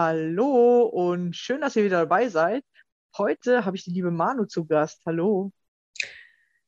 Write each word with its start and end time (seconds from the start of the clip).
Hallo 0.00 0.82
und 0.82 1.34
schön, 1.34 1.60
dass 1.60 1.74
ihr 1.74 1.82
wieder 1.82 1.98
dabei 1.98 2.28
seid. 2.28 2.62
Heute 3.16 3.64
habe 3.64 3.76
ich 3.76 3.82
die 3.82 3.90
liebe 3.90 4.12
Manu 4.12 4.44
zu 4.44 4.64
Gast. 4.64 5.02
Hallo. 5.04 5.50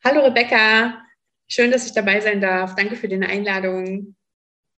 Hallo 0.02 0.24
Rebecca, 0.24 1.00
schön, 1.46 1.70
dass 1.70 1.86
ich 1.86 1.92
dabei 1.92 2.18
sein 2.18 2.40
darf. 2.40 2.74
Danke 2.74 2.96
für 2.96 3.06
die 3.06 3.22
Einladung. 3.22 4.16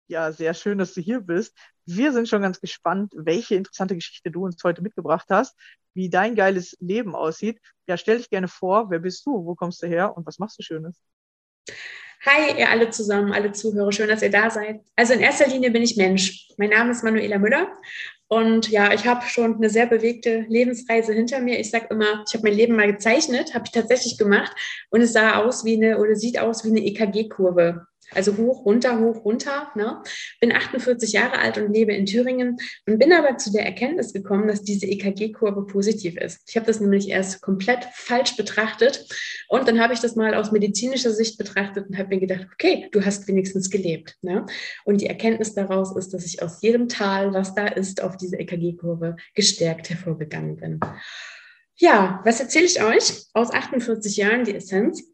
Ja, 0.07 0.33
sehr 0.33 0.53
schön, 0.53 0.79
dass 0.79 0.93
du 0.93 0.99
hier 0.99 1.21
bist. 1.21 1.57
Wir 1.85 2.11
sind 2.11 2.27
schon 2.27 2.41
ganz 2.41 2.59
gespannt, 2.59 3.13
welche 3.15 3.55
interessante 3.55 3.95
Geschichte 3.95 4.29
du 4.31 4.43
uns 4.43 4.61
heute 4.65 4.81
mitgebracht 4.81 5.27
hast, 5.29 5.57
wie 5.93 6.09
dein 6.09 6.35
geiles 6.35 6.75
Leben 6.81 7.15
aussieht. 7.15 7.57
Ja, 7.87 7.95
stell 7.95 8.17
dich 8.17 8.29
gerne 8.29 8.49
vor, 8.49 8.89
wer 8.89 8.99
bist 8.99 9.25
du, 9.25 9.45
wo 9.45 9.55
kommst 9.55 9.81
du 9.81 9.87
her 9.87 10.17
und 10.17 10.27
was 10.27 10.39
machst 10.39 10.59
du 10.59 10.63
Schönes? 10.63 11.01
Hi, 12.25 12.59
ihr 12.59 12.69
alle 12.69 12.89
zusammen, 12.89 13.31
alle 13.31 13.53
Zuhörer, 13.53 13.93
schön, 13.93 14.09
dass 14.09 14.21
ihr 14.21 14.29
da 14.29 14.49
seid. 14.49 14.81
Also 14.97 15.13
in 15.13 15.21
erster 15.21 15.47
Linie 15.47 15.71
bin 15.71 15.83
ich 15.83 15.95
Mensch. 15.95 16.49
Mein 16.57 16.69
Name 16.71 16.91
ist 16.91 17.01
Manuela 17.01 17.39
Müller 17.39 17.71
und 18.31 18.69
ja, 18.69 18.93
ich 18.93 19.05
habe 19.05 19.25
schon 19.25 19.57
eine 19.57 19.69
sehr 19.69 19.87
bewegte 19.87 20.45
Lebensreise 20.47 21.11
hinter 21.11 21.41
mir. 21.41 21.59
Ich 21.59 21.69
sage 21.69 21.87
immer, 21.89 22.23
ich 22.25 22.33
habe 22.33 22.47
mein 22.47 22.53
Leben 22.53 22.77
mal 22.77 22.89
gezeichnet, 22.89 23.53
habe 23.53 23.65
ich 23.65 23.71
tatsächlich 23.71 24.17
gemacht 24.17 24.53
und 24.89 25.01
es 25.01 25.11
sah 25.11 25.43
aus 25.43 25.65
wie 25.65 25.75
eine 25.75 25.99
oder 25.99 26.15
sieht 26.15 26.39
aus 26.39 26.63
wie 26.63 26.69
eine 26.69 26.79
EKG-Kurve. 26.79 27.87
Also 28.13 28.35
hoch, 28.37 28.65
runter, 28.65 28.99
hoch, 28.99 29.23
runter. 29.23 29.71
Ne? 29.75 30.01
Bin 30.39 30.51
48 30.51 31.13
Jahre 31.13 31.39
alt 31.39 31.57
und 31.57 31.73
lebe 31.73 31.93
in 31.93 32.05
Thüringen 32.05 32.57
und 32.87 32.99
bin 32.99 33.13
aber 33.13 33.37
zu 33.37 33.51
der 33.51 33.65
Erkenntnis 33.65 34.13
gekommen, 34.13 34.47
dass 34.47 34.63
diese 34.63 34.85
EKG-Kurve 34.85 35.65
positiv 35.65 36.17
ist. 36.17 36.41
Ich 36.47 36.55
habe 36.55 36.65
das 36.65 36.79
nämlich 36.79 37.09
erst 37.09 37.41
komplett 37.41 37.85
falsch 37.93 38.35
betrachtet 38.35 39.05
und 39.47 39.67
dann 39.67 39.79
habe 39.79 39.93
ich 39.93 39.99
das 39.99 40.15
mal 40.15 40.33
aus 40.33 40.51
medizinischer 40.51 41.11
Sicht 41.11 41.37
betrachtet 41.37 41.87
und 41.87 41.97
habe 41.97 42.09
mir 42.09 42.19
gedacht, 42.19 42.47
okay, 42.53 42.89
du 42.91 43.03
hast 43.05 43.27
wenigstens 43.27 43.69
gelebt. 43.69 44.17
Ne? 44.21 44.45
Und 44.83 45.01
die 45.01 45.07
Erkenntnis 45.07 45.53
daraus 45.53 45.95
ist, 45.95 46.13
dass 46.13 46.25
ich 46.25 46.41
aus 46.41 46.61
jedem 46.61 46.89
Tal, 46.89 47.33
was 47.33 47.55
da 47.55 47.67
ist, 47.67 48.01
auf 48.01 48.17
diese 48.17 48.37
EKG-Kurve 48.37 49.15
gestärkt 49.35 49.89
hervorgegangen 49.89 50.57
bin. 50.57 50.79
Ja, 51.75 52.21
was 52.25 52.39
erzähle 52.39 52.65
ich 52.65 52.83
euch 52.83 53.25
aus 53.33 53.51
48 53.51 54.17
Jahren, 54.17 54.43
die 54.43 54.53
Essenz? 54.53 55.10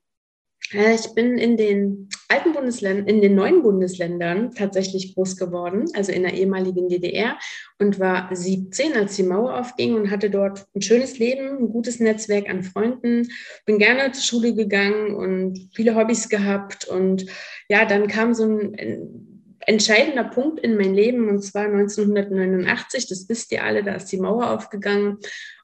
Äh, 0.72 0.96
Ich 0.96 1.14
bin 1.14 1.38
in 1.38 1.58
den 1.58 2.10
alten 2.28 2.54
Bundesländern, 2.54 3.08
in 3.08 3.22
den 3.22 3.36
neuen 3.36 3.64
Bundesländern 3.64 4.52
tatsächlich 4.54 5.16
groß 5.16 5.38
geworden, 5.38 5.86
also 5.94 6.12
in 6.12 6.24
der 6.24 6.34
ehemaligen 6.34 6.90
DDR 6.90 7.38
und 7.80 8.00
war 8.00 8.30
17, 8.34 8.94
als 8.94 9.16
die 9.16 9.24
Mauer 9.24 9.60
aufging 9.60 9.96
und 9.96 10.12
hatte 10.12 10.30
dort 10.30 10.66
ein 10.76 10.82
schönes 10.82 11.20
Leben, 11.20 11.58
ein 11.58 11.70
gutes 11.70 12.00
Netzwerk 12.00 12.50
an 12.50 12.64
Freunden, 12.64 13.30
bin 13.66 13.80
gerne 13.80 14.12
zur 14.12 14.24
Schule 14.24 14.54
gegangen 14.54 15.16
und 15.16 15.70
viele 15.74 15.96
Hobbys 15.96 16.30
gehabt 16.30 16.86
und 16.88 17.26
ja, 17.70 17.86
dann 17.86 18.08
kam 18.08 18.34
so 18.34 18.44
ein 18.44 19.38
entscheidender 19.60 20.24
Punkt 20.24 20.60
in 20.60 20.78
mein 20.78 20.94
Leben 20.94 21.30
und 21.30 21.42
zwar 21.44 21.66
1989, 21.66 23.08
das 23.08 23.28
wisst 23.30 23.52
ihr 23.52 23.64
alle, 23.64 23.84
da 23.84 23.96
ist 23.96 24.12
die 24.12 24.20
Mauer 24.20 24.52
aufgegangen 24.52 25.18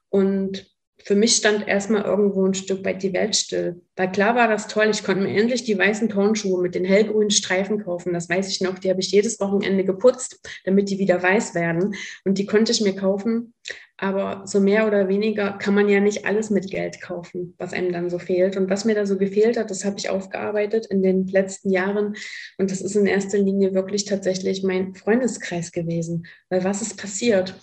und 0.08 0.73
für 1.02 1.16
mich 1.16 1.36
stand 1.36 1.68
erstmal 1.68 2.02
irgendwo 2.02 2.46
ein 2.46 2.54
Stück 2.54 2.84
weit 2.84 3.02
die 3.02 3.12
Welt 3.12 3.36
still. 3.36 3.82
Weil 3.96 4.10
klar 4.12 4.34
war 4.36 4.48
das 4.48 4.68
toll, 4.68 4.88
ich 4.90 5.04
konnte 5.04 5.24
mir 5.24 5.38
endlich 5.38 5.64
die 5.64 5.76
weißen 5.76 6.08
Turnschuhe 6.08 6.62
mit 6.62 6.74
den 6.74 6.84
hellgrünen 6.84 7.30
Streifen 7.30 7.84
kaufen. 7.84 8.12
Das 8.12 8.28
weiß 8.28 8.48
ich 8.48 8.60
noch, 8.60 8.78
die 8.78 8.90
habe 8.90 9.00
ich 9.00 9.10
jedes 9.10 9.38
Wochenende 9.40 9.84
geputzt, 9.84 10.40
damit 10.64 10.88
die 10.88 10.98
wieder 10.98 11.22
weiß 11.22 11.54
werden. 11.54 11.94
Und 12.24 12.38
die 12.38 12.46
konnte 12.46 12.72
ich 12.72 12.80
mir 12.80 12.94
kaufen. 12.94 13.52
Aber 13.96 14.42
so 14.46 14.60
mehr 14.60 14.86
oder 14.86 15.08
weniger 15.08 15.52
kann 15.52 15.74
man 15.74 15.88
ja 15.88 16.00
nicht 16.00 16.26
alles 16.26 16.50
mit 16.50 16.70
Geld 16.70 17.00
kaufen, 17.00 17.54
was 17.58 17.72
einem 17.72 17.92
dann 17.92 18.10
so 18.10 18.18
fehlt. 18.18 18.56
Und 18.56 18.70
was 18.70 18.84
mir 18.84 18.94
da 18.94 19.06
so 19.06 19.18
gefehlt 19.18 19.56
hat, 19.56 19.70
das 19.70 19.84
habe 19.84 19.98
ich 19.98 20.08
aufgearbeitet 20.08 20.86
in 20.86 21.02
den 21.02 21.26
letzten 21.26 21.70
Jahren. 21.70 22.16
Und 22.58 22.70
das 22.70 22.80
ist 22.80 22.96
in 22.96 23.06
erster 23.06 23.38
Linie 23.38 23.74
wirklich 23.74 24.04
tatsächlich 24.04 24.62
mein 24.62 24.94
Freundeskreis 24.94 25.70
gewesen. 25.70 26.26
Weil 26.48 26.64
was 26.64 26.82
ist 26.82 26.98
passiert? 26.98 27.54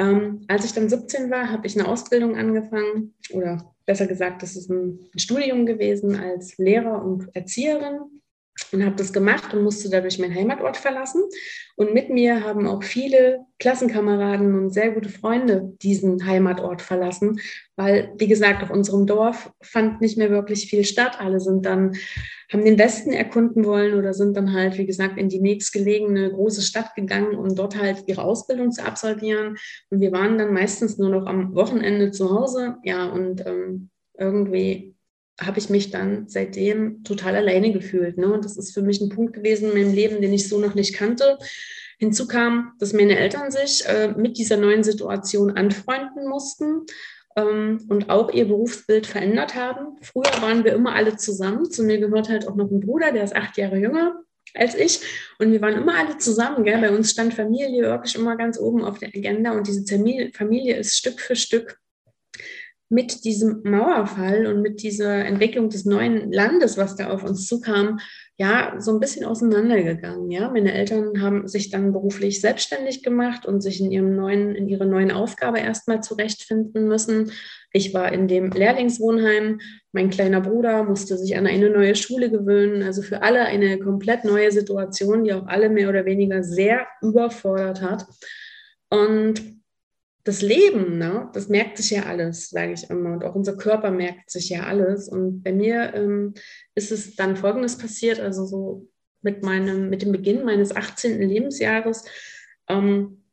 Ähm, 0.00 0.40
als 0.48 0.64
ich 0.64 0.72
dann 0.72 0.88
17 0.88 1.30
war, 1.30 1.50
habe 1.50 1.66
ich 1.66 1.78
eine 1.78 1.86
Ausbildung 1.86 2.34
angefangen 2.34 3.12
oder 3.34 3.74
besser 3.84 4.06
gesagt, 4.06 4.42
das 4.42 4.56
ist 4.56 4.70
ein, 4.70 4.98
ein 5.14 5.18
Studium 5.18 5.66
gewesen 5.66 6.16
als 6.16 6.56
Lehrer 6.56 7.04
und 7.04 7.28
Erzieherin 7.36 7.98
und 8.72 8.84
habe 8.84 8.96
das 8.96 9.12
gemacht 9.12 9.52
und 9.52 9.62
musste 9.62 9.90
dadurch 9.90 10.18
meinen 10.18 10.34
Heimatort 10.34 10.78
verlassen. 10.78 11.22
Und 11.76 11.92
mit 11.92 12.08
mir 12.08 12.42
haben 12.42 12.66
auch 12.66 12.82
viele 12.82 13.40
Klassenkameraden 13.58 14.54
und 14.54 14.70
sehr 14.70 14.92
gute 14.92 15.10
Freunde 15.10 15.74
diesen 15.82 16.26
Heimatort 16.26 16.80
verlassen, 16.80 17.38
weil, 17.76 18.14
wie 18.16 18.28
gesagt, 18.28 18.62
auf 18.62 18.70
unserem 18.70 19.06
Dorf 19.06 19.52
fand 19.60 20.00
nicht 20.00 20.16
mehr 20.16 20.30
wirklich 20.30 20.70
viel 20.70 20.84
statt. 20.84 21.20
Alle 21.20 21.40
sind 21.40 21.66
dann 21.66 21.94
haben 22.52 22.64
den 22.64 22.78
Westen 22.78 23.12
erkunden 23.12 23.64
wollen 23.64 23.94
oder 23.94 24.12
sind 24.12 24.36
dann 24.36 24.52
halt, 24.52 24.76
wie 24.76 24.86
gesagt, 24.86 25.18
in 25.18 25.28
die 25.28 25.40
nächstgelegene 25.40 26.30
große 26.30 26.62
Stadt 26.62 26.94
gegangen, 26.96 27.36
um 27.36 27.54
dort 27.54 27.76
halt 27.76 28.04
ihre 28.06 28.22
Ausbildung 28.22 28.72
zu 28.72 28.84
absolvieren. 28.84 29.56
Und 29.90 30.00
wir 30.00 30.10
waren 30.12 30.36
dann 30.36 30.52
meistens 30.52 30.98
nur 30.98 31.10
noch 31.10 31.26
am 31.26 31.54
Wochenende 31.54 32.10
zu 32.10 32.30
Hause. 32.30 32.76
Ja, 32.82 33.06
und 33.06 33.46
ähm, 33.46 33.90
irgendwie 34.18 34.96
habe 35.40 35.58
ich 35.58 35.70
mich 35.70 35.90
dann 35.90 36.28
seitdem 36.28 37.02
total 37.04 37.36
alleine 37.36 37.72
gefühlt. 37.72 38.18
Ne? 38.18 38.32
Und 38.32 38.44
das 38.44 38.56
ist 38.56 38.74
für 38.74 38.82
mich 38.82 39.00
ein 39.00 39.08
Punkt 39.08 39.32
gewesen 39.32 39.70
in 39.70 39.74
meinem 39.74 39.94
Leben, 39.94 40.20
den 40.20 40.32
ich 40.32 40.48
so 40.48 40.58
noch 40.58 40.74
nicht 40.74 40.94
kannte. 40.94 41.38
Hinzu 41.98 42.26
kam, 42.26 42.72
dass 42.78 42.92
meine 42.92 43.18
Eltern 43.18 43.50
sich 43.50 43.84
äh, 43.86 44.08
mit 44.16 44.38
dieser 44.38 44.56
neuen 44.56 44.82
Situation 44.82 45.52
anfreunden 45.52 46.28
mussten 46.28 46.86
ähm, 47.36 47.86
und 47.88 48.10
auch 48.10 48.32
ihr 48.32 48.46
Berufsbild 48.46 49.06
verändert 49.06 49.54
haben. 49.54 49.96
Früher 50.02 50.40
waren 50.40 50.64
wir 50.64 50.72
immer 50.74 50.94
alle 50.94 51.16
zusammen. 51.16 51.70
Zu 51.70 51.84
mir 51.84 51.98
gehört 51.98 52.28
halt 52.28 52.46
auch 52.48 52.56
noch 52.56 52.70
ein 52.70 52.80
Bruder, 52.80 53.12
der 53.12 53.24
ist 53.24 53.36
acht 53.36 53.56
Jahre 53.56 53.78
jünger 53.78 54.22
als 54.54 54.74
ich. 54.74 55.00
Und 55.38 55.52
wir 55.52 55.60
waren 55.60 55.74
immer 55.74 55.96
alle 55.96 56.18
zusammen. 56.18 56.64
Gell? 56.64 56.80
Bei 56.80 56.90
uns 56.90 57.10
stand 57.10 57.34
Familie 57.34 57.82
wirklich 57.82 58.16
immer 58.16 58.36
ganz 58.36 58.58
oben 58.58 58.84
auf 58.84 58.98
der 58.98 59.08
Agenda. 59.08 59.52
Und 59.52 59.66
diese 59.66 59.84
Familie 60.32 60.76
ist 60.76 60.96
Stück 60.96 61.20
für 61.20 61.36
Stück 61.36 61.78
mit 62.88 63.24
diesem 63.24 63.62
Mauerfall 63.62 64.46
und 64.46 64.62
mit 64.62 64.82
dieser 64.82 65.24
Entwicklung 65.24 65.70
des 65.70 65.84
neuen 65.84 66.32
Landes, 66.32 66.76
was 66.76 66.96
da 66.96 67.10
auf 67.10 67.22
uns 67.22 67.46
zukam, 67.46 68.00
ja, 68.40 68.76
so 68.78 68.92
ein 68.92 69.00
bisschen 69.00 69.26
auseinandergegangen. 69.26 70.30
Ja, 70.30 70.48
meine 70.48 70.72
Eltern 70.72 71.20
haben 71.20 71.46
sich 71.46 71.68
dann 71.68 71.92
beruflich 71.92 72.40
selbstständig 72.40 73.02
gemacht 73.02 73.44
und 73.44 73.60
sich 73.60 73.82
in 73.82 73.92
ihrem 73.92 74.16
neuen, 74.16 74.54
in 74.54 74.66
ihrer 74.66 74.86
neuen 74.86 75.10
Aufgabe 75.10 75.58
erstmal 75.58 76.02
zurechtfinden 76.02 76.88
müssen. 76.88 77.32
Ich 77.70 77.92
war 77.92 78.10
in 78.10 78.28
dem 78.28 78.50
Lehrlingswohnheim. 78.50 79.60
Mein 79.92 80.08
kleiner 80.08 80.40
Bruder 80.40 80.84
musste 80.84 81.18
sich 81.18 81.36
an 81.36 81.46
eine 81.46 81.68
neue 81.68 81.94
Schule 81.94 82.30
gewöhnen. 82.30 82.82
Also 82.82 83.02
für 83.02 83.20
alle 83.20 83.44
eine 83.44 83.78
komplett 83.78 84.24
neue 84.24 84.50
Situation, 84.52 85.24
die 85.24 85.34
auch 85.34 85.46
alle 85.46 85.68
mehr 85.68 85.90
oder 85.90 86.06
weniger 86.06 86.42
sehr 86.42 86.86
überfordert 87.02 87.82
hat. 87.82 88.06
Und 88.88 89.59
das 90.24 90.42
Leben, 90.42 90.98
ne, 90.98 91.30
das 91.32 91.48
merkt 91.48 91.78
sich 91.78 91.90
ja 91.90 92.04
alles, 92.04 92.50
sage 92.50 92.72
ich 92.72 92.90
immer. 92.90 93.12
Und 93.12 93.24
auch 93.24 93.34
unser 93.34 93.56
Körper 93.56 93.90
merkt 93.90 94.30
sich 94.30 94.50
ja 94.50 94.64
alles. 94.64 95.08
Und 95.08 95.42
bei 95.42 95.52
mir 95.52 95.94
ähm, 95.94 96.34
ist 96.74 96.92
es 96.92 97.16
dann 97.16 97.36
Folgendes 97.36 97.78
passiert, 97.78 98.20
also 98.20 98.44
so 98.44 98.88
mit, 99.22 99.42
meinem, 99.42 99.88
mit 99.88 100.02
dem 100.02 100.12
Beginn 100.12 100.44
meines 100.44 100.74
18. 100.74 101.20
Lebensjahres 101.20 102.04
ähm, 102.68 103.24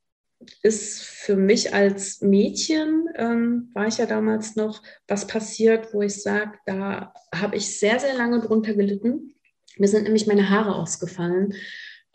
ist 0.62 1.04
für 1.04 1.36
mich 1.36 1.74
als 1.74 2.22
Mädchen, 2.22 3.08
ähm, 3.16 3.70
war 3.74 3.88
ich 3.88 3.98
ja 3.98 4.06
damals 4.06 4.56
noch, 4.56 4.84
was 5.08 5.28
passiert, 5.28 5.94
wo 5.94 6.02
ich 6.02 6.22
sage, 6.22 6.54
da 6.66 7.14
habe 7.34 7.56
ich 7.58 7.80
sehr, 7.80 8.00
sehr 8.00 8.14
lange 8.14 8.40
drunter 8.40 8.74
gelitten. 8.74 9.34
Mir 9.78 9.88
sind 9.88 10.04
nämlich 10.04 10.28
meine 10.28 10.50
Haare 10.50 10.76
ausgefallen. 10.76 11.54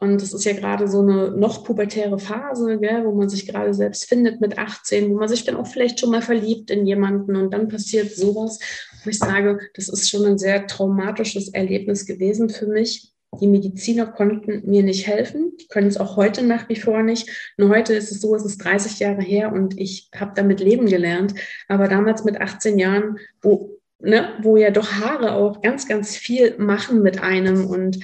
Und 0.03 0.21
das 0.21 0.33
ist 0.33 0.45
ja 0.45 0.53
gerade 0.53 0.89
so 0.89 0.99
eine 0.99 1.31
noch 1.31 1.63
pubertäre 1.63 2.19
Phase, 2.19 2.77
gell, 2.81 3.05
wo 3.05 3.13
man 3.13 3.29
sich 3.29 3.47
gerade 3.47 3.73
selbst 3.73 4.09
findet 4.09 4.41
mit 4.41 4.59
18, 4.59 5.09
wo 5.09 5.15
man 5.15 5.29
sich 5.29 5.45
dann 5.45 5.55
auch 5.55 5.69
vielleicht 5.69 6.01
schon 6.01 6.11
mal 6.11 6.23
verliebt 6.23 6.73
in 6.73 6.89
jemanden 6.89 7.37
und 7.37 7.53
dann 7.53 7.69
passiert 7.69 8.11
sowas, 8.11 8.59
wo 9.05 9.11
ich 9.11 9.19
sage, 9.21 9.61
das 9.77 9.89
ist 9.89 10.11
schon 10.11 10.27
ein 10.27 10.39
sehr 10.39 10.67
traumatisches 10.67 11.55
Erlebnis 11.55 12.05
gewesen 12.05 12.51
für 12.51 12.67
mich. 12.67 13.13
Die 13.41 13.47
Mediziner 13.47 14.07
konnten 14.07 14.69
mir 14.69 14.83
nicht 14.83 15.07
helfen, 15.07 15.53
können 15.69 15.87
es 15.87 15.99
auch 15.99 16.17
heute 16.17 16.43
nach 16.43 16.69
wie 16.69 16.75
vor 16.75 17.05
nicht. 17.05 17.55
Nur 17.57 17.69
heute 17.69 17.95
ist 17.95 18.11
es 18.11 18.21
so, 18.21 18.35
es 18.35 18.45
ist 18.45 18.59
30 18.59 18.99
Jahre 18.99 19.23
her 19.23 19.53
und 19.53 19.79
ich 19.79 20.11
habe 20.17 20.33
damit 20.35 20.59
leben 20.59 20.87
gelernt. 20.87 21.35
Aber 21.69 21.87
damals 21.87 22.25
mit 22.25 22.41
18 22.41 22.77
Jahren, 22.77 23.19
wo, 23.41 23.79
ne, 24.01 24.31
wo 24.43 24.57
ja 24.57 24.73
doch 24.73 24.95
Haare 24.95 25.35
auch 25.35 25.63
ganz, 25.63 25.87
ganz 25.87 26.17
viel 26.17 26.57
machen 26.59 27.03
mit 27.03 27.23
einem 27.23 27.67
und 27.67 28.01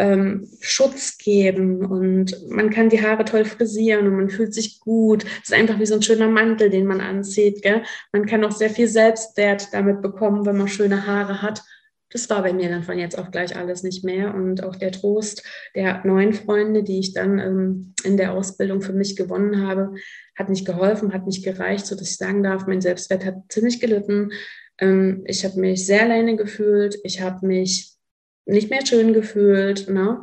ähm, 0.00 0.48
Schutz 0.60 1.18
geben 1.18 1.84
und 1.84 2.34
man 2.48 2.70
kann 2.70 2.88
die 2.88 3.02
Haare 3.02 3.26
toll 3.26 3.44
frisieren 3.44 4.06
und 4.06 4.16
man 4.16 4.30
fühlt 4.30 4.54
sich 4.54 4.80
gut. 4.80 5.24
Es 5.24 5.50
ist 5.50 5.54
einfach 5.54 5.78
wie 5.78 5.84
so 5.84 5.94
ein 5.94 6.02
schöner 6.02 6.28
Mantel, 6.28 6.70
den 6.70 6.86
man 6.86 7.02
anzieht. 7.02 7.60
Gell? 7.62 7.82
Man 8.10 8.24
kann 8.24 8.42
auch 8.42 8.50
sehr 8.50 8.70
viel 8.70 8.88
Selbstwert 8.88 9.68
damit 9.72 10.00
bekommen, 10.00 10.46
wenn 10.46 10.56
man 10.56 10.68
schöne 10.68 11.06
Haare 11.06 11.42
hat. 11.42 11.62
Das 12.12 12.30
war 12.30 12.42
bei 12.42 12.54
mir 12.54 12.70
dann 12.70 12.82
von 12.82 12.98
jetzt 12.98 13.18
auf 13.18 13.30
gleich 13.30 13.54
alles 13.56 13.82
nicht 13.82 14.02
mehr. 14.02 14.34
Und 14.34 14.64
auch 14.64 14.74
der 14.74 14.90
Trost 14.90 15.44
der 15.74 16.04
neuen 16.04 16.32
Freunde, 16.32 16.82
die 16.82 16.98
ich 16.98 17.12
dann 17.12 17.38
ähm, 17.38 17.94
in 18.02 18.16
der 18.16 18.32
Ausbildung 18.32 18.80
für 18.80 18.94
mich 18.94 19.16
gewonnen 19.16 19.66
habe, 19.66 19.94
hat 20.34 20.48
nicht 20.48 20.66
geholfen, 20.66 21.12
hat 21.12 21.26
nicht 21.26 21.44
gereicht, 21.44 21.86
sodass 21.86 22.10
ich 22.10 22.16
sagen 22.16 22.42
darf, 22.42 22.66
mein 22.66 22.80
Selbstwert 22.80 23.26
hat 23.26 23.34
ziemlich 23.50 23.80
gelitten. 23.80 24.32
Ähm, 24.78 25.24
ich 25.26 25.44
habe 25.44 25.60
mich 25.60 25.84
sehr 25.84 26.04
alleine 26.04 26.36
gefühlt. 26.36 26.98
Ich 27.04 27.20
habe 27.20 27.46
mich 27.46 27.89
nicht 28.50 28.70
mehr 28.70 28.84
schön 28.84 29.12
gefühlt. 29.12 29.88
Ne? 29.88 30.22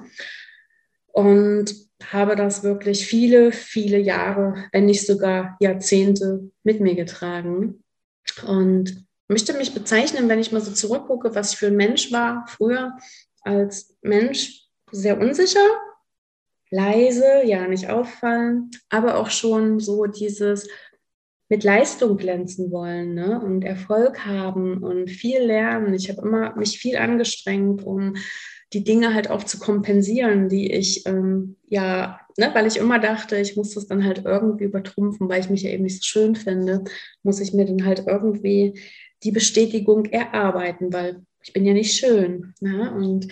Und 1.08 1.74
habe 2.04 2.36
das 2.36 2.64
wirklich 2.64 3.06
viele, 3.06 3.52
viele 3.52 3.98
Jahre, 3.98 4.66
wenn 4.72 4.86
nicht 4.86 5.06
sogar 5.06 5.58
Jahrzehnte 5.60 6.52
mit 6.64 6.80
mir 6.80 6.96
getragen. 6.96 7.84
Und 8.46 9.08
möchte 9.28 9.54
mich 9.54 9.74
bezeichnen, 9.74 10.30
wenn 10.30 10.40
ich 10.40 10.52
mal 10.52 10.62
so 10.62 10.72
zurückgucke, 10.72 11.34
was 11.36 11.54
ich 11.54 11.58
für 11.58 11.68
ein 11.68 11.76
Mensch 11.76 12.12
war 12.12 12.46
früher 12.48 12.98
als 13.42 13.96
Mensch, 14.02 14.64
sehr 14.92 15.20
unsicher, 15.20 15.66
leise, 16.70 17.44
ja, 17.44 17.68
nicht 17.68 17.90
auffallen, 17.90 18.72
aber 18.90 19.18
auch 19.18 19.30
schon 19.30 19.80
so 19.80 20.06
dieses 20.06 20.68
mit 21.50 21.64
Leistung 21.64 22.18
glänzen 22.18 22.72
wollen 22.72 23.14
ne? 23.14 23.42
und 23.42 23.64
Erfolg 23.64 24.26
haben 24.26 24.84
und 24.84 25.10
viel 25.10 25.40
lernen. 25.40 25.94
Ich 25.94 26.10
habe 26.10 26.22
immer 26.22 26.56
mich 26.56 26.80
viel 26.80 26.98
angestrengt, 26.98 27.84
um 27.86 28.16
die 28.74 28.84
Dinge 28.84 29.14
halt 29.14 29.30
auch 29.30 29.44
zu 29.44 29.60
kompensieren, 29.60 30.50
die 30.50 30.74
ich 30.74 31.06
ähm, 31.06 31.56
ja, 31.70 32.20
ne, 32.38 32.50
weil 32.54 32.68
ich 32.68 32.78
immer 32.78 33.00
dachte, 33.00 33.38
ich 33.38 33.56
muss 33.56 33.74
das 33.74 33.88
dann 33.88 34.04
halt 34.04 34.24
irgendwie 34.26 34.66
übertrumpfen, 34.66 35.30
weil 35.30 35.40
ich 35.40 35.50
mich 35.50 35.64
ja 35.64 35.72
eben 35.72 35.84
nicht 35.84 36.02
so 36.02 36.06
schön 36.06 36.36
finde, 36.36 36.84
muss 37.24 37.40
ich 37.40 37.54
mir 37.54 37.66
dann 37.66 37.86
halt 37.86 38.04
irgendwie 38.08 38.80
die 39.24 39.32
Bestätigung 39.32 40.06
erarbeiten, 40.06 40.94
weil 40.94 41.24
ich 41.44 41.54
bin 41.54 41.66
ja 41.66 41.74
nicht 41.74 41.94
schön. 41.94 42.54
Ne? 42.62 42.94
Und 42.94 43.28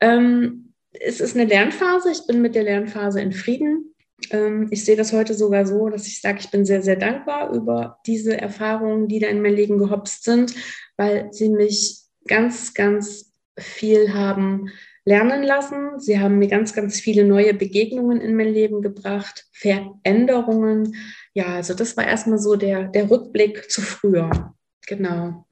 ähm, 0.00 0.74
es 0.92 1.20
ist 1.20 1.36
eine 1.36 1.46
Lernphase. 1.46 2.10
Ich 2.10 2.26
bin 2.26 2.42
mit 2.42 2.54
der 2.54 2.64
Lernphase 2.64 3.20
in 3.20 3.32
Frieden. 3.32 3.89
Ähm, 4.30 4.68
ich 4.70 4.84
sehe 4.84 4.96
das 4.96 5.12
heute 5.12 5.34
sogar 5.34 5.66
so, 5.66 5.88
dass 5.88 6.06
ich 6.06 6.20
sage, 6.20 6.38
ich 6.40 6.50
bin 6.50 6.64
sehr, 6.64 6.82
sehr 6.82 6.96
dankbar 6.96 7.52
über 7.52 7.98
diese 8.06 8.40
Erfahrungen, 8.40 9.08
die 9.08 9.18
da 9.18 9.28
in 9.28 9.42
mein 9.42 9.54
Leben 9.54 9.78
gehopst 9.78 10.24
sind, 10.24 10.54
weil 10.96 11.32
sie 11.32 11.48
mich 11.48 12.02
ganz, 12.26 12.74
ganz 12.74 13.32
viel 13.58 14.12
haben 14.14 14.70
lernen 15.04 15.42
lassen. 15.42 15.98
Sie 15.98 16.20
haben 16.20 16.38
mir 16.38 16.48
ganz, 16.48 16.74
ganz 16.74 17.00
viele 17.00 17.24
neue 17.24 17.54
Begegnungen 17.54 18.20
in 18.20 18.36
mein 18.36 18.52
Leben 18.52 18.82
gebracht, 18.82 19.46
Veränderungen. 19.52 20.94
Ja, 21.34 21.46
also 21.56 21.74
das 21.74 21.96
war 21.96 22.06
erstmal 22.06 22.38
so 22.38 22.56
der, 22.56 22.88
der 22.88 23.10
Rückblick 23.10 23.70
zu 23.70 23.80
früher. 23.80 24.54
Genau. 24.86 25.46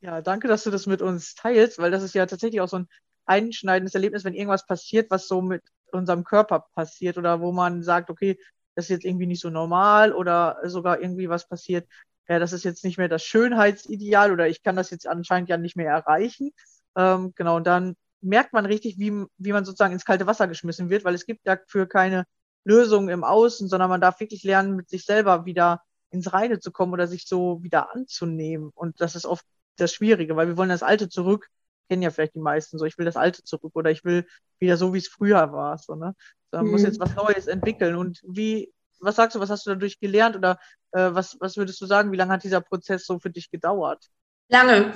Ja, 0.00 0.20
danke, 0.20 0.46
dass 0.46 0.64
du 0.64 0.70
das 0.70 0.86
mit 0.86 1.02
uns 1.02 1.34
teilst, 1.34 1.78
weil 1.78 1.90
das 1.90 2.02
ist 2.02 2.14
ja 2.14 2.26
tatsächlich 2.26 2.60
auch 2.60 2.68
so 2.68 2.78
ein 2.78 2.88
einschneidendes 3.26 3.94
Erlebnis, 3.94 4.24
wenn 4.24 4.34
irgendwas 4.34 4.66
passiert, 4.66 5.10
was 5.10 5.28
so 5.28 5.42
mit 5.42 5.62
unserem 5.92 6.24
Körper 6.24 6.66
passiert 6.74 7.18
oder 7.18 7.40
wo 7.40 7.52
man 7.52 7.82
sagt, 7.82 8.10
okay, 8.10 8.38
das 8.74 8.86
ist 8.86 8.90
jetzt 8.90 9.04
irgendwie 9.04 9.26
nicht 9.26 9.40
so 9.40 9.50
normal 9.50 10.12
oder 10.12 10.58
sogar 10.64 11.00
irgendwie 11.00 11.28
was 11.28 11.48
passiert, 11.48 11.88
ja, 12.28 12.38
das 12.38 12.52
ist 12.52 12.64
jetzt 12.64 12.84
nicht 12.84 12.98
mehr 12.98 13.08
das 13.08 13.24
Schönheitsideal 13.24 14.32
oder 14.32 14.48
ich 14.48 14.62
kann 14.62 14.76
das 14.76 14.90
jetzt 14.90 15.06
anscheinend 15.06 15.48
ja 15.48 15.56
nicht 15.56 15.76
mehr 15.76 15.90
erreichen. 15.90 16.50
Ähm, 16.96 17.32
genau, 17.36 17.56
und 17.56 17.66
dann 17.66 17.96
merkt 18.20 18.52
man 18.52 18.66
richtig, 18.66 18.98
wie, 18.98 19.24
wie 19.38 19.52
man 19.52 19.64
sozusagen 19.64 19.92
ins 19.92 20.04
kalte 20.04 20.26
Wasser 20.26 20.48
geschmissen 20.48 20.90
wird, 20.90 21.04
weil 21.04 21.14
es 21.14 21.26
gibt 21.26 21.46
dafür 21.46 21.86
keine 21.86 22.24
Lösung 22.64 23.08
im 23.08 23.22
Außen, 23.22 23.68
sondern 23.68 23.90
man 23.90 24.00
darf 24.00 24.18
wirklich 24.20 24.42
lernen, 24.42 24.74
mit 24.76 24.88
sich 24.88 25.04
selber 25.04 25.44
wieder 25.44 25.82
ins 26.10 26.32
Reine 26.32 26.58
zu 26.58 26.72
kommen 26.72 26.92
oder 26.92 27.06
sich 27.06 27.26
so 27.26 27.62
wieder 27.62 27.94
anzunehmen. 27.94 28.70
Und 28.74 29.00
das 29.00 29.14
ist 29.14 29.26
oft 29.26 29.44
das 29.76 29.92
Schwierige, 29.92 30.36
weil 30.36 30.48
wir 30.48 30.56
wollen 30.56 30.68
das 30.70 30.82
Alte 30.82 31.08
zurück, 31.08 31.48
kennen 31.88 32.02
ja 32.02 32.10
vielleicht 32.10 32.34
die 32.34 32.40
meisten 32.40 32.78
so, 32.78 32.84
ich 32.84 32.98
will 32.98 33.04
das 33.04 33.16
Alte 33.16 33.42
zurück 33.42 33.72
oder 33.74 33.90
ich 33.90 34.04
will 34.04 34.26
wieder 34.58 34.76
so, 34.76 34.94
wie 34.94 34.98
es 34.98 35.08
früher 35.08 35.52
war. 35.52 35.78
So, 35.78 35.94
ne? 35.94 36.14
Man 36.52 36.66
mhm. 36.66 36.72
muss 36.72 36.82
jetzt 36.82 37.00
was 37.00 37.14
Neues 37.14 37.46
entwickeln. 37.46 37.96
Und 37.96 38.20
wie, 38.26 38.72
was 39.00 39.16
sagst 39.16 39.34
du, 39.34 39.40
was 39.40 39.50
hast 39.50 39.66
du 39.66 39.70
dadurch 39.70 40.00
gelernt 40.00 40.36
oder 40.36 40.58
äh, 40.92 41.10
was, 41.12 41.36
was 41.40 41.56
würdest 41.56 41.80
du 41.80 41.86
sagen, 41.86 42.12
wie 42.12 42.16
lange 42.16 42.32
hat 42.32 42.44
dieser 42.44 42.60
Prozess 42.60 43.06
so 43.06 43.18
für 43.18 43.30
dich 43.30 43.50
gedauert? 43.50 44.06
Lange, 44.48 44.94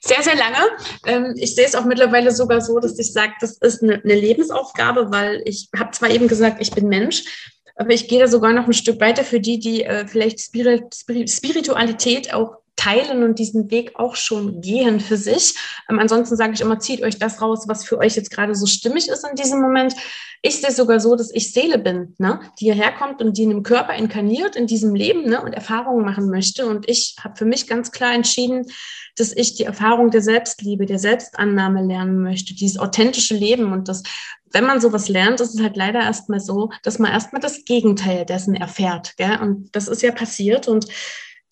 sehr, 0.00 0.22
sehr 0.22 0.36
lange. 0.36 0.58
Ähm, 1.06 1.34
ich 1.36 1.54
sehe 1.54 1.64
es 1.64 1.74
auch 1.74 1.86
mittlerweile 1.86 2.30
sogar 2.32 2.60
so, 2.60 2.78
dass 2.78 2.98
ich 2.98 3.12
sage, 3.12 3.32
das 3.40 3.56
ist 3.58 3.82
eine, 3.82 4.02
eine 4.02 4.14
Lebensaufgabe, 4.14 5.10
weil 5.10 5.42
ich 5.46 5.70
habe 5.76 5.90
zwar 5.92 6.10
eben 6.10 6.28
gesagt, 6.28 6.60
ich 6.60 6.70
bin 6.70 6.88
Mensch, 6.88 7.50
aber 7.76 7.90
ich 7.90 8.08
gehe 8.08 8.20
da 8.20 8.28
sogar 8.28 8.52
noch 8.52 8.66
ein 8.66 8.74
Stück 8.74 9.00
weiter 9.00 9.24
für 9.24 9.40
die, 9.40 9.58
die 9.58 9.84
äh, 9.84 10.06
vielleicht 10.06 10.40
Spirit, 10.40 10.94
Spiritualität 10.94 12.34
auch 12.34 12.58
teilen 12.84 13.22
und 13.22 13.38
diesen 13.38 13.70
Weg 13.70 13.92
auch 13.96 14.16
schon 14.16 14.60
gehen 14.60 15.00
für 15.00 15.16
sich. 15.16 15.54
Ähm, 15.88 15.98
ansonsten 15.98 16.36
sage 16.36 16.52
ich 16.54 16.60
immer, 16.60 16.78
zieht 16.78 17.02
euch 17.02 17.18
das 17.18 17.40
raus, 17.40 17.64
was 17.66 17.84
für 17.84 17.98
euch 17.98 18.16
jetzt 18.16 18.30
gerade 18.30 18.54
so 18.54 18.66
stimmig 18.66 19.08
ist 19.08 19.26
in 19.28 19.36
diesem 19.36 19.60
Moment. 19.60 19.94
Ich 20.42 20.60
sehe 20.60 20.70
sogar 20.70 21.00
so, 21.00 21.16
dass 21.16 21.30
ich 21.32 21.52
Seele 21.52 21.78
bin, 21.78 22.14
ne? 22.18 22.40
die 22.60 22.66
hierher 22.66 22.92
kommt 22.92 23.22
und 23.22 23.38
die 23.38 23.44
in 23.44 23.50
dem 23.50 23.62
Körper 23.62 23.94
inkarniert 23.94 24.56
in 24.56 24.66
diesem 24.66 24.94
Leben 24.94 25.28
ne? 25.28 25.40
und 25.42 25.54
Erfahrungen 25.54 26.04
machen 26.04 26.28
möchte. 26.28 26.66
Und 26.66 26.88
ich 26.88 27.16
habe 27.24 27.36
für 27.36 27.46
mich 27.46 27.66
ganz 27.66 27.92
klar 27.92 28.12
entschieden, 28.12 28.66
dass 29.16 29.34
ich 29.34 29.54
die 29.54 29.64
Erfahrung 29.64 30.10
der 30.10 30.20
Selbstliebe, 30.20 30.84
der 30.84 30.98
Selbstannahme 30.98 31.86
lernen 31.86 32.22
möchte, 32.22 32.54
dieses 32.54 32.78
authentische 32.78 33.34
Leben. 33.34 33.72
Und 33.72 33.88
das, 33.88 34.02
wenn 34.52 34.66
man 34.66 34.82
sowas 34.82 35.08
lernt, 35.08 35.40
ist 35.40 35.54
es 35.54 35.62
halt 35.62 35.76
leider 35.76 36.00
erstmal 36.00 36.40
so, 36.40 36.70
dass 36.82 36.98
man 36.98 37.10
erstmal 37.10 37.40
das 37.40 37.64
Gegenteil 37.64 38.26
dessen 38.26 38.54
erfährt. 38.54 39.16
Gell? 39.16 39.38
Und 39.40 39.74
das 39.74 39.88
ist 39.88 40.02
ja 40.02 40.12
passiert. 40.12 40.68
Und 40.68 40.86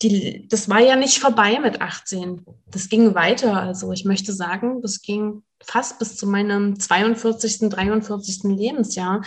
die, 0.01 0.47
das 0.49 0.69
war 0.69 0.79
ja 0.79 0.95
nicht 0.95 1.19
vorbei 1.19 1.59
mit 1.59 1.81
18. 1.81 2.45
Das 2.67 2.89
ging 2.89 3.15
weiter. 3.15 3.61
Also 3.61 3.91
ich 3.91 4.05
möchte 4.05 4.33
sagen, 4.33 4.81
das 4.81 5.01
ging 5.01 5.43
fast 5.61 5.99
bis 5.99 6.17
zu 6.17 6.27
meinem 6.27 6.79
42., 6.79 7.69
43. 7.69 8.43
Lebensjahr, 8.43 9.23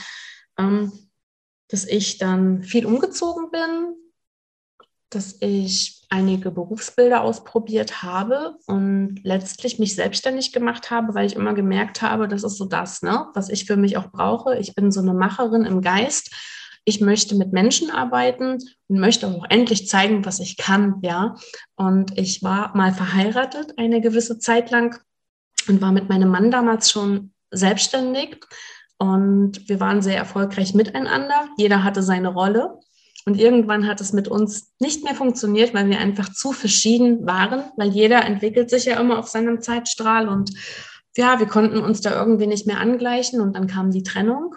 ähm, 0.59 0.93
dass 1.69 1.85
ich 1.85 2.19
dann 2.19 2.63
viel 2.63 2.87
umgezogen 2.87 3.51
bin, 3.51 3.95
dass 5.11 5.37
ich 5.41 6.05
einige 6.09 6.51
Berufsbilder 6.51 7.23
ausprobiert 7.23 8.03
habe 8.03 8.57
und 8.67 9.21
letztlich 9.23 9.79
mich 9.79 9.95
selbstständig 9.95 10.53
gemacht 10.53 10.91
habe, 10.91 11.15
weil 11.15 11.27
ich 11.27 11.37
immer 11.37 11.55
gemerkt 11.55 12.03
habe, 12.03 12.29
das 12.29 12.45
ist 12.45 12.57
so 12.57 12.65
das, 12.65 13.03
ne, 13.03 13.27
was 13.35 13.49
ich 13.49 13.65
für 13.65 13.77
mich 13.77 13.97
auch 13.97 14.11
brauche. 14.11 14.59
Ich 14.59 14.75
bin 14.75 14.93
so 14.93 15.01
eine 15.01 15.15
Macherin 15.15 15.65
im 15.65 15.81
Geist 15.81 16.35
ich 16.87 17.01
möchte 17.01 17.35
mit 17.35 17.53
Menschen 17.53 17.91
arbeiten 17.91 18.59
und 18.89 19.01
möchte 19.01 19.27
auch 19.27 19.45
endlich 19.51 19.89
zeigen, 19.89 20.25
was 20.25 20.39
ich 20.39 20.57
kann, 20.57 21.01
ja. 21.03 21.35
Und 21.75 22.17
ich 22.17 22.43
war 22.45 22.75
mal 22.77 22.93
verheiratet 22.93 23.75
eine 23.77 24.01
gewisse 24.01 24.39
Zeit 24.39 24.71
lang 24.71 24.99
und 25.69 25.83
war 25.83 25.91
mit 25.91 26.09
meinem 26.09 26.31
Mann 26.31 26.53
damals 26.53 26.91
schon 26.91 27.33
selbstständig 27.51 28.39
und 28.99 29.69
wir 29.69 29.81
waren 29.81 30.01
sehr 30.01 30.17
erfolgreich 30.17 30.75
miteinander. 30.75 31.49
Jeder 31.59 31.83
hatte 31.83 32.03
seine 32.03 32.29
Rolle. 32.29 32.79
Und 33.29 33.41
irgendwann 33.41 33.89
hat 33.89 34.01
es 34.01 34.13
mit 34.13 34.29
uns 34.29 34.73
nicht 34.79 35.03
mehr 35.03 35.17
funktioniert, 35.17 35.75
weil 35.75 35.91
wir 35.91 35.99
einfach 35.99 36.33
zu 36.33 36.53
verschieden 36.53 37.27
waren, 37.27 37.65
weil 37.77 37.89
jeder 37.89 38.25
entwickelt 38.25 38.71
sich 38.71 38.85
ja 38.85 39.01
immer 39.01 39.19
auf 39.19 39.27
seinem 39.27 39.61
Zeitstrahl 39.61 40.29
und 40.29 40.53
ja, 41.17 41.41
wir 41.41 41.47
konnten 41.47 41.79
uns 41.79 42.01
da 42.01 42.17
irgendwie 42.17 42.47
nicht 42.47 42.69
mehr 42.69 42.79
angleichen 42.79 43.41
und 43.41 43.57
dann 43.57 43.67
kam 43.67 43.91
die 43.91 44.05
Trennung. 44.05 44.55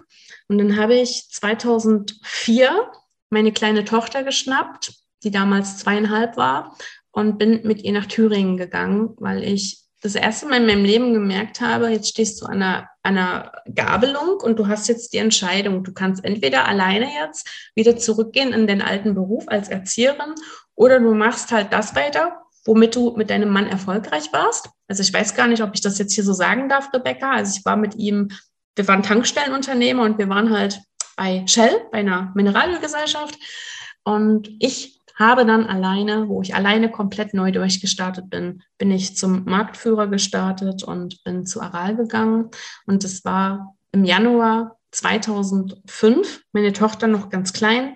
Und 0.50 0.58
dann 0.58 0.77
habe 0.77 0.96
ich 0.96 1.29
2004 1.29 2.91
meine 3.29 3.53
kleine 3.53 3.86
Tochter 3.86 4.24
geschnappt, 4.24 4.94
die 5.24 5.32
damals 5.32 5.77
zweieinhalb 5.77 6.36
war, 6.38 6.75
und 7.12 7.38
bin 7.38 7.62
mit 7.63 7.84
ihr 7.84 7.91
nach 7.91 8.06
Thüringen 8.06 8.58
gegangen, 8.58 9.15
weil 9.18 9.44
ich 9.44 9.84
das 10.01 10.15
erste 10.15 10.48
Mal 10.48 10.62
in 10.62 10.68
meinem 10.68 10.86
Leben 10.86 11.13
gemerkt 11.13 11.60
habe, 11.60 11.89
jetzt 11.89 12.10
stehst 12.10 12.41
du 12.41 12.46
an 12.46 12.62
einer, 12.63 12.89
einer 13.03 13.51
Gabelung 13.74 14.39
und 14.41 14.58
du 14.58 14.68
hast 14.68 14.88
jetzt 14.88 15.13
die 15.13 15.18
Entscheidung. 15.18 15.84
Du 15.84 15.94
kannst 15.94 16.24
entweder 16.24 16.68
alleine 16.68 17.08
jetzt 17.22 17.72
wieder 17.75 17.98
zurückgehen 17.98 18.53
in 18.53 18.65
den 18.65 18.82
alten 18.82 19.13
Beruf 19.13 19.46
als 19.48 19.68
Erzieherin 19.68 20.36
oder 20.75 21.00
du 21.00 21.13
machst 21.13 21.51
halt 21.51 21.74
das 21.74 21.96
weiter, 21.96 22.41
womit 22.63 22.96
du 22.96 23.13
mit 23.18 23.29
deinem 23.29 23.50
Mann 23.50 23.68
erfolgreich 23.68 24.32
warst. 24.32 24.70
Also 24.88 25.01
ich 25.01 25.13
weiß 25.13 25.36
gar 25.36 25.48
nicht, 25.48 25.62
ob 25.62 25.72
ich 25.74 25.82
das 25.82 25.98
jetzt 25.98 26.13
hier 26.13 26.24
so 26.24 26.34
sagen 26.34 26.70
darf, 26.70 26.94
Rebecca. 26.94 27.32
Also 27.32 27.58
ich 27.58 27.65
war 27.65 27.75
mit 27.75 27.96
ihm 27.96 28.29
wir 28.79 28.88
waren 28.88 29.03
Tankstellenunternehmer 29.03 30.03
und 30.03 30.17
wir 30.17 30.29
waren 30.29 30.51
halt 30.51 30.79
bei 31.17 31.45
Shell, 31.48 31.81
bei 31.91 32.00
einer 32.00 32.31
Mineralölgesellschaft. 32.33 33.38
Und 34.05 34.50
ich 34.59 35.01
habe 35.17 35.45
dann 35.45 35.65
alleine, 35.65 36.29
wo 36.29 36.41
ich 36.41 36.55
alleine 36.55 36.89
komplett 36.89 37.33
neu 37.33 37.51
durchgestartet 37.51 38.29
bin, 38.29 38.63
bin 38.77 38.89
ich 38.89 39.17
zum 39.17 39.43
Marktführer 39.43 40.07
gestartet 40.07 40.83
und 40.83 41.21
bin 41.25 41.45
zu 41.45 41.59
Aral 41.59 41.98
gegangen. 41.98 42.51
Und 42.86 43.03
es 43.03 43.25
war 43.25 43.75
im 43.91 44.05
Januar 44.05 44.77
2005, 44.91 46.43
meine 46.53 46.71
Tochter 46.71 47.07
noch 47.07 47.29
ganz 47.29 47.51
klein. 47.51 47.95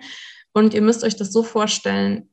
Und 0.52 0.74
ihr 0.74 0.82
müsst 0.82 1.02
euch 1.02 1.16
das 1.16 1.32
so 1.32 1.42
vorstellen, 1.42 2.28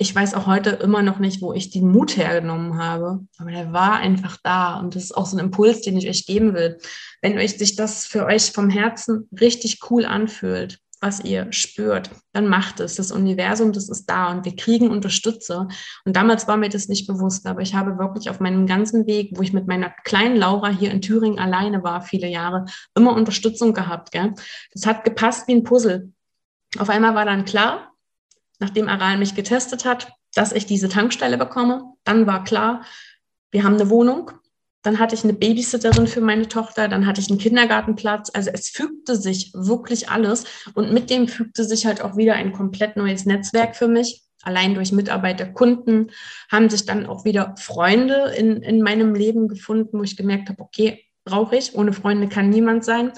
ich 0.00 0.14
weiß 0.14 0.32
auch 0.32 0.46
heute 0.46 0.70
immer 0.70 1.02
noch 1.02 1.18
nicht, 1.18 1.42
wo 1.42 1.52
ich 1.52 1.70
den 1.70 1.92
Mut 1.92 2.16
hergenommen 2.16 2.78
habe, 2.78 3.20
aber 3.36 3.50
der 3.50 3.74
war 3.74 3.96
einfach 3.96 4.38
da 4.42 4.80
und 4.80 4.94
das 4.94 5.04
ist 5.04 5.12
auch 5.16 5.26
so 5.26 5.36
ein 5.36 5.44
Impuls, 5.44 5.82
den 5.82 5.98
ich 5.98 6.08
euch 6.08 6.24
geben 6.24 6.54
will. 6.54 6.78
Wenn 7.20 7.36
euch 7.36 7.58
sich 7.58 7.76
das 7.76 8.06
für 8.06 8.24
euch 8.24 8.50
vom 8.50 8.70
Herzen 8.70 9.28
richtig 9.38 9.78
cool 9.90 10.06
anfühlt, 10.06 10.78
was 11.02 11.20
ihr 11.22 11.52
spürt, 11.52 12.10
dann 12.32 12.48
macht 12.48 12.80
es. 12.80 12.94
Das 12.94 13.12
Universum, 13.12 13.72
das 13.72 13.90
ist 13.90 14.06
da 14.06 14.30
und 14.30 14.46
wir 14.46 14.56
kriegen 14.56 14.90
Unterstützer. 14.90 15.68
Und 16.06 16.16
damals 16.16 16.48
war 16.48 16.56
mir 16.56 16.70
das 16.70 16.88
nicht 16.88 17.06
bewusst, 17.06 17.46
aber 17.46 17.60
ich 17.60 17.74
habe 17.74 17.98
wirklich 17.98 18.30
auf 18.30 18.40
meinem 18.40 18.66
ganzen 18.66 19.06
Weg, 19.06 19.32
wo 19.36 19.42
ich 19.42 19.52
mit 19.52 19.66
meiner 19.66 19.90
kleinen 20.04 20.36
Laura 20.36 20.70
hier 20.70 20.92
in 20.92 21.02
Thüringen 21.02 21.38
alleine 21.38 21.82
war, 21.82 22.00
viele 22.00 22.28
Jahre, 22.28 22.64
immer 22.94 23.14
Unterstützung 23.14 23.74
gehabt. 23.74 24.12
Gell? 24.12 24.32
Das 24.72 24.86
hat 24.86 25.04
gepasst 25.04 25.46
wie 25.46 25.56
ein 25.56 25.62
Puzzle. 25.62 26.10
Auf 26.78 26.88
einmal 26.88 27.14
war 27.14 27.26
dann 27.26 27.44
klar, 27.44 27.89
nachdem 28.60 28.88
Aral 28.88 29.18
mich 29.18 29.34
getestet 29.34 29.84
hat, 29.84 30.12
dass 30.34 30.52
ich 30.52 30.66
diese 30.66 30.88
Tankstelle 30.88 31.36
bekomme. 31.36 31.94
Dann 32.04 32.26
war 32.26 32.44
klar, 32.44 32.84
wir 33.50 33.64
haben 33.64 33.74
eine 33.74 33.90
Wohnung. 33.90 34.30
Dann 34.82 34.98
hatte 34.98 35.14
ich 35.14 35.24
eine 35.24 35.34
Babysitterin 35.34 36.06
für 36.06 36.22
meine 36.22 36.48
Tochter, 36.48 36.88
dann 36.88 37.06
hatte 37.06 37.20
ich 37.20 37.28
einen 37.28 37.38
Kindergartenplatz. 37.38 38.30
Also 38.32 38.50
es 38.50 38.70
fügte 38.70 39.16
sich 39.16 39.52
wirklich 39.52 40.08
alles. 40.08 40.44
Und 40.74 40.92
mit 40.92 41.10
dem 41.10 41.28
fügte 41.28 41.64
sich 41.64 41.84
halt 41.84 42.00
auch 42.00 42.16
wieder 42.16 42.34
ein 42.34 42.52
komplett 42.52 42.96
neues 42.96 43.26
Netzwerk 43.26 43.76
für 43.76 43.88
mich. 43.88 44.22
Allein 44.42 44.74
durch 44.74 44.92
Mitarbeiter, 44.92 45.46
Kunden 45.46 46.12
haben 46.50 46.70
sich 46.70 46.86
dann 46.86 47.04
auch 47.04 47.26
wieder 47.26 47.54
Freunde 47.58 48.32
in, 48.38 48.62
in 48.62 48.80
meinem 48.80 49.14
Leben 49.14 49.48
gefunden, 49.48 49.98
wo 49.98 50.02
ich 50.02 50.16
gemerkt 50.16 50.48
habe, 50.48 50.62
okay, 50.62 51.04
brauche 51.24 51.56
ich. 51.56 51.74
Ohne 51.74 51.92
Freunde 51.92 52.28
kann 52.28 52.48
niemand 52.48 52.82
sein. 52.82 53.12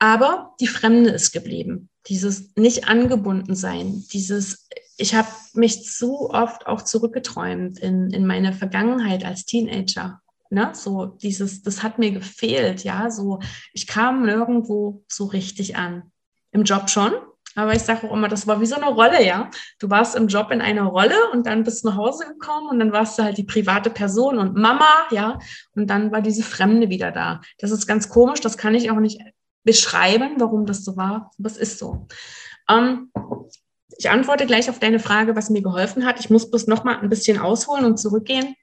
Aber 0.00 0.56
die 0.58 0.66
Fremde 0.66 1.10
ist 1.10 1.30
geblieben 1.30 1.91
dieses 2.06 2.54
nicht 2.56 2.88
angebunden 2.88 3.54
sein, 3.54 4.04
dieses, 4.12 4.68
ich 4.96 5.14
habe 5.14 5.28
mich 5.54 5.84
zu 5.84 6.30
oft 6.30 6.66
auch 6.66 6.82
zurückgeträumt 6.82 7.78
in, 7.78 8.10
in 8.10 8.26
meine 8.26 8.52
Vergangenheit 8.52 9.24
als 9.24 9.44
Teenager. 9.44 10.20
Ne? 10.50 10.70
So 10.74 11.06
dieses, 11.06 11.62
das 11.62 11.82
hat 11.82 11.98
mir 11.98 12.10
gefehlt, 12.10 12.84
ja, 12.84 13.10
so, 13.10 13.40
ich 13.72 13.86
kam 13.86 14.24
nirgendwo 14.24 15.04
so 15.08 15.24
richtig 15.26 15.76
an. 15.76 16.12
Im 16.50 16.64
Job 16.64 16.90
schon, 16.90 17.12
aber 17.54 17.74
ich 17.74 17.82
sage 17.82 18.08
auch 18.08 18.12
immer, 18.12 18.28
das 18.28 18.46
war 18.46 18.60
wie 18.60 18.66
so 18.66 18.76
eine 18.76 18.86
Rolle, 18.88 19.24
ja. 19.24 19.50
Du 19.78 19.90
warst 19.90 20.16
im 20.16 20.28
Job 20.28 20.50
in 20.50 20.60
einer 20.60 20.84
Rolle 20.84 21.16
und 21.32 21.46
dann 21.46 21.64
bist 21.64 21.84
du 21.84 21.88
nach 21.88 21.96
Hause 21.96 22.26
gekommen 22.26 22.68
und 22.68 22.78
dann 22.78 22.92
warst 22.92 23.18
du 23.18 23.22
halt 23.22 23.36
die 23.36 23.44
private 23.44 23.90
Person 23.90 24.38
und 24.38 24.56
Mama, 24.56 24.90
ja. 25.10 25.38
Und 25.74 25.88
dann 25.88 26.12
war 26.12 26.22
diese 26.22 26.42
Fremde 26.42 26.88
wieder 26.88 27.10
da. 27.12 27.40
Das 27.58 27.70
ist 27.70 27.86
ganz 27.86 28.08
komisch, 28.08 28.40
das 28.40 28.56
kann 28.56 28.74
ich 28.74 28.90
auch 28.90 29.00
nicht 29.00 29.20
beschreiben, 29.64 30.34
warum 30.38 30.66
das 30.66 30.84
so 30.84 30.96
war. 30.96 31.30
Was 31.38 31.56
ist 31.56 31.78
so? 31.78 32.06
Ähm, 32.68 33.10
ich 33.96 34.10
antworte 34.10 34.46
gleich 34.46 34.68
auf 34.70 34.78
deine 34.78 34.98
Frage, 34.98 35.36
was 35.36 35.50
mir 35.50 35.62
geholfen 35.62 36.04
hat. 36.04 36.18
Ich 36.20 36.30
muss 36.30 36.50
bloß 36.50 36.66
noch 36.66 36.84
mal 36.84 36.98
ein 36.98 37.08
bisschen 37.08 37.38
ausholen 37.38 37.84
und 37.84 37.98
zurückgehen. 37.98 38.54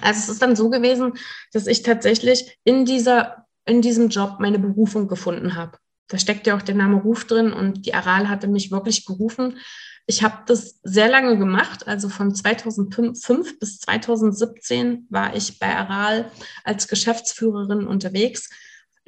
Also 0.00 0.20
es 0.20 0.28
ist 0.28 0.42
dann 0.42 0.56
so 0.56 0.70
gewesen, 0.70 1.14
dass 1.52 1.66
ich 1.66 1.82
tatsächlich 1.82 2.58
in 2.64 2.84
dieser 2.84 3.46
in 3.68 3.82
diesem 3.82 4.08
Job 4.08 4.36
meine 4.38 4.58
Berufung 4.58 5.08
gefunden 5.08 5.54
habe. 5.54 5.78
Da 6.08 6.18
steckt 6.18 6.46
ja 6.46 6.56
auch 6.56 6.62
der 6.62 6.74
Name 6.74 7.02
Ruf 7.02 7.26
drin 7.26 7.52
und 7.52 7.84
die 7.84 7.92
Aral 7.92 8.28
hatte 8.28 8.48
mich 8.48 8.70
wirklich 8.70 9.04
gerufen. 9.04 9.58
Ich 10.06 10.22
habe 10.22 10.38
das 10.46 10.80
sehr 10.82 11.08
lange 11.08 11.36
gemacht, 11.36 11.86
also 11.86 12.08
von 12.08 12.34
2005 12.34 13.58
bis 13.58 13.78
2017 13.80 15.06
war 15.10 15.36
ich 15.36 15.58
bei 15.58 15.76
Aral 15.76 16.30
als 16.64 16.88
Geschäftsführerin 16.88 17.86
unterwegs 17.86 18.48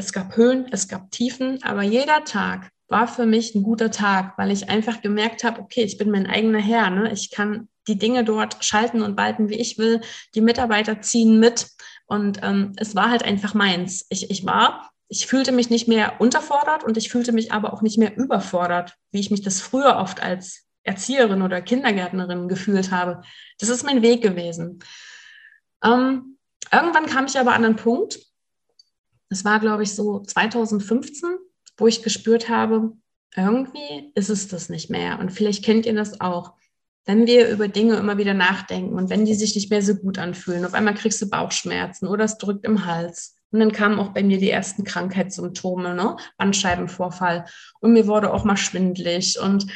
es 0.00 0.12
gab 0.12 0.36
Höhen, 0.36 0.66
es 0.70 0.88
gab 0.88 1.10
Tiefen, 1.10 1.62
aber 1.62 1.82
jeder 1.82 2.24
Tag 2.24 2.70
war 2.88 3.06
für 3.06 3.26
mich 3.26 3.54
ein 3.54 3.62
guter 3.62 3.90
Tag, 3.90 4.36
weil 4.36 4.50
ich 4.50 4.68
einfach 4.68 5.00
gemerkt 5.02 5.44
habe, 5.44 5.60
okay, 5.60 5.82
ich 5.82 5.98
bin 5.98 6.10
mein 6.10 6.26
eigener 6.26 6.58
Herr. 6.58 6.90
Ne? 6.90 7.12
Ich 7.12 7.30
kann 7.30 7.68
die 7.86 7.98
Dinge 7.98 8.24
dort 8.24 8.64
schalten 8.64 9.02
und 9.02 9.16
walten, 9.16 9.48
wie 9.48 9.54
ich 9.54 9.78
will. 9.78 10.00
Die 10.34 10.40
Mitarbeiter 10.40 11.00
ziehen 11.00 11.38
mit. 11.38 11.68
Und 12.06 12.40
ähm, 12.42 12.72
es 12.76 12.96
war 12.96 13.10
halt 13.10 13.22
einfach 13.22 13.54
meins. 13.54 14.06
Ich, 14.08 14.30
ich 14.30 14.44
war, 14.44 14.90
ich 15.08 15.26
fühlte 15.26 15.52
mich 15.52 15.70
nicht 15.70 15.86
mehr 15.86 16.20
unterfordert 16.20 16.82
und 16.82 16.96
ich 16.96 17.10
fühlte 17.10 17.32
mich 17.32 17.52
aber 17.52 17.72
auch 17.72 17.82
nicht 17.82 17.98
mehr 17.98 18.16
überfordert, 18.16 18.96
wie 19.12 19.20
ich 19.20 19.30
mich 19.30 19.42
das 19.42 19.60
früher 19.60 19.96
oft 19.96 20.20
als 20.20 20.66
Erzieherin 20.82 21.42
oder 21.42 21.60
Kindergärtnerin 21.60 22.48
gefühlt 22.48 22.90
habe. 22.90 23.22
Das 23.58 23.68
ist 23.68 23.84
mein 23.84 24.02
Weg 24.02 24.22
gewesen. 24.22 24.80
Ähm, 25.84 26.38
irgendwann 26.72 27.06
kam 27.06 27.26
ich 27.26 27.38
aber 27.38 27.52
an 27.52 27.64
einen 27.64 27.76
Punkt, 27.76 28.18
es 29.30 29.44
war, 29.44 29.60
glaube 29.60 29.84
ich, 29.84 29.94
so 29.94 30.20
2015, 30.20 31.30
wo 31.76 31.86
ich 31.86 32.02
gespürt 32.02 32.48
habe, 32.48 32.92
irgendwie 33.36 34.12
ist 34.14 34.28
es 34.28 34.48
das 34.48 34.68
nicht 34.68 34.90
mehr. 34.90 35.18
Und 35.20 35.30
vielleicht 35.30 35.64
kennt 35.64 35.86
ihr 35.86 35.94
das 35.94 36.20
auch. 36.20 36.54
Wenn 37.06 37.26
wir 37.26 37.48
über 37.48 37.68
Dinge 37.68 37.96
immer 37.96 38.18
wieder 38.18 38.34
nachdenken 38.34 38.94
und 38.94 39.08
wenn 39.08 39.24
die 39.24 39.34
sich 39.34 39.54
nicht 39.54 39.70
mehr 39.70 39.82
so 39.82 39.94
gut 39.94 40.18
anfühlen, 40.18 40.64
auf 40.64 40.74
einmal 40.74 40.94
kriegst 40.94 41.22
du 41.22 41.30
Bauchschmerzen 41.30 42.06
oder 42.06 42.24
es 42.24 42.38
drückt 42.38 42.64
im 42.64 42.84
Hals. 42.84 43.36
Und 43.52 43.60
dann 43.60 43.72
kamen 43.72 43.98
auch 43.98 44.10
bei 44.10 44.22
mir 44.22 44.38
die 44.38 44.50
ersten 44.50 44.84
Krankheitssymptome, 44.84 45.94
ne? 45.94 46.16
Bandscheibenvorfall. 46.36 47.46
Und 47.80 47.92
mir 47.92 48.06
wurde 48.06 48.32
auch 48.32 48.44
mal 48.44 48.56
schwindlig. 48.56 49.40
Und 49.40 49.66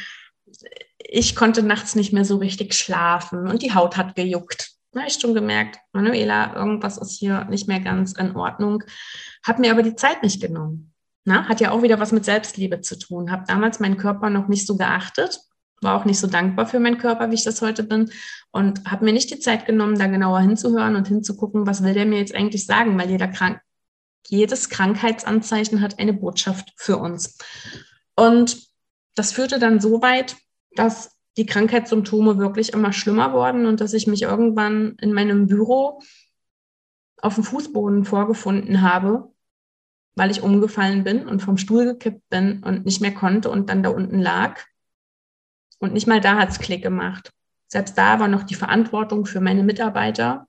ich 0.97 1.35
konnte 1.35 1.63
nachts 1.63 1.95
nicht 1.95 2.13
mehr 2.13 2.25
so 2.25 2.37
richtig 2.37 2.73
schlafen 2.73 3.47
und 3.47 3.61
die 3.61 3.73
Haut 3.73 3.97
hat 3.97 4.15
gejuckt. 4.15 4.74
Habe 4.95 5.07
ich 5.07 5.15
schon 5.15 5.33
gemerkt, 5.33 5.79
Manuela, 5.93 6.55
irgendwas 6.55 6.97
ist 6.97 7.17
hier 7.17 7.45
nicht 7.45 7.67
mehr 7.67 7.81
ganz 7.81 8.13
in 8.13 8.35
Ordnung. 8.35 8.83
Hat 9.43 9.59
mir 9.59 9.71
aber 9.71 9.83
die 9.83 9.95
Zeit 9.95 10.23
nicht 10.23 10.41
genommen. 10.41 10.93
Na, 11.25 11.47
hat 11.49 11.59
ja 11.59 11.71
auch 11.71 11.81
wieder 11.81 11.99
was 11.99 12.11
mit 12.11 12.23
Selbstliebe 12.23 12.81
zu 12.81 12.97
tun. 12.97 13.31
Habe 13.31 13.43
damals 13.47 13.79
meinen 13.79 13.97
Körper 13.97 14.29
noch 14.29 14.47
nicht 14.47 14.67
so 14.67 14.77
geachtet, 14.77 15.39
war 15.81 15.99
auch 15.99 16.05
nicht 16.05 16.19
so 16.19 16.27
dankbar 16.27 16.67
für 16.67 16.79
meinen 16.79 16.97
Körper, 16.97 17.29
wie 17.29 17.35
ich 17.35 17.43
das 17.43 17.61
heute 17.61 17.83
bin 17.83 18.11
und 18.51 18.89
habe 18.89 19.05
mir 19.05 19.13
nicht 19.13 19.31
die 19.31 19.39
Zeit 19.39 19.65
genommen, 19.65 19.97
da 19.97 20.07
genauer 20.07 20.39
hinzuhören 20.39 20.95
und 20.95 21.07
hinzugucken, 21.07 21.67
was 21.67 21.83
will 21.83 21.93
der 21.93 22.05
mir 22.05 22.19
jetzt 22.19 22.33
eigentlich 22.33 22.65
sagen, 22.65 22.97
weil 22.97 23.09
jeder 23.09 23.27
krank, 23.27 23.59
jedes 24.27 24.69
Krankheitsanzeichen 24.69 25.81
hat 25.81 25.99
eine 25.99 26.13
Botschaft 26.13 26.73
für 26.77 26.97
uns. 26.97 27.37
Und 28.15 28.57
das 29.15 29.31
führte 29.31 29.59
dann 29.59 29.79
so 29.79 30.01
weit, 30.01 30.35
dass 30.75 31.14
die 31.37 31.45
Krankheitssymptome 31.45 32.37
wirklich 32.37 32.73
immer 32.73 32.93
schlimmer 32.93 33.33
wurden 33.33 33.65
und 33.65 33.81
dass 33.81 33.93
ich 33.93 34.07
mich 34.07 34.21
irgendwann 34.21 34.95
in 35.01 35.13
meinem 35.13 35.47
Büro 35.47 36.01
auf 37.21 37.35
dem 37.35 37.43
Fußboden 37.43 38.05
vorgefunden 38.05 38.81
habe, 38.81 39.33
weil 40.15 40.31
ich 40.31 40.41
umgefallen 40.41 41.03
bin 41.03 41.27
und 41.27 41.41
vom 41.41 41.57
Stuhl 41.57 41.85
gekippt 41.85 42.29
bin 42.29 42.63
und 42.63 42.85
nicht 42.85 43.01
mehr 43.01 43.13
konnte 43.13 43.49
und 43.49 43.69
dann 43.69 43.83
da 43.83 43.89
unten 43.89 44.19
lag. 44.19 44.61
Und 45.79 45.93
nicht 45.93 46.07
mal 46.07 46.21
da 46.21 46.37
hat 46.37 46.49
es 46.49 46.59
Klick 46.59 46.83
gemacht. 46.83 47.31
Selbst 47.67 47.97
da 47.97 48.19
war 48.19 48.27
noch 48.27 48.43
die 48.43 48.55
Verantwortung 48.55 49.25
für 49.25 49.41
meine 49.41 49.63
Mitarbeiter 49.63 50.47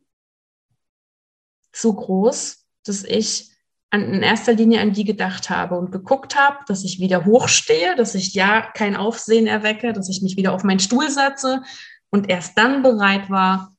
so 1.73 1.93
groß, 1.93 2.65
dass 2.85 3.03
ich 3.03 3.56
an, 3.91 4.13
in 4.13 4.23
erster 4.23 4.53
Linie 4.53 4.81
an 4.81 4.93
die 4.93 5.05
gedacht 5.05 5.51
habe 5.51 5.77
und 5.77 5.93
geguckt 5.93 6.37
habe, 6.37 6.59
dass 6.67 6.85
ich 6.85 6.99
wieder 6.99 7.25
hochstehe, 7.25 7.95
dass 7.97 8.15
ich 8.15 8.35
ja 8.35 8.63
kein 8.63 8.97
Aufsehen 8.97 9.47
erwecke, 9.47 9.93
dass 9.93 10.09
ich 10.09 10.23
mich 10.23 10.37
wieder 10.37 10.53
auf 10.53 10.65
meinen 10.65 10.81
Stuhl 10.81 11.09
setze 11.11 11.63
und 12.11 12.29
erst 12.29 12.59
dann 12.59 12.83
bereit 12.83 13.31
war, 13.31 13.77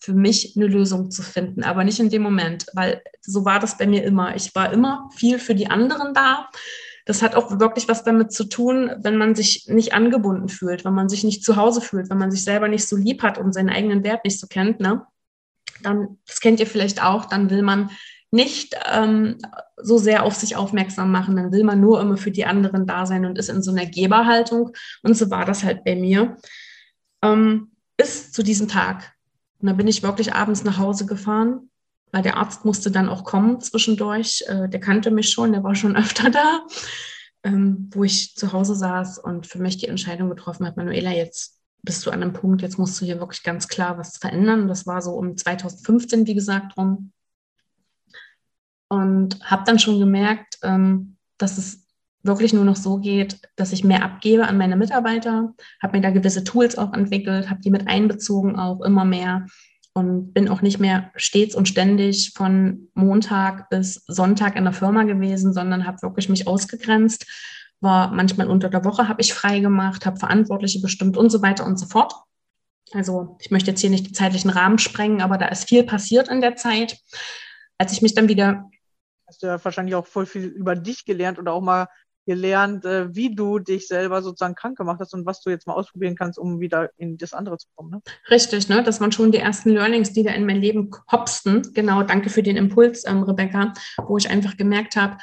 für 0.00 0.14
mich 0.14 0.56
eine 0.56 0.66
Lösung 0.66 1.10
zu 1.10 1.22
finden, 1.22 1.62
aber 1.62 1.84
nicht 1.84 2.00
in 2.00 2.08
dem 2.08 2.22
Moment, 2.22 2.66
weil 2.72 3.02
so 3.20 3.44
war 3.44 3.60
das 3.60 3.76
bei 3.76 3.86
mir 3.86 4.02
immer. 4.02 4.34
Ich 4.34 4.54
war 4.54 4.72
immer 4.72 5.10
viel 5.14 5.38
für 5.38 5.54
die 5.54 5.68
anderen 5.68 6.14
da. 6.14 6.48
Das 7.04 7.22
hat 7.22 7.34
auch 7.34 7.58
wirklich 7.60 7.86
was 7.86 8.02
damit 8.02 8.32
zu 8.32 8.44
tun, 8.44 8.90
wenn 9.02 9.16
man 9.16 9.34
sich 9.34 9.66
nicht 9.68 9.92
angebunden 9.92 10.48
fühlt, 10.48 10.84
wenn 10.84 10.94
man 10.94 11.08
sich 11.08 11.22
nicht 11.22 11.44
zu 11.44 11.56
Hause 11.56 11.80
fühlt, 11.80 12.08
wenn 12.08 12.18
man 12.18 12.30
sich 12.30 12.44
selber 12.44 12.68
nicht 12.68 12.86
so 12.86 12.96
lieb 12.96 13.22
hat 13.22 13.36
und 13.36 13.52
seinen 13.52 13.68
eigenen 13.68 14.02
Wert 14.02 14.24
nicht 14.24 14.40
so 14.40 14.46
kennt. 14.46 14.80
Ne? 14.80 15.02
Dann, 15.82 16.18
das 16.26 16.40
kennt 16.40 16.60
ihr 16.60 16.66
vielleicht 16.66 17.02
auch, 17.02 17.26
dann 17.26 17.50
will 17.50 17.62
man 17.62 17.90
nicht 18.30 18.76
ähm, 18.92 19.38
so 19.76 19.98
sehr 19.98 20.24
auf 20.24 20.34
sich 20.34 20.56
aufmerksam 20.56 21.10
machen, 21.10 21.36
dann 21.36 21.52
will 21.52 21.64
man 21.64 21.80
nur 21.80 22.00
immer 22.00 22.16
für 22.16 22.30
die 22.30 22.44
anderen 22.44 22.86
da 22.86 23.06
sein 23.06 23.24
und 23.24 23.38
ist 23.38 23.48
in 23.48 23.62
so 23.62 23.72
einer 23.72 23.86
Geberhaltung. 23.86 24.72
Und 25.02 25.16
so 25.16 25.30
war 25.30 25.44
das 25.44 25.64
halt 25.64 25.84
bei 25.84 25.96
mir. 25.96 26.36
Ähm, 27.22 27.72
bis 27.96 28.32
zu 28.32 28.42
diesem 28.42 28.68
Tag. 28.68 29.12
Und 29.60 29.68
da 29.68 29.74
bin 29.74 29.88
ich 29.88 30.02
wirklich 30.02 30.32
abends 30.32 30.64
nach 30.64 30.78
Hause 30.78 31.06
gefahren, 31.06 31.70
weil 32.12 32.22
der 32.22 32.36
Arzt 32.36 32.64
musste 32.64 32.90
dann 32.90 33.08
auch 33.08 33.24
kommen 33.24 33.60
zwischendurch. 33.60 34.42
Äh, 34.46 34.68
der 34.68 34.80
kannte 34.80 35.10
mich 35.10 35.30
schon, 35.30 35.52
der 35.52 35.62
war 35.62 35.74
schon 35.74 35.96
öfter 35.96 36.30
da, 36.30 36.62
ähm, 37.42 37.90
wo 37.92 38.04
ich 38.04 38.34
zu 38.36 38.52
Hause 38.52 38.74
saß 38.74 39.18
und 39.18 39.46
für 39.46 39.58
mich 39.58 39.76
die 39.76 39.88
Entscheidung 39.88 40.30
getroffen 40.30 40.66
hat, 40.66 40.76
Manuela, 40.76 41.10
jetzt 41.10 41.58
bist 41.82 42.04
du 42.06 42.10
an 42.10 42.22
einem 42.22 42.32
Punkt, 42.32 42.62
jetzt 42.62 42.78
musst 42.78 43.00
du 43.00 43.04
hier 43.04 43.20
wirklich 43.20 43.42
ganz 43.42 43.66
klar 43.68 43.98
was 43.98 44.18
verändern. 44.18 44.68
Das 44.68 44.86
war 44.86 45.02
so 45.02 45.12
um 45.12 45.36
2015, 45.36 46.26
wie 46.26 46.34
gesagt, 46.34 46.76
rum 46.76 47.12
und 48.90 49.38
habe 49.48 49.62
dann 49.64 49.78
schon 49.78 49.98
gemerkt, 50.00 50.58
ähm, 50.62 51.16
dass 51.38 51.56
es 51.56 51.86
wirklich 52.22 52.52
nur 52.52 52.64
noch 52.64 52.76
so 52.76 52.98
geht, 52.98 53.40
dass 53.56 53.72
ich 53.72 53.84
mehr 53.84 54.04
abgebe 54.04 54.46
an 54.46 54.58
meine 54.58 54.76
Mitarbeiter, 54.76 55.54
habe 55.82 55.96
mir 55.96 56.02
da 56.02 56.10
gewisse 56.10 56.44
Tools 56.44 56.76
auch 56.76 56.92
entwickelt, 56.92 57.48
habe 57.48 57.60
die 57.60 57.70
mit 57.70 57.88
einbezogen 57.88 58.58
auch 58.58 58.82
immer 58.82 59.04
mehr 59.04 59.46
und 59.94 60.34
bin 60.34 60.48
auch 60.48 60.60
nicht 60.60 60.80
mehr 60.80 61.10
stets 61.14 61.54
und 61.54 61.68
ständig 61.68 62.32
von 62.34 62.88
Montag 62.94 63.70
bis 63.70 64.04
Sonntag 64.06 64.56
in 64.56 64.64
der 64.64 64.72
Firma 64.72 65.04
gewesen, 65.04 65.52
sondern 65.52 65.86
habe 65.86 66.02
wirklich 66.02 66.28
mich 66.28 66.46
ausgegrenzt, 66.46 67.26
war 67.80 68.12
manchmal 68.12 68.48
unter 68.48 68.68
der 68.68 68.84
Woche 68.84 69.08
habe 69.08 69.22
ich 69.22 69.32
frei 69.32 69.60
gemacht, 69.60 70.04
habe 70.04 70.18
Verantwortliche 70.18 70.80
bestimmt 70.80 71.16
und 71.16 71.30
so 71.30 71.40
weiter 71.42 71.64
und 71.64 71.78
so 71.78 71.86
fort. 71.86 72.12
Also 72.92 73.36
ich 73.40 73.50
möchte 73.50 73.70
jetzt 73.70 73.80
hier 73.80 73.90
nicht 73.90 74.06
den 74.06 74.14
zeitlichen 74.14 74.50
Rahmen 74.50 74.78
sprengen, 74.78 75.22
aber 75.22 75.38
da 75.38 75.46
ist 75.46 75.68
viel 75.68 75.84
passiert 75.84 76.28
in 76.28 76.40
der 76.40 76.56
Zeit. 76.56 76.98
Als 77.78 77.92
ich 77.92 78.02
mich 78.02 78.14
dann 78.14 78.28
wieder 78.28 78.68
hast 79.30 79.42
du 79.42 79.46
ja 79.46 79.64
wahrscheinlich 79.64 79.94
auch 79.94 80.06
voll 80.06 80.26
viel 80.26 80.46
über 80.46 80.74
dich 80.74 81.04
gelernt 81.04 81.38
oder 81.38 81.52
auch 81.52 81.60
mal 81.60 81.88
gelernt, 82.26 82.84
äh, 82.84 83.14
wie 83.14 83.34
du 83.34 83.58
dich 83.58 83.86
selber 83.86 84.22
sozusagen 84.22 84.54
krank 84.54 84.76
gemacht 84.76 84.98
hast 85.00 85.14
und 85.14 85.24
was 85.24 85.40
du 85.40 85.50
jetzt 85.50 85.66
mal 85.66 85.74
ausprobieren 85.74 86.16
kannst, 86.16 86.38
um 86.38 86.60
wieder 86.60 86.90
in 86.96 87.16
das 87.16 87.32
andere 87.32 87.56
zu 87.56 87.68
kommen. 87.74 87.90
Ne? 87.90 88.02
Richtig, 88.28 88.68
ne? 88.68 88.82
das 88.82 89.00
waren 89.00 89.12
schon 89.12 89.32
die 89.32 89.38
ersten 89.38 89.70
Learnings, 89.70 90.12
die 90.12 90.22
da 90.22 90.32
in 90.32 90.46
mein 90.46 90.60
Leben 90.60 90.90
hopsten. 91.10 91.62
Genau, 91.74 92.02
danke 92.02 92.28
für 92.28 92.42
den 92.42 92.56
Impuls, 92.56 93.04
ähm, 93.06 93.22
Rebecca, 93.22 93.72
wo 94.06 94.18
ich 94.18 94.28
einfach 94.28 94.56
gemerkt 94.56 94.96
habe, 94.96 95.16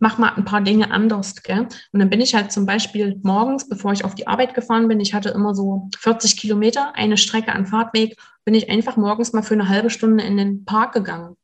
mach 0.00 0.18
mal 0.18 0.34
ein 0.34 0.44
paar 0.44 0.60
Dinge 0.60 0.90
anders. 0.90 1.42
Gell? 1.42 1.66
Und 1.92 2.00
dann 2.00 2.10
bin 2.10 2.20
ich 2.20 2.34
halt 2.34 2.52
zum 2.52 2.66
Beispiel 2.66 3.20
morgens, 3.22 3.68
bevor 3.68 3.92
ich 3.92 4.04
auf 4.04 4.14
die 4.14 4.26
Arbeit 4.26 4.54
gefahren 4.54 4.88
bin, 4.88 5.00
ich 5.00 5.14
hatte 5.14 5.30
immer 5.30 5.54
so 5.54 5.88
40 5.98 6.36
Kilometer, 6.36 6.94
eine 6.94 7.16
Strecke 7.16 7.52
an 7.52 7.66
Fahrtweg, 7.66 8.16
bin 8.44 8.54
ich 8.54 8.68
einfach 8.68 8.96
morgens 8.96 9.32
mal 9.32 9.42
für 9.42 9.54
eine 9.54 9.68
halbe 9.68 9.90
Stunde 9.90 10.24
in 10.24 10.36
den 10.36 10.64
Park 10.64 10.92
gegangen 10.92 11.36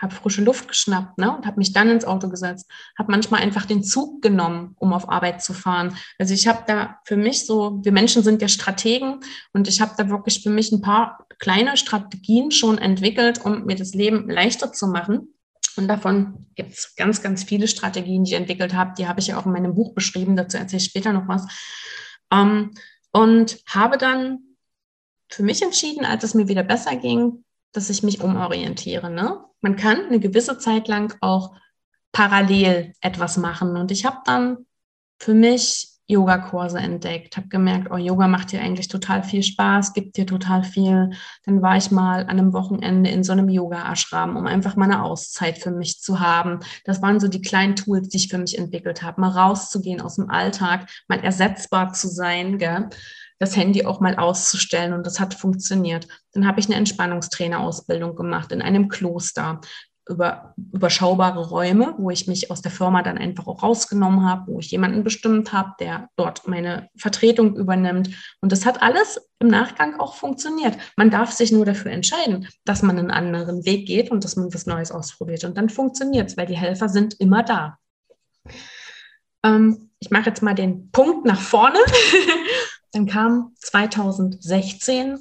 habe 0.00 0.14
frische 0.14 0.42
Luft 0.42 0.68
geschnappt 0.68 1.18
ne, 1.18 1.36
und 1.36 1.46
habe 1.46 1.58
mich 1.58 1.72
dann 1.72 1.90
ins 1.90 2.04
Auto 2.04 2.28
gesetzt, 2.28 2.70
habe 2.98 3.10
manchmal 3.10 3.42
einfach 3.42 3.66
den 3.66 3.82
Zug 3.82 4.22
genommen, 4.22 4.74
um 4.78 4.92
auf 4.92 5.08
Arbeit 5.08 5.42
zu 5.42 5.52
fahren. 5.52 5.96
Also 6.18 6.34
ich 6.34 6.46
habe 6.48 6.64
da 6.66 6.98
für 7.04 7.16
mich 7.16 7.46
so, 7.46 7.80
wir 7.82 7.92
Menschen 7.92 8.22
sind 8.22 8.42
ja 8.42 8.48
Strategen 8.48 9.20
und 9.52 9.68
ich 9.68 9.80
habe 9.80 9.92
da 9.96 10.08
wirklich 10.08 10.42
für 10.42 10.50
mich 10.50 10.72
ein 10.72 10.80
paar 10.80 11.26
kleine 11.38 11.76
Strategien 11.76 12.50
schon 12.50 12.78
entwickelt, 12.78 13.44
um 13.44 13.64
mir 13.64 13.76
das 13.76 13.94
Leben 13.94 14.28
leichter 14.28 14.72
zu 14.72 14.86
machen. 14.86 15.34
Und 15.76 15.88
davon 15.88 16.46
gibt 16.54 16.72
es 16.72 16.94
ganz, 16.96 17.22
ganz 17.22 17.44
viele 17.44 17.68
Strategien, 17.68 18.24
die 18.24 18.32
ich 18.32 18.36
entwickelt 18.36 18.74
habe. 18.74 18.92
Die 18.98 19.06
habe 19.06 19.20
ich 19.20 19.28
ja 19.28 19.38
auch 19.38 19.46
in 19.46 19.52
meinem 19.52 19.74
Buch 19.74 19.94
beschrieben, 19.94 20.36
dazu 20.36 20.56
erzähle 20.56 20.82
ich 20.82 20.88
später 20.88 21.12
noch 21.12 21.28
was. 21.28 21.46
Ähm, 22.32 22.72
und 23.12 23.58
habe 23.66 23.98
dann 23.98 24.40
für 25.28 25.42
mich 25.42 25.62
entschieden, 25.62 26.04
als 26.04 26.24
es 26.24 26.34
mir 26.34 26.48
wieder 26.48 26.62
besser 26.62 26.96
ging, 26.96 27.44
dass 27.72 27.90
ich 27.90 28.02
mich 28.02 28.22
umorientiere. 28.22 29.10
Ne? 29.10 29.38
Man 29.60 29.76
kann 29.76 30.06
eine 30.06 30.20
gewisse 30.20 30.58
Zeit 30.58 30.88
lang 30.88 31.14
auch 31.20 31.54
parallel 32.12 32.92
etwas 33.00 33.36
machen. 33.36 33.76
Und 33.76 33.90
ich 33.90 34.04
habe 34.04 34.18
dann 34.24 34.66
für 35.18 35.34
mich 35.34 35.90
Yogakurse 36.10 36.78
entdeckt, 36.78 37.36
habe 37.36 37.48
gemerkt, 37.48 37.88
oh, 37.90 37.96
Yoga 37.96 38.26
macht 38.26 38.50
dir 38.50 38.60
eigentlich 38.60 38.88
total 38.88 39.22
viel 39.22 39.44
Spaß, 39.44 39.92
gibt 39.92 40.16
dir 40.16 40.26
total 40.26 40.64
viel. 40.64 41.10
Dann 41.44 41.62
war 41.62 41.76
ich 41.76 41.92
mal 41.92 42.22
an 42.22 42.30
einem 42.30 42.52
Wochenende 42.52 43.10
in 43.10 43.22
so 43.22 43.32
einem 43.32 43.48
Yoga-Ashram, 43.48 44.36
um 44.36 44.46
einfach 44.46 44.74
mal 44.74 44.86
eine 44.86 45.04
Auszeit 45.04 45.58
für 45.58 45.70
mich 45.70 46.00
zu 46.00 46.18
haben. 46.18 46.60
Das 46.84 47.00
waren 47.00 47.20
so 47.20 47.28
die 47.28 47.42
kleinen 47.42 47.76
Tools, 47.76 48.08
die 48.08 48.16
ich 48.16 48.28
für 48.28 48.38
mich 48.38 48.58
entwickelt 48.58 49.02
habe, 49.02 49.20
mal 49.20 49.30
rauszugehen 49.30 50.00
aus 50.00 50.16
dem 50.16 50.28
Alltag, 50.28 50.90
mal 51.06 51.20
ersetzbar 51.20 51.92
zu 51.92 52.08
sein. 52.08 52.58
Gell? 52.58 52.88
Das 53.40 53.56
Handy 53.56 53.84
auch 53.84 54.00
mal 54.00 54.16
auszustellen 54.16 54.92
und 54.92 55.06
das 55.06 55.18
hat 55.18 55.34
funktioniert. 55.34 56.06
Dann 56.32 56.46
habe 56.46 56.60
ich 56.60 56.66
eine 56.66 56.76
Entspannungstrainerausbildung 56.76 58.14
gemacht 58.14 58.52
in 58.52 58.62
einem 58.62 58.88
Kloster 58.88 59.60
über 60.08 60.54
überschaubare 60.72 61.48
Räume, 61.48 61.94
wo 61.96 62.10
ich 62.10 62.26
mich 62.26 62.50
aus 62.50 62.62
der 62.62 62.72
Firma 62.72 63.02
dann 63.02 63.16
einfach 63.16 63.46
auch 63.46 63.62
rausgenommen 63.62 64.28
habe, 64.28 64.52
wo 64.52 64.58
ich 64.58 64.70
jemanden 64.70 65.04
bestimmt 65.04 65.52
habe, 65.52 65.72
der 65.78 66.08
dort 66.16 66.48
meine 66.48 66.88
Vertretung 66.96 67.56
übernimmt. 67.56 68.10
Und 68.40 68.52
das 68.52 68.66
hat 68.66 68.82
alles 68.82 69.20
im 69.38 69.48
Nachgang 69.48 69.98
auch 70.00 70.16
funktioniert. 70.16 70.76
Man 70.96 71.10
darf 71.10 71.30
sich 71.32 71.52
nur 71.52 71.64
dafür 71.64 71.92
entscheiden, 71.92 72.48
dass 72.64 72.82
man 72.82 72.98
einen 72.98 73.10
anderen 73.10 73.64
Weg 73.64 73.86
geht 73.86 74.10
und 74.10 74.24
dass 74.24 74.36
man 74.36 74.52
was 74.52 74.66
Neues 74.66 74.90
ausprobiert. 74.90 75.44
Und 75.44 75.56
dann 75.56 75.70
funktioniert 75.70 76.30
es, 76.30 76.36
weil 76.36 76.46
die 76.46 76.58
Helfer 76.58 76.88
sind 76.88 77.14
immer 77.20 77.42
da. 77.42 77.78
Ähm, 79.44 79.90
ich 80.00 80.10
mache 80.10 80.30
jetzt 80.30 80.42
mal 80.42 80.54
den 80.54 80.90
Punkt 80.90 81.24
nach 81.24 81.40
vorne 81.40 81.78
Dann 82.92 83.06
kam 83.06 83.52
2016 83.60 85.18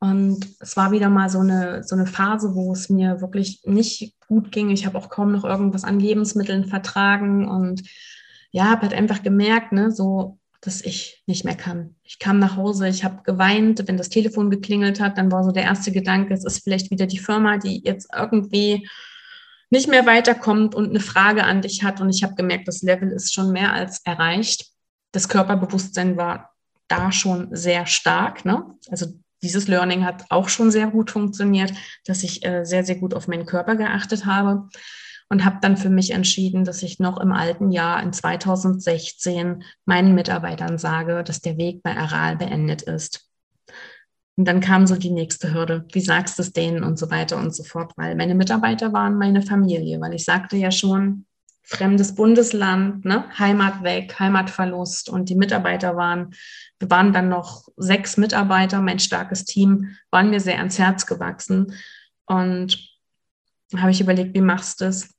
und 0.00 0.46
es 0.60 0.76
war 0.76 0.92
wieder 0.92 1.08
mal 1.08 1.30
so 1.30 1.38
eine, 1.38 1.82
so 1.84 1.94
eine 1.94 2.06
Phase, 2.06 2.54
wo 2.54 2.72
es 2.72 2.90
mir 2.90 3.20
wirklich 3.20 3.62
nicht 3.64 4.14
gut 4.26 4.52
ging. 4.52 4.70
Ich 4.70 4.84
habe 4.84 4.98
auch 4.98 5.08
kaum 5.08 5.32
noch 5.32 5.44
irgendwas 5.44 5.84
an 5.84 6.00
Lebensmitteln 6.00 6.66
vertragen 6.66 7.48
und 7.48 7.82
ja, 8.50 8.70
habe 8.70 8.82
halt 8.82 8.94
einfach 8.94 9.22
gemerkt, 9.22 9.72
ne, 9.72 9.90
so, 9.90 10.38
dass 10.60 10.80
ich 10.80 11.22
nicht 11.26 11.44
mehr 11.44 11.56
kann. 11.56 11.94
Ich 12.02 12.18
kam 12.18 12.38
nach 12.38 12.56
Hause, 12.56 12.88
ich 12.88 13.04
habe 13.04 13.22
geweint, 13.22 13.86
wenn 13.86 13.96
das 13.96 14.08
Telefon 14.08 14.50
geklingelt 14.50 15.00
hat, 15.00 15.18
dann 15.18 15.32
war 15.32 15.44
so 15.44 15.52
der 15.52 15.64
erste 15.64 15.92
Gedanke, 15.92 16.34
es 16.34 16.44
ist 16.44 16.64
vielleicht 16.64 16.90
wieder 16.90 17.06
die 17.06 17.18
Firma, 17.18 17.58
die 17.58 17.82
jetzt 17.84 18.08
irgendwie 18.14 18.88
nicht 19.70 19.88
mehr 19.88 20.06
weiterkommt 20.06 20.74
und 20.74 20.90
eine 20.90 21.00
Frage 21.00 21.44
an 21.44 21.62
dich 21.62 21.82
hat. 21.82 22.00
Und 22.00 22.08
ich 22.08 22.22
habe 22.22 22.34
gemerkt, 22.34 22.68
das 22.68 22.82
Level 22.82 23.10
ist 23.10 23.34
schon 23.34 23.50
mehr 23.52 23.72
als 23.72 24.00
erreicht. 24.04 24.66
Das 25.12 25.28
Körperbewusstsein 25.28 26.16
war 26.16 26.53
da 26.88 27.12
schon 27.12 27.48
sehr 27.54 27.86
stark. 27.86 28.44
Ne? 28.44 28.64
Also 28.90 29.06
dieses 29.42 29.68
Learning 29.68 30.04
hat 30.04 30.24
auch 30.30 30.48
schon 30.48 30.70
sehr 30.70 30.88
gut 30.88 31.10
funktioniert, 31.10 31.72
dass 32.06 32.22
ich 32.22 32.44
äh, 32.44 32.64
sehr, 32.64 32.84
sehr 32.84 32.96
gut 32.96 33.14
auf 33.14 33.28
meinen 33.28 33.46
Körper 33.46 33.76
geachtet 33.76 34.26
habe. 34.26 34.68
und 35.30 35.44
habe 35.44 35.58
dann 35.62 35.76
für 35.76 35.88
mich 35.88 36.10
entschieden, 36.10 36.64
dass 36.64 36.82
ich 36.82 37.00
noch 37.00 37.18
im 37.18 37.32
alten 37.32 37.70
Jahr 37.70 38.02
in 38.02 38.12
2016 38.12 39.64
meinen 39.86 40.14
Mitarbeitern 40.14 40.78
sage, 40.78 41.24
dass 41.24 41.40
der 41.40 41.56
Weg 41.56 41.82
bei 41.82 41.96
Aral 41.96 42.36
beendet 42.36 42.82
ist. 42.82 43.26
Und 44.36 44.46
dann 44.46 44.60
kam 44.60 44.86
so 44.86 44.96
die 44.96 45.10
nächste 45.10 45.54
Hürde. 45.54 45.86
Wie 45.92 46.00
sagst 46.00 46.38
du 46.38 46.42
es 46.42 46.52
denen 46.52 46.84
und 46.84 46.98
so 46.98 47.10
weiter 47.10 47.36
und 47.36 47.54
so 47.54 47.64
fort, 47.64 47.92
weil 47.96 48.16
meine 48.16 48.34
Mitarbeiter 48.34 48.92
waren 48.92 49.16
meine 49.16 49.42
Familie, 49.42 50.00
weil 50.00 50.14
ich 50.14 50.24
sagte 50.24 50.56
ja 50.56 50.70
schon, 50.70 51.26
fremdes 51.64 52.14
Bundesland, 52.14 53.04
ne? 53.04 53.24
Heimat 53.38 53.82
weg, 53.82 54.18
Heimatverlust 54.18 55.08
und 55.08 55.28
die 55.30 55.34
Mitarbeiter 55.34 55.96
waren, 55.96 56.34
wir 56.78 56.90
waren 56.90 57.12
dann 57.12 57.28
noch 57.28 57.68
sechs 57.76 58.16
Mitarbeiter, 58.16 58.80
mein 58.80 58.98
starkes 58.98 59.44
Team, 59.44 59.96
waren 60.10 60.30
mir 60.30 60.40
sehr 60.40 60.58
ans 60.58 60.78
Herz 60.78 61.06
gewachsen 61.06 61.74
und 62.26 62.78
habe 63.76 63.90
ich 63.90 64.00
überlegt, 64.00 64.34
wie 64.34 64.42
machst 64.42 64.80
du 64.80 64.84
das? 64.84 65.14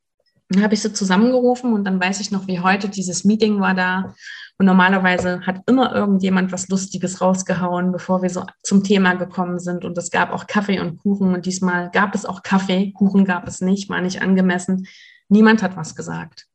Dann 0.49 0.61
habe 0.61 0.75
ich 0.75 0.81
sie 0.81 0.93
zusammengerufen 0.93 1.73
und 1.73 1.85
dann 1.85 1.99
weiß 1.99 2.19
ich 2.19 2.29
noch, 2.29 2.47
wie 2.47 2.59
heute 2.59 2.87
dieses 2.87 3.25
Meeting 3.25 3.59
war 3.59 3.73
da. 3.73 4.13
Und 4.59 4.67
normalerweise 4.67 5.41
hat 5.41 5.61
immer 5.65 5.93
irgendjemand 5.93 6.51
was 6.51 6.69
Lustiges 6.69 7.19
rausgehauen, 7.19 7.91
bevor 7.91 8.21
wir 8.21 8.29
so 8.29 8.45
zum 8.61 8.83
Thema 8.83 9.15
gekommen 9.15 9.59
sind. 9.59 9.83
Und 9.83 9.97
es 9.97 10.11
gab 10.11 10.31
auch 10.31 10.45
Kaffee 10.45 10.79
und 10.79 10.99
Kuchen. 10.99 11.33
Und 11.33 11.47
diesmal 11.47 11.89
gab 11.89 12.13
es 12.13 12.25
auch 12.25 12.43
Kaffee. 12.43 12.93
Kuchen 12.93 13.25
gab 13.25 13.47
es 13.47 13.59
nicht, 13.59 13.89
war 13.89 14.01
nicht 14.01 14.21
angemessen. 14.21 14.87
Niemand 15.29 15.63
hat 15.63 15.75
was 15.75 15.95
gesagt. 15.95 16.47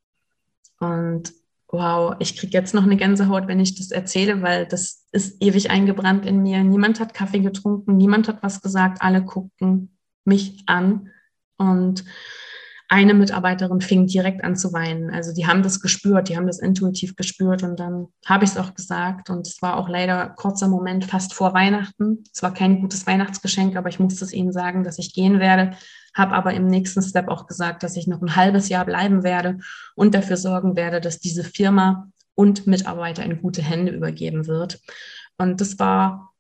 Und 0.79 1.33
wow, 1.69 2.17
ich 2.19 2.37
kriege 2.37 2.53
jetzt 2.53 2.75
noch 2.75 2.83
eine 2.83 2.97
Gänsehaut, 2.97 3.47
wenn 3.47 3.61
ich 3.61 3.77
das 3.77 3.91
erzähle, 3.91 4.43
weil 4.43 4.67
das 4.67 5.07
ist 5.13 5.43
ewig 5.43 5.71
eingebrannt 5.71 6.27
in 6.27 6.43
mir. 6.43 6.63
Niemand 6.65 7.01
hat 7.01 7.15
Kaffee 7.15 7.41
getrunken, 7.41 7.97
niemand 7.97 8.29
hat 8.29 8.43
was 8.43 8.61
gesagt, 8.61 9.03
alle 9.03 9.23
guckten 9.23 9.97
mich 10.25 10.63
an. 10.67 11.11
Und 11.57 12.05
eine 12.93 13.15
Mitarbeiterin 13.15 13.81
fing 13.81 14.09
direkt 14.09 14.43
an 14.43 14.57
zu 14.57 14.73
weinen. 14.73 15.11
Also 15.11 15.33
die 15.33 15.47
haben 15.47 15.63
das 15.63 15.81
gespürt, 15.81 16.29
die 16.29 16.37
haben 16.37 16.49
das 16.49 16.59
intuitiv 16.59 17.15
gespürt 17.15 17.63
und 17.63 17.79
dann 17.79 18.09
habe 18.27 18.45
ich 18.45 18.51
es 18.51 18.57
auch 18.57 18.75
gesagt 18.75 19.31
und 19.31 19.47
es 19.47 19.63
war 19.63 19.77
auch 19.77 19.89
leider 19.89 20.31
kurzer 20.31 20.67
Moment 20.67 21.05
fast 21.05 21.33
vor 21.33 21.55
Weihnachten. 21.55 22.25
Es 22.35 22.43
war 22.43 22.53
kein 22.53 22.81
gutes 22.81 23.07
Weihnachtsgeschenk, 23.07 23.77
aber 23.77 23.91
ich 23.91 24.01
musste 24.01 24.25
es 24.25 24.33
ihnen 24.33 24.53
sagen, 24.53 24.83
dass 24.83 24.99
ich 24.99 25.15
gehen 25.15 25.39
werde, 25.39 25.71
habe 26.15 26.33
aber 26.33 26.53
im 26.53 26.67
nächsten 26.67 27.01
Step 27.01 27.29
auch 27.29 27.47
gesagt, 27.47 27.85
dass 27.85 27.97
ich 27.97 28.09
noch 28.09 28.21
ein 28.23 28.35
halbes 28.35 28.69
Jahr 28.69 28.85
bleiben 28.85 29.23
werde 29.23 29.59
und 29.95 30.13
dafür 30.13 30.37
sorgen 30.37 30.75
werde, 30.75 31.01
dass 31.01 31.21
diese 31.21 31.45
Firma 31.45 32.09
und 32.35 32.67
Mitarbeiter 32.67 33.23
in 33.23 33.41
gute 33.41 33.63
Hände 33.63 33.93
übergeben 33.93 34.49
wird. 34.49 34.81
Und 35.39 35.61
das 35.61 35.79
war 35.79 36.33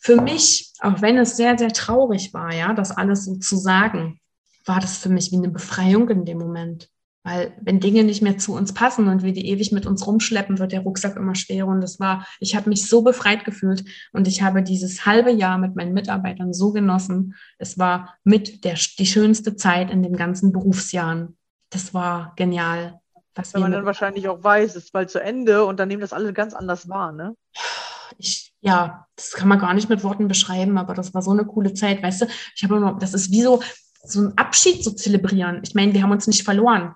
für 0.00 0.20
mich, 0.20 0.72
auch 0.78 1.02
wenn 1.02 1.18
es 1.18 1.36
sehr, 1.36 1.58
sehr 1.58 1.72
traurig 1.72 2.32
war, 2.32 2.54
ja, 2.54 2.74
das 2.74 2.92
alles 2.92 3.24
so 3.24 3.34
zu 3.38 3.56
sagen, 3.56 4.20
war 4.64 4.80
das 4.80 4.98
für 4.98 5.08
mich 5.08 5.32
wie 5.32 5.36
eine 5.36 5.48
Befreiung 5.48 6.08
in 6.08 6.24
dem 6.24 6.38
Moment. 6.38 6.90
Weil 7.22 7.52
wenn 7.60 7.80
Dinge 7.80 8.02
nicht 8.02 8.22
mehr 8.22 8.38
zu 8.38 8.54
uns 8.54 8.72
passen 8.72 9.08
und 9.08 9.22
wir 9.22 9.32
die 9.32 9.48
ewig 9.48 9.72
mit 9.72 9.84
uns 9.84 10.06
rumschleppen, 10.06 10.58
wird 10.58 10.72
der 10.72 10.80
Rucksack 10.80 11.16
immer 11.16 11.34
schwerer. 11.34 11.68
Und 11.68 11.82
das 11.82 12.00
war, 12.00 12.26
ich 12.38 12.56
habe 12.56 12.70
mich 12.70 12.88
so 12.88 13.02
befreit 13.02 13.44
gefühlt 13.44 13.84
und 14.12 14.26
ich 14.26 14.40
habe 14.40 14.62
dieses 14.62 15.04
halbe 15.04 15.30
Jahr 15.30 15.58
mit 15.58 15.76
meinen 15.76 15.92
Mitarbeitern 15.92 16.54
so 16.54 16.72
genossen. 16.72 17.34
Es 17.58 17.78
war 17.78 18.14
mit 18.24 18.64
der, 18.64 18.76
die 18.98 19.06
schönste 19.06 19.54
Zeit 19.56 19.90
in 19.90 20.02
den 20.02 20.16
ganzen 20.16 20.50
Berufsjahren. 20.50 21.36
Das 21.68 21.92
war 21.92 22.32
genial. 22.36 23.00
Was 23.34 23.52
Wenn 23.52 23.62
man 23.62 23.72
dann 23.72 23.84
wahrscheinlich 23.84 24.28
auch 24.28 24.42
weiß, 24.42 24.70
es 24.70 24.84
ist 24.84 24.92
bald 24.92 25.10
zu 25.10 25.22
Ende 25.22 25.66
und 25.66 25.78
dann 25.78 25.88
nehmen 25.88 26.00
das 26.00 26.14
alle 26.14 26.32
ganz 26.32 26.54
anders 26.54 26.88
wahr, 26.88 27.12
ne? 27.12 27.36
Ich, 28.18 28.52
ja, 28.60 29.06
das 29.14 29.32
kann 29.32 29.48
man 29.48 29.58
gar 29.58 29.72
nicht 29.72 29.88
mit 29.88 30.02
Worten 30.02 30.26
beschreiben, 30.26 30.78
aber 30.78 30.94
das 30.94 31.14
war 31.14 31.22
so 31.22 31.30
eine 31.30 31.44
coole 31.44 31.74
Zeit, 31.74 32.02
weißt 32.02 32.22
du? 32.22 32.26
Ich 32.56 32.64
habe 32.64 32.76
immer, 32.76 32.98
das 32.98 33.14
ist 33.14 33.30
wie 33.30 33.42
so, 33.42 33.62
so 34.02 34.20
ein 34.20 34.38
Abschied 34.38 34.82
zu 34.82 34.94
zelebrieren. 34.94 35.60
Ich 35.62 35.74
meine, 35.74 35.94
wir 35.94 36.02
haben 36.02 36.12
uns 36.12 36.26
nicht 36.26 36.42
verloren. 36.42 36.94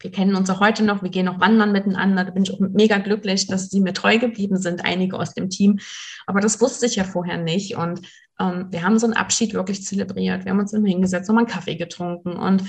Wir 0.00 0.10
kennen 0.10 0.34
uns 0.34 0.48
auch 0.48 0.60
heute 0.60 0.82
noch, 0.82 1.02
wir 1.02 1.10
gehen 1.10 1.28
auch 1.28 1.40
wandern 1.40 1.72
miteinander. 1.72 2.24
Da 2.24 2.30
bin 2.30 2.42
ich 2.42 2.52
auch 2.52 2.58
mega 2.58 2.98
glücklich, 2.98 3.46
dass 3.46 3.68
sie 3.68 3.80
mir 3.80 3.92
treu 3.92 4.18
geblieben 4.18 4.56
sind, 4.56 4.84
einige 4.84 5.18
aus 5.18 5.34
dem 5.34 5.50
Team. 5.50 5.78
Aber 6.26 6.40
das 6.40 6.60
wusste 6.60 6.86
ich 6.86 6.96
ja 6.96 7.04
vorher 7.04 7.36
nicht. 7.36 7.76
Und 7.76 8.00
ähm, 8.38 8.68
wir 8.70 8.82
haben 8.82 8.98
so 8.98 9.06
einen 9.06 9.14
Abschied 9.14 9.52
wirklich 9.52 9.84
zelebriert. 9.84 10.44
Wir 10.44 10.52
haben 10.52 10.60
uns 10.60 10.72
immer 10.72 10.88
hingesetzt, 10.88 11.28
nochmal 11.28 11.44
einen 11.44 11.52
Kaffee 11.52 11.76
getrunken 11.76 12.32
und 12.32 12.64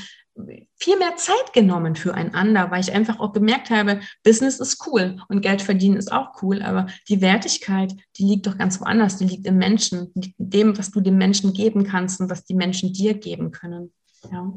viel 0.76 0.98
mehr 0.98 1.16
Zeit 1.18 1.54
genommen 1.54 1.96
füreinander, 1.96 2.72
weil 2.72 2.82
ich 2.82 2.94
einfach 2.94 3.20
auch 3.20 3.34
gemerkt 3.34 3.70
habe, 3.70 4.00
Business 4.24 4.60
ist 4.60 4.86
cool 4.88 5.18
und 5.28 5.42
Geld 5.42 5.62
verdienen 5.62 5.98
ist 5.98 6.12
auch 6.12 6.42
cool, 6.42 6.62
aber 6.62 6.88
die 7.10 7.22
Wertigkeit, 7.22 7.94
die 8.18 8.24
liegt 8.24 8.48
doch 8.48 8.58
ganz 8.58 8.80
woanders, 8.82 9.18
die 9.18 9.26
liegt 9.26 9.46
im 9.46 9.58
Menschen, 9.58 10.12
in 10.16 10.34
dem, 10.38 10.78
was 10.78 10.92
du 10.92 11.02
dem 11.02 11.18
Menschen 11.18 11.54
geben 11.54 11.84
kannst 11.84 12.20
und 12.22 12.30
was 12.30 12.46
die 12.46 12.56
Menschen 12.56 12.94
dir 12.94 13.14
geben 13.14 13.52
können. 13.52 13.94
Ja. 14.32 14.52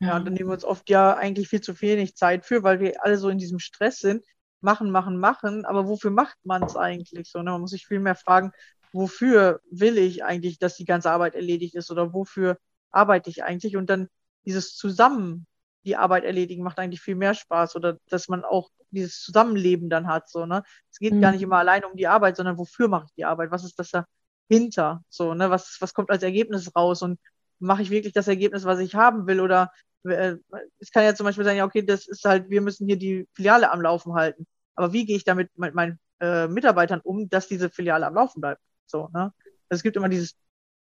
Ja, 0.00 0.16
und 0.16 0.24
dann 0.24 0.34
nehmen 0.34 0.48
wir 0.48 0.54
uns 0.54 0.64
oft 0.64 0.90
ja 0.90 1.16
eigentlich 1.16 1.48
viel 1.48 1.60
zu 1.60 1.80
wenig 1.80 2.16
Zeit 2.16 2.44
für, 2.44 2.64
weil 2.64 2.80
wir 2.80 3.04
alle 3.04 3.18
so 3.18 3.28
in 3.28 3.38
diesem 3.38 3.60
Stress 3.60 4.00
sind. 4.00 4.24
Machen, 4.60 4.90
machen, 4.90 5.16
machen. 5.16 5.64
Aber 5.64 5.86
wofür 5.86 6.10
macht 6.10 6.36
man 6.42 6.64
es 6.64 6.76
eigentlich 6.76 7.30
so? 7.30 7.38
Ne? 7.38 7.52
Man 7.52 7.60
muss 7.60 7.70
sich 7.70 7.86
viel 7.86 8.00
mehr 8.00 8.16
fragen, 8.16 8.50
wofür 8.92 9.60
will 9.70 9.98
ich 9.98 10.24
eigentlich, 10.24 10.58
dass 10.58 10.76
die 10.76 10.86
ganze 10.86 11.12
Arbeit 11.12 11.36
erledigt 11.36 11.76
ist 11.76 11.88
oder 11.92 12.12
wofür 12.12 12.58
arbeite 12.90 13.30
ich 13.30 13.44
eigentlich? 13.44 13.76
Und 13.76 13.90
dann 13.90 14.08
dieses 14.44 14.76
Zusammen 14.76 15.46
die 15.84 15.96
Arbeit 15.96 16.24
erledigen 16.24 16.62
macht 16.62 16.78
eigentlich 16.78 17.00
viel 17.00 17.16
mehr 17.16 17.34
Spaß 17.34 17.76
oder 17.76 17.98
dass 18.08 18.28
man 18.28 18.44
auch 18.44 18.70
dieses 18.90 19.20
Zusammenleben 19.20 19.90
dann 19.90 20.06
hat. 20.06 20.28
So, 20.28 20.46
ne? 20.46 20.62
Es 20.90 20.98
geht 20.98 21.14
mhm. 21.14 21.20
gar 21.20 21.32
nicht 21.32 21.42
immer 21.42 21.56
allein 21.56 21.84
um 21.84 21.96
die 21.96 22.06
Arbeit, 22.06 22.36
sondern 22.36 22.58
wofür 22.58 22.88
mache 22.88 23.06
ich 23.06 23.14
die 23.14 23.24
Arbeit? 23.24 23.50
Was 23.50 23.64
ist 23.64 23.78
das 23.78 23.90
dahinter? 23.90 25.02
So, 25.08 25.34
ne? 25.34 25.50
Was, 25.50 25.78
was 25.80 25.94
kommt 25.94 26.10
als 26.10 26.22
Ergebnis 26.22 26.74
raus? 26.76 27.02
Und 27.02 27.18
mache 27.58 27.82
ich 27.82 27.90
wirklich 27.90 28.12
das 28.12 28.28
Ergebnis, 28.28 28.64
was 28.64 28.80
ich 28.80 28.94
haben 28.94 29.26
will? 29.26 29.40
Oder 29.40 29.72
äh, 30.04 30.36
es 30.78 30.90
kann 30.90 31.04
ja 31.04 31.14
zum 31.14 31.24
Beispiel 31.24 31.44
sein, 31.44 31.56
ja, 31.56 31.64
okay, 31.64 31.82
das 31.82 32.06
ist 32.06 32.24
halt, 32.24 32.50
wir 32.50 32.60
müssen 32.60 32.86
hier 32.86 32.98
die 32.98 33.28
Filiale 33.34 33.70
am 33.70 33.80
Laufen 33.80 34.14
halten. 34.14 34.46
Aber 34.74 34.92
wie 34.92 35.04
gehe 35.06 35.16
ich 35.16 35.24
damit 35.24 35.50
mit 35.56 35.74
meinen 35.74 35.98
äh, 36.20 36.48
Mitarbeitern 36.48 37.00
um, 37.02 37.28
dass 37.28 37.48
diese 37.48 37.70
Filiale 37.70 38.06
am 38.06 38.14
Laufen 38.14 38.40
bleibt? 38.40 38.60
So, 38.86 39.08
ne? 39.12 39.32
Es 39.68 39.82
gibt 39.82 39.96
immer 39.96 40.08
dieses 40.08 40.36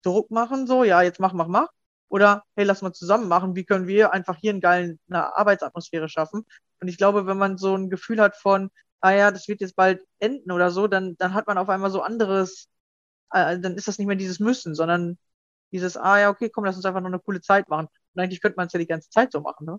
Druck 0.03 0.29
machen, 0.31 0.67
so, 0.67 0.83
ja, 0.83 1.01
jetzt 1.01 1.19
mach, 1.19 1.33
mach, 1.33 1.47
mach. 1.47 1.69
Oder, 2.15 2.45
hey, 2.55 2.63
lass 2.63 2.81
mal 2.81 2.93
zusammen 2.93 3.27
machen. 3.27 3.55
Wie 3.57 3.65
können 3.65 3.87
wir 3.87 4.13
einfach 4.13 4.37
hier 4.37 4.51
einen 4.51 4.61
geilen, 4.61 5.01
eine 5.09 5.35
Arbeitsatmosphäre 5.35 6.07
schaffen? 6.07 6.45
Und 6.79 6.87
ich 6.87 6.97
glaube, 6.97 7.27
wenn 7.27 7.37
man 7.37 7.57
so 7.57 7.75
ein 7.75 7.89
Gefühl 7.89 8.21
hat 8.21 8.37
von, 8.37 8.69
ah 9.01 9.11
ja, 9.11 9.31
das 9.31 9.49
wird 9.49 9.59
jetzt 9.59 9.75
bald 9.75 10.01
enden 10.19 10.53
oder 10.53 10.71
so, 10.71 10.87
dann, 10.87 11.17
dann 11.17 11.33
hat 11.33 11.45
man 11.47 11.57
auf 11.57 11.67
einmal 11.67 11.91
so 11.91 12.01
anderes, 12.01 12.69
äh, 13.31 13.59
dann 13.59 13.75
ist 13.75 13.89
das 13.89 13.97
nicht 13.97 14.07
mehr 14.07 14.15
dieses 14.15 14.39
Müssen, 14.39 14.75
sondern 14.75 15.17
dieses, 15.73 15.97
ah 15.97 16.17
ja, 16.17 16.29
okay, 16.29 16.49
komm, 16.49 16.63
lass 16.63 16.77
uns 16.77 16.85
einfach 16.85 17.01
noch 17.01 17.09
eine 17.09 17.19
coole 17.19 17.41
Zeit 17.41 17.67
machen. 17.67 17.87
Und 18.13 18.21
eigentlich 18.21 18.41
könnte 18.41 18.55
man 18.55 18.67
es 18.67 18.73
ja 18.73 18.79
die 18.79 18.87
ganze 18.87 19.09
Zeit 19.09 19.33
so 19.33 19.41
machen, 19.41 19.65
ne? 19.65 19.77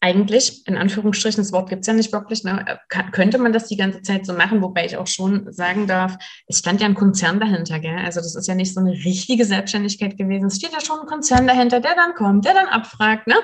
Eigentlich, 0.00 0.66
in 0.68 0.76
Anführungsstrichen, 0.76 1.42
das 1.42 1.52
Wort 1.52 1.68
gibt 1.68 1.80
es 1.80 1.88
ja 1.88 1.92
nicht 1.92 2.12
wirklich, 2.12 2.44
ne, 2.44 2.78
könnte 3.10 3.38
man 3.38 3.52
das 3.52 3.66
die 3.66 3.76
ganze 3.76 4.00
Zeit 4.02 4.26
so 4.26 4.32
machen, 4.32 4.62
wobei 4.62 4.86
ich 4.86 4.96
auch 4.96 5.08
schon 5.08 5.52
sagen 5.52 5.88
darf, 5.88 6.16
es 6.46 6.60
stand 6.60 6.80
ja 6.80 6.86
ein 6.86 6.94
Konzern 6.94 7.40
dahinter, 7.40 7.80
gell? 7.80 7.98
Also 7.98 8.20
das 8.20 8.36
ist 8.36 8.46
ja 8.46 8.54
nicht 8.54 8.72
so 8.72 8.80
eine 8.80 8.92
richtige 8.92 9.44
Selbstständigkeit 9.44 10.16
gewesen. 10.16 10.46
Es 10.46 10.56
steht 10.56 10.72
ja 10.72 10.80
schon 10.80 11.00
ein 11.00 11.06
Konzern 11.06 11.48
dahinter, 11.48 11.80
der 11.80 11.96
dann 11.96 12.14
kommt, 12.14 12.44
der 12.44 12.54
dann 12.54 12.68
abfragt, 12.68 13.26
ne? 13.26 13.34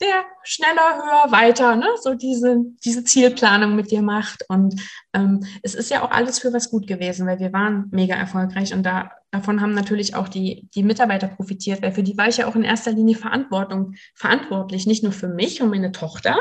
Der 0.00 0.24
schneller, 0.44 0.96
höher, 0.96 1.30
weiter, 1.30 1.76
ne? 1.76 1.88
So 2.02 2.14
diese, 2.14 2.56
diese 2.84 3.04
Zielplanung 3.04 3.76
mit 3.76 3.90
dir 3.90 4.00
macht. 4.00 4.44
Und 4.48 4.80
ähm, 5.18 5.44
es 5.62 5.74
ist 5.74 5.90
ja 5.90 6.02
auch 6.02 6.10
alles 6.10 6.38
für 6.38 6.52
was 6.52 6.70
gut 6.70 6.86
gewesen, 6.86 7.26
weil 7.26 7.38
wir 7.38 7.52
waren 7.52 7.88
mega 7.90 8.14
erfolgreich 8.14 8.72
und 8.74 8.84
da 8.84 9.10
davon 9.30 9.60
haben 9.60 9.74
natürlich 9.74 10.14
auch 10.14 10.28
die, 10.28 10.68
die 10.74 10.82
Mitarbeiter 10.82 11.28
profitiert, 11.28 11.82
weil 11.82 11.92
für 11.92 12.02
die 12.02 12.16
war 12.16 12.28
ich 12.28 12.38
ja 12.38 12.46
auch 12.46 12.56
in 12.56 12.64
erster 12.64 12.92
Linie 12.92 13.16
Verantwortung, 13.16 13.94
verantwortlich, 14.14 14.86
nicht 14.86 15.02
nur 15.02 15.12
für 15.12 15.28
mich 15.28 15.60
und 15.60 15.70
meine 15.70 15.92
Tochter. 15.92 16.36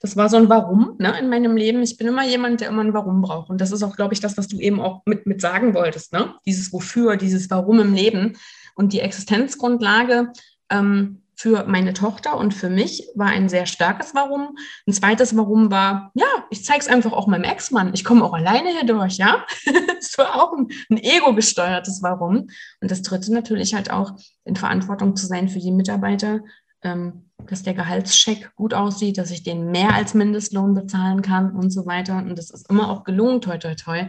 Das 0.00 0.16
war 0.16 0.28
so 0.28 0.36
ein 0.36 0.48
Warum 0.48 0.96
ne, 0.98 1.18
in 1.18 1.28
meinem 1.28 1.56
Leben. 1.56 1.82
Ich 1.82 1.96
bin 1.96 2.06
immer 2.06 2.26
jemand, 2.26 2.60
der 2.60 2.68
immer 2.68 2.82
ein 2.82 2.94
Warum 2.94 3.22
braucht. 3.22 3.50
Und 3.50 3.60
das 3.60 3.72
ist 3.72 3.82
auch, 3.82 3.96
glaube 3.96 4.12
ich, 4.12 4.20
das, 4.20 4.36
was 4.36 4.48
du 4.48 4.58
eben 4.58 4.80
auch 4.80 5.02
mit, 5.06 5.26
mit 5.26 5.40
sagen 5.40 5.74
wolltest. 5.74 6.12
Ne? 6.12 6.34
Dieses 6.44 6.72
Wofür, 6.72 7.16
dieses 7.16 7.50
Warum 7.50 7.80
im 7.80 7.94
Leben. 7.94 8.36
Und 8.74 8.92
die 8.92 9.00
Existenzgrundlage 9.00 10.32
ähm, 10.70 11.22
für 11.44 11.66
meine 11.66 11.92
Tochter 11.92 12.38
und 12.38 12.54
für 12.54 12.70
mich 12.70 13.06
war 13.14 13.26
ein 13.26 13.50
sehr 13.50 13.66
starkes 13.66 14.14
Warum. 14.14 14.56
Ein 14.86 14.94
zweites 14.94 15.36
Warum 15.36 15.70
war, 15.70 16.10
ja, 16.14 16.24
ich 16.48 16.64
zeige 16.64 16.80
es 16.80 16.88
einfach 16.88 17.12
auch 17.12 17.26
meinem 17.26 17.44
Ex-Mann. 17.44 17.92
Ich 17.92 18.02
komme 18.02 18.24
auch 18.24 18.32
alleine 18.32 18.70
hier 18.70 18.86
durch, 18.86 19.18
ja. 19.18 19.44
das 19.98 20.16
war 20.16 20.42
auch 20.42 20.56
ein, 20.56 20.68
ein 20.88 20.96
ego-gesteuertes 20.96 22.00
Warum. 22.02 22.48
Und 22.80 22.90
das 22.90 23.02
dritte 23.02 23.30
natürlich 23.30 23.74
halt 23.74 23.90
auch, 23.90 24.12
in 24.46 24.56
Verantwortung 24.56 25.16
zu 25.16 25.26
sein 25.26 25.50
für 25.50 25.58
die 25.58 25.70
Mitarbeiter, 25.70 26.40
ähm, 26.80 27.28
dass 27.46 27.62
der 27.62 27.74
Gehaltscheck 27.74 28.54
gut 28.56 28.72
aussieht, 28.72 29.18
dass 29.18 29.30
ich 29.30 29.42
den 29.42 29.70
mehr 29.70 29.92
als 29.92 30.14
Mindestlohn 30.14 30.72
bezahlen 30.72 31.20
kann 31.20 31.54
und 31.54 31.68
so 31.68 31.84
weiter. 31.84 32.16
Und 32.16 32.38
das 32.38 32.48
ist 32.48 32.70
immer 32.70 32.88
auch 32.88 33.04
gelungen, 33.04 33.42
toi, 33.42 33.58
toi, 33.58 33.74
toi. 33.74 34.06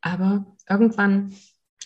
Aber 0.00 0.46
irgendwann 0.68 1.32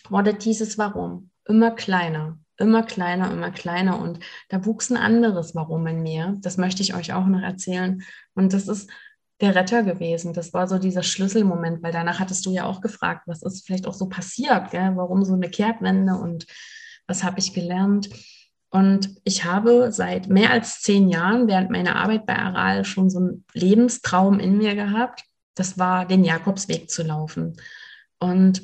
wurde 0.09 0.33
dieses 0.33 0.79
Warum 0.79 1.29
immer 1.45 1.69
kleiner 1.69 2.39
immer 2.57 2.83
kleiner, 2.83 3.31
immer 3.31 3.51
kleiner 3.51 3.99
und 3.99 4.19
da 4.49 4.65
wuchs 4.65 4.89
ein 4.89 4.97
anderes 4.97 5.55
Warum 5.55 5.87
in 5.87 6.01
mir. 6.01 6.35
Das 6.41 6.57
möchte 6.57 6.81
ich 6.81 6.95
euch 6.95 7.13
auch 7.13 7.25
noch 7.25 7.41
erzählen. 7.41 8.03
Und 8.33 8.53
das 8.53 8.67
ist 8.67 8.89
der 9.41 9.55
Retter 9.55 9.83
gewesen. 9.83 10.33
Das 10.33 10.53
war 10.53 10.67
so 10.67 10.79
dieser 10.79 11.03
Schlüsselmoment, 11.03 11.83
weil 11.83 11.91
danach 11.91 12.19
hattest 12.19 12.45
du 12.45 12.51
ja 12.51 12.65
auch 12.65 12.81
gefragt, 12.81 13.23
was 13.27 13.43
ist 13.43 13.65
vielleicht 13.65 13.87
auch 13.87 13.93
so 13.93 14.09
passiert, 14.09 14.71
gell? 14.71 14.93
warum 14.95 15.23
so 15.23 15.33
eine 15.33 15.49
Kehrtwende 15.49 16.15
und 16.15 16.47
was 17.07 17.23
habe 17.23 17.39
ich 17.39 17.53
gelernt. 17.53 18.09
Und 18.69 19.15
ich 19.23 19.45
habe 19.45 19.91
seit 19.91 20.27
mehr 20.27 20.51
als 20.51 20.81
zehn 20.81 21.07
Jahren 21.07 21.47
während 21.47 21.69
meiner 21.69 21.95
Arbeit 21.95 22.25
bei 22.25 22.35
Aral 22.35 22.83
schon 22.83 23.09
so 23.09 23.19
einen 23.19 23.45
Lebenstraum 23.53 24.39
in 24.39 24.57
mir 24.57 24.75
gehabt. 24.75 25.23
Das 25.55 25.77
war, 25.77 26.05
den 26.05 26.23
Jakobsweg 26.23 26.89
zu 26.89 27.03
laufen. 27.03 27.55
Und 28.19 28.61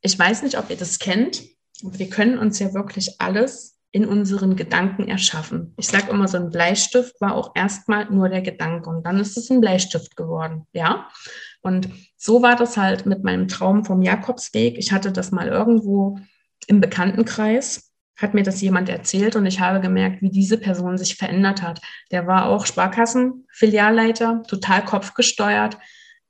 ich 0.00 0.18
weiß 0.18 0.42
nicht, 0.42 0.58
ob 0.58 0.70
ihr 0.70 0.76
das 0.76 0.98
kennt. 0.98 1.42
Wir 1.82 2.08
können 2.08 2.38
uns 2.38 2.58
ja 2.58 2.74
wirklich 2.74 3.20
alles 3.20 3.78
in 3.92 4.04
unseren 4.04 4.56
Gedanken 4.56 5.08
erschaffen. 5.08 5.74
Ich 5.78 5.88
sage 5.88 6.10
immer, 6.10 6.28
so 6.28 6.36
ein 6.36 6.50
Bleistift 6.50 7.20
war 7.20 7.34
auch 7.34 7.52
erstmal 7.54 8.10
nur 8.10 8.28
der 8.28 8.42
Gedanke 8.42 8.90
und 8.90 9.04
dann 9.06 9.18
ist 9.18 9.36
es 9.36 9.50
ein 9.50 9.60
Bleistift 9.60 10.16
geworden. 10.16 10.66
Ja. 10.72 11.08
Und 11.62 11.88
so 12.16 12.42
war 12.42 12.56
das 12.56 12.76
halt 12.76 13.06
mit 13.06 13.24
meinem 13.24 13.48
Traum 13.48 13.84
vom 13.84 14.02
Jakobsweg. 14.02 14.76
Ich 14.78 14.92
hatte 14.92 15.12
das 15.12 15.30
mal 15.30 15.48
irgendwo 15.48 16.18
im 16.66 16.80
Bekanntenkreis 16.80 17.86
hat 18.16 18.32
mir 18.32 18.42
das 18.42 18.60
jemand 18.62 18.88
erzählt 18.88 19.36
und 19.36 19.46
ich 19.46 19.60
habe 19.60 19.80
gemerkt, 19.80 20.22
wie 20.22 20.30
diese 20.30 20.58
Person 20.58 20.96
sich 20.96 21.16
verändert 21.16 21.62
hat. 21.62 21.80
Der 22.10 22.26
war 22.26 22.46
auch 22.46 22.64
Sparkassen-Filialleiter, 22.66 24.42
total 24.48 24.84
kopfgesteuert, 24.84 25.76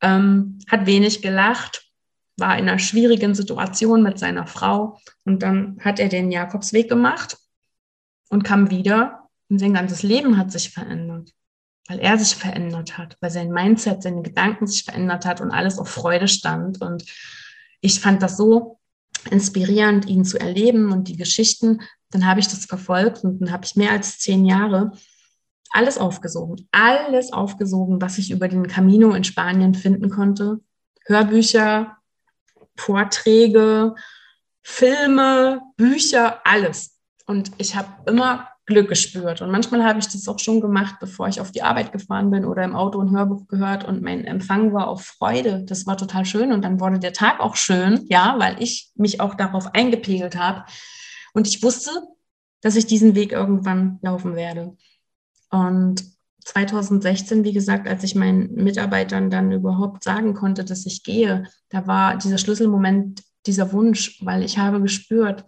ähm, 0.03 0.59
hat 0.69 0.87
wenig 0.87 1.23
gelacht, 1.23 1.86
war 2.37 2.59
in 2.59 2.68
einer 2.68 2.79
schwierigen 2.79 3.35
Situation 3.35 4.03
mit 4.03 4.18
seiner 4.18 4.46
Frau 4.46 4.99
und 5.25 5.42
dann 5.42 5.79
hat 5.81 5.99
er 5.99 6.09
den 6.09 6.31
Jakobsweg 6.31 6.88
gemacht 6.88 7.38
und 8.29 8.44
kam 8.44 8.70
wieder 8.70 9.29
und 9.49 9.59
sein 9.59 9.75
ganzes 9.75 10.03
Leben 10.03 10.37
hat 10.37 10.53
sich 10.53 10.70
verändert, 10.70 11.33
weil 11.88 11.99
er 11.99 12.18
sich 12.18 12.35
verändert 12.35 12.99
hat, 12.99 13.16
weil 13.20 13.31
sein 13.31 13.51
Mindset, 13.51 14.03
seine 14.03 14.22
Gedanken 14.22 14.66
sich 14.66 14.85
verändert 14.85 15.25
hat 15.25 15.40
und 15.40 15.51
alles 15.51 15.79
auf 15.79 15.88
Freude 15.88 16.29
stand 16.29 16.81
und 16.83 17.05
ich 17.81 18.01
fand 18.01 18.22
das 18.22 18.37
so 18.37 18.79
inspirierend, 19.31 20.07
ihn 20.07 20.25
zu 20.25 20.38
erleben 20.38 20.92
und 20.92 21.09
die 21.09 21.16
Geschichten. 21.16 21.81
Dann 22.11 22.27
habe 22.27 22.40
ich 22.40 22.49
das 22.49 22.66
verfolgt 22.66 23.25
und 23.25 23.40
dann 23.40 23.53
habe 23.53 23.64
ich 23.64 23.77
mehr 23.77 23.92
als 23.92 24.18
zehn 24.18 24.44
Jahre 24.44 24.92
alles 25.70 25.99
aufgesogen, 25.99 26.68
alles 26.72 27.33
aufgesogen, 27.33 28.01
was 28.01 28.18
ich 28.18 28.31
über 28.31 28.49
den 28.49 28.66
Camino 28.66 29.12
in 29.14 29.25
Spanien 29.25 29.75
finden 29.75 30.09
konnte. 30.09 30.61
Hörbücher, 31.05 31.96
Vorträge, 32.77 33.95
Filme, 34.62 35.62
Bücher, 35.77 36.41
alles. 36.45 36.99
Und 37.27 37.53
ich 37.59 37.77
habe 37.77 37.89
immer 38.07 38.49
Glück 38.67 38.89
gespürt. 38.89 39.41
Und 39.41 39.51
manchmal 39.53 39.85
habe 39.85 40.01
ich 40.01 40.09
das 40.09 40.27
auch 40.27 40.41
schon 40.41 40.61
gemacht, 40.61 40.97
bevor 41.01 41.29
ich 41.29 41.41
auf 41.41 41.53
die 41.53 41.62
Arbeit 41.62 41.93
gefahren 41.93 42.31
bin 42.31 42.45
oder 42.45 42.65
im 42.65 42.75
Auto 42.75 43.01
ein 43.01 43.17
Hörbuch 43.17 43.47
gehört 43.47 43.85
und 43.85 44.03
mein 44.03 44.25
Empfang 44.25 44.73
war 44.73 44.89
auf 44.89 45.05
Freude. 45.05 45.65
Das 45.65 45.87
war 45.87 45.97
total 45.97 46.25
schön 46.25 46.53
und 46.53 46.62
dann 46.62 46.81
wurde 46.81 46.99
der 46.99 47.12
Tag 47.12 47.39
auch 47.39 47.55
schön, 47.55 48.05
ja, 48.09 48.35
weil 48.39 48.61
ich 48.61 48.91
mich 48.97 49.21
auch 49.21 49.35
darauf 49.35 49.73
eingepegelt 49.73 50.37
habe. 50.37 50.65
Und 51.33 51.47
ich 51.47 51.62
wusste, 51.62 51.91
dass 52.61 52.75
ich 52.75 52.87
diesen 52.87 53.15
Weg 53.15 53.31
irgendwann 53.31 54.01
laufen 54.03 54.35
werde. 54.35 54.77
Und 55.51 56.16
2016, 56.47 57.43
wie 57.43 57.53
gesagt, 57.53 57.89
als 57.89 58.05
ich 58.05 58.15
meinen 58.15 58.55
Mitarbeitern 58.55 59.31
dann 59.31 59.51
überhaupt 59.51 60.05
sagen 60.05 60.33
konnte, 60.33 60.65
dass 60.65 60.87
ich 60.87 61.03
gehe, 61.03 61.45
da 61.71 61.87
war 61.89 62.17
dieser 62.17 62.39
Schlüsselmoment, 62.39 63.23
dieser 63.47 63.73
Wunsch, 63.73 64.21
weil 64.25 64.45
ich 64.45 64.57
habe 64.57 64.81
gespürt, 64.81 65.45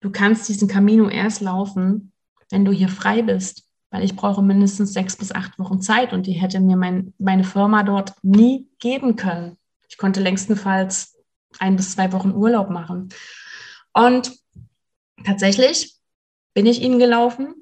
du 0.00 0.10
kannst 0.10 0.48
diesen 0.48 0.66
Camino 0.66 1.08
erst 1.08 1.40
laufen, 1.40 2.12
wenn 2.50 2.64
du 2.64 2.72
hier 2.72 2.88
frei 2.88 3.22
bist, 3.22 3.64
weil 3.90 4.02
ich 4.02 4.16
brauche 4.16 4.42
mindestens 4.42 4.92
sechs 4.92 5.16
bis 5.16 5.30
acht 5.30 5.56
Wochen 5.60 5.80
Zeit 5.80 6.12
und 6.12 6.26
die 6.26 6.32
hätte 6.32 6.58
mir 6.58 6.76
mein, 6.76 7.14
meine 7.18 7.44
Firma 7.44 7.84
dort 7.84 8.14
nie 8.22 8.68
geben 8.80 9.14
können. 9.14 9.56
Ich 9.88 9.98
konnte 9.98 10.20
längstenfalls 10.20 11.16
ein 11.60 11.76
bis 11.76 11.92
zwei 11.92 12.12
Wochen 12.12 12.32
Urlaub 12.32 12.70
machen. 12.70 13.10
Und 13.92 14.32
tatsächlich 15.24 15.94
bin 16.54 16.66
ich 16.66 16.82
ihnen 16.82 16.98
gelaufen, 16.98 17.54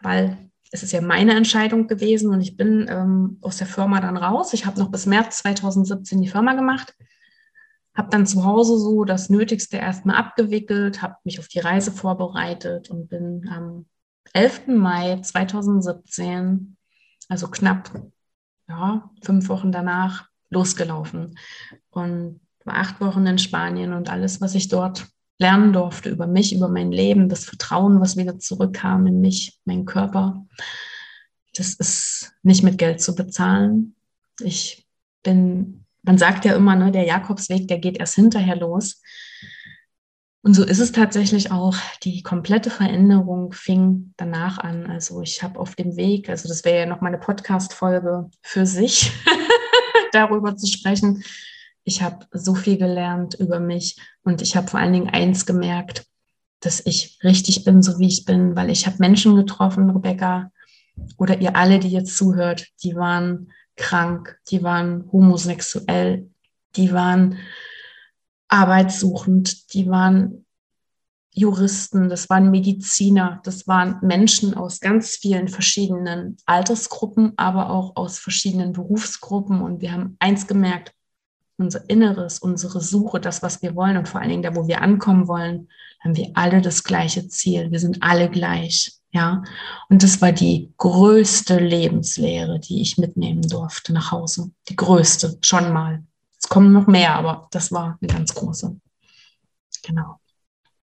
weil 0.00 0.50
es 0.74 0.82
ist 0.82 0.90
ja 0.90 1.00
meine 1.00 1.36
Entscheidung 1.36 1.86
gewesen 1.86 2.32
und 2.32 2.40
ich 2.40 2.56
bin 2.56 2.86
ähm, 2.88 3.38
aus 3.42 3.58
der 3.58 3.68
Firma 3.68 4.00
dann 4.00 4.16
raus. 4.16 4.52
Ich 4.54 4.66
habe 4.66 4.80
noch 4.80 4.90
bis 4.90 5.06
März 5.06 5.38
2017 5.38 6.20
die 6.20 6.28
Firma 6.28 6.54
gemacht, 6.54 6.96
habe 7.94 8.10
dann 8.10 8.26
zu 8.26 8.44
Hause 8.44 8.76
so 8.78 9.04
das 9.04 9.30
Nötigste 9.30 9.76
erstmal 9.76 10.16
abgewickelt, 10.16 11.00
habe 11.00 11.14
mich 11.22 11.38
auf 11.38 11.46
die 11.46 11.60
Reise 11.60 11.92
vorbereitet 11.92 12.90
und 12.90 13.08
bin 13.08 13.48
am 13.48 13.86
11. 14.32 14.66
Mai 14.66 15.20
2017, 15.20 16.76
also 17.28 17.46
knapp 17.46 17.92
ja, 18.68 19.08
fünf 19.22 19.48
Wochen 19.48 19.70
danach, 19.70 20.26
losgelaufen 20.50 21.38
und 21.90 22.40
war 22.64 22.78
acht 22.78 23.00
Wochen 23.00 23.24
in 23.26 23.38
Spanien 23.38 23.92
und 23.92 24.10
alles, 24.10 24.40
was 24.40 24.56
ich 24.56 24.66
dort 24.66 25.06
lernen 25.38 25.72
durfte 25.72 26.10
über 26.10 26.26
mich, 26.26 26.54
über 26.54 26.68
mein 26.68 26.92
Leben, 26.92 27.28
das 27.28 27.44
Vertrauen, 27.44 28.00
was 28.00 28.16
wieder 28.16 28.38
zurückkam 28.38 29.06
in 29.06 29.20
mich, 29.20 29.58
meinen 29.64 29.84
Körper, 29.84 30.46
das 31.56 31.74
ist 31.74 32.32
nicht 32.42 32.62
mit 32.62 32.78
Geld 32.78 33.00
zu 33.00 33.14
bezahlen. 33.14 33.94
Ich 34.40 34.86
bin, 35.22 35.84
man 36.02 36.18
sagt 36.18 36.44
ja 36.44 36.54
immer, 36.54 36.76
ne, 36.76 36.90
der 36.90 37.04
Jakobsweg, 37.04 37.68
der 37.68 37.78
geht 37.78 37.98
erst 37.98 38.14
hinterher 38.14 38.56
los. 38.56 39.00
Und 40.42 40.52
so 40.52 40.62
ist 40.62 40.80
es 40.80 40.92
tatsächlich 40.92 41.50
auch. 41.52 41.74
Die 42.02 42.22
komplette 42.22 42.68
Veränderung 42.68 43.52
fing 43.52 44.12
danach 44.18 44.58
an. 44.58 44.86
Also 44.86 45.22
ich 45.22 45.42
habe 45.42 45.58
auf 45.58 45.74
dem 45.74 45.96
Weg, 45.96 46.28
also 46.28 46.48
das 46.48 46.64
wäre 46.64 46.80
ja 46.80 46.86
noch 46.86 47.00
meine 47.00 47.18
Podcast-Folge 47.18 48.28
für 48.42 48.66
sich, 48.66 49.10
darüber 50.12 50.56
zu 50.56 50.66
sprechen. 50.66 51.24
Ich 51.84 52.02
habe 52.02 52.26
so 52.32 52.54
viel 52.54 52.78
gelernt 52.78 53.34
über 53.34 53.60
mich 53.60 53.96
und 54.22 54.42
ich 54.42 54.56
habe 54.56 54.68
vor 54.68 54.80
allen 54.80 54.92
Dingen 54.92 55.10
eins 55.10 55.46
gemerkt, 55.46 56.06
dass 56.60 56.84
ich 56.86 57.18
richtig 57.22 57.64
bin, 57.64 57.82
so 57.82 57.98
wie 57.98 58.08
ich 58.08 58.24
bin, 58.24 58.56
weil 58.56 58.70
ich 58.70 58.86
habe 58.86 58.96
Menschen 58.98 59.36
getroffen, 59.36 59.90
Rebecca, 59.90 60.50
oder 61.18 61.40
ihr 61.40 61.56
alle, 61.56 61.78
die 61.78 61.90
jetzt 61.90 62.16
zuhört, 62.16 62.66
die 62.82 62.94
waren 62.96 63.52
krank, 63.76 64.38
die 64.50 64.62
waren 64.62 65.10
homosexuell, 65.12 66.30
die 66.76 66.92
waren 66.92 67.38
arbeitssuchend, 68.48 69.74
die 69.74 69.88
waren 69.88 70.44
Juristen, 71.32 72.08
das 72.08 72.30
waren 72.30 72.52
Mediziner, 72.52 73.40
das 73.42 73.66
waren 73.66 73.98
Menschen 74.02 74.54
aus 74.54 74.78
ganz 74.78 75.16
vielen 75.16 75.48
verschiedenen 75.48 76.36
Altersgruppen, 76.46 77.32
aber 77.36 77.70
auch 77.70 77.96
aus 77.96 78.20
verschiedenen 78.20 78.72
Berufsgruppen. 78.72 79.60
Und 79.60 79.80
wir 79.80 79.90
haben 79.90 80.16
eins 80.20 80.46
gemerkt, 80.46 80.92
unser 81.56 81.88
Inneres, 81.88 82.38
unsere 82.38 82.80
Suche, 82.80 83.20
das, 83.20 83.42
was 83.42 83.62
wir 83.62 83.74
wollen 83.74 83.96
und 83.96 84.08
vor 84.08 84.20
allen 84.20 84.30
Dingen 84.30 84.42
da, 84.42 84.54
wo 84.54 84.66
wir 84.66 84.82
ankommen 84.82 85.28
wollen, 85.28 85.68
haben 86.02 86.16
wir 86.16 86.30
alle 86.34 86.60
das 86.60 86.84
gleiche 86.84 87.28
Ziel. 87.28 87.70
Wir 87.70 87.80
sind 87.80 88.02
alle 88.02 88.28
gleich. 88.28 88.92
Ja, 89.12 89.44
und 89.88 90.02
das 90.02 90.20
war 90.20 90.32
die 90.32 90.72
größte 90.76 91.58
Lebenslehre, 91.60 92.58
die 92.58 92.82
ich 92.82 92.98
mitnehmen 92.98 93.42
durfte 93.42 93.92
nach 93.92 94.10
Hause. 94.10 94.50
Die 94.68 94.74
größte, 94.74 95.38
schon 95.40 95.72
mal. 95.72 96.02
Es 96.36 96.48
kommen 96.48 96.72
noch 96.72 96.88
mehr, 96.88 97.14
aber 97.14 97.46
das 97.52 97.70
war 97.70 97.96
eine 98.00 98.12
ganz 98.12 98.34
große. 98.34 98.76
Genau. 99.84 100.18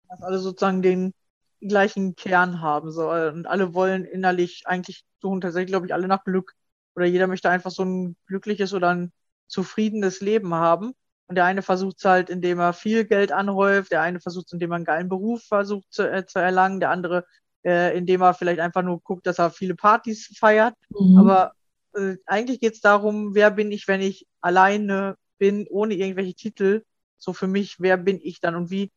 Dass 0.07 0.21
alle 0.21 0.39
sozusagen 0.39 0.81
den 0.81 1.13
gleichen 1.59 2.15
Kern 2.15 2.61
haben. 2.61 2.91
So, 2.91 3.11
und 3.11 3.47
alle 3.47 3.73
wollen 3.73 4.05
innerlich 4.05 4.63
eigentlich 4.65 5.03
suchen 5.21 5.41
tatsächlich, 5.41 5.71
glaube 5.71 5.87
ich, 5.87 5.93
alle 5.93 6.07
nach 6.07 6.23
Glück. 6.23 6.53
Oder 6.95 7.05
jeder 7.05 7.27
möchte 7.27 7.49
einfach 7.49 7.71
so 7.71 7.83
ein 7.83 8.15
glückliches 8.27 8.73
oder 8.73 8.89
ein 8.89 9.11
zufriedenes 9.47 10.21
Leben 10.21 10.53
haben. 10.53 10.93
Und 11.27 11.36
der 11.36 11.45
eine 11.45 11.62
versucht 11.62 11.97
es 11.97 12.05
halt, 12.05 12.29
indem 12.29 12.60
er 12.60 12.73
viel 12.73 13.05
Geld 13.05 13.31
anhäuft, 13.31 13.91
der 13.91 14.01
eine 14.01 14.19
versucht 14.19 14.47
es, 14.47 14.53
indem 14.53 14.71
er 14.71 14.75
einen 14.75 14.86
geilen 14.86 15.10
Beruf 15.10 15.43
versucht 15.43 15.88
zu, 15.89 16.10
äh, 16.10 16.25
zu 16.25 16.39
erlangen, 16.39 16.79
der 16.79 16.91
andere, 16.91 17.25
äh, 17.63 17.97
indem 17.97 18.21
er 18.21 18.34
vielleicht 18.36 18.60
einfach 18.60 18.84
nur 18.84 19.01
guckt, 19.01 19.25
dass 19.25 19.39
er 19.39 19.49
viele 19.49 19.75
Partys 19.75 20.31
feiert. 20.38 20.75
Mhm. 20.89 21.17
Aber 21.17 21.53
äh, 21.95 22.17
eigentlich 22.25 22.60
geht 22.60 22.73
es 22.73 22.81
darum, 22.81 23.34
wer 23.34 23.49
bin 23.49 23.71
ich, 23.71 23.88
wenn 23.88 24.01
ich 24.01 24.27
alleine 24.39 25.15
bin, 25.39 25.67
ohne 25.69 25.95
irgendwelche 25.95 26.36
Titel, 26.36 26.84
so 27.17 27.34
für 27.34 27.47
mich, 27.47 27.77
wer 27.79 27.97
bin 27.97 28.19
ich 28.21 28.39
dann 28.39 28.55
und 28.55 28.69
wie 28.69 28.91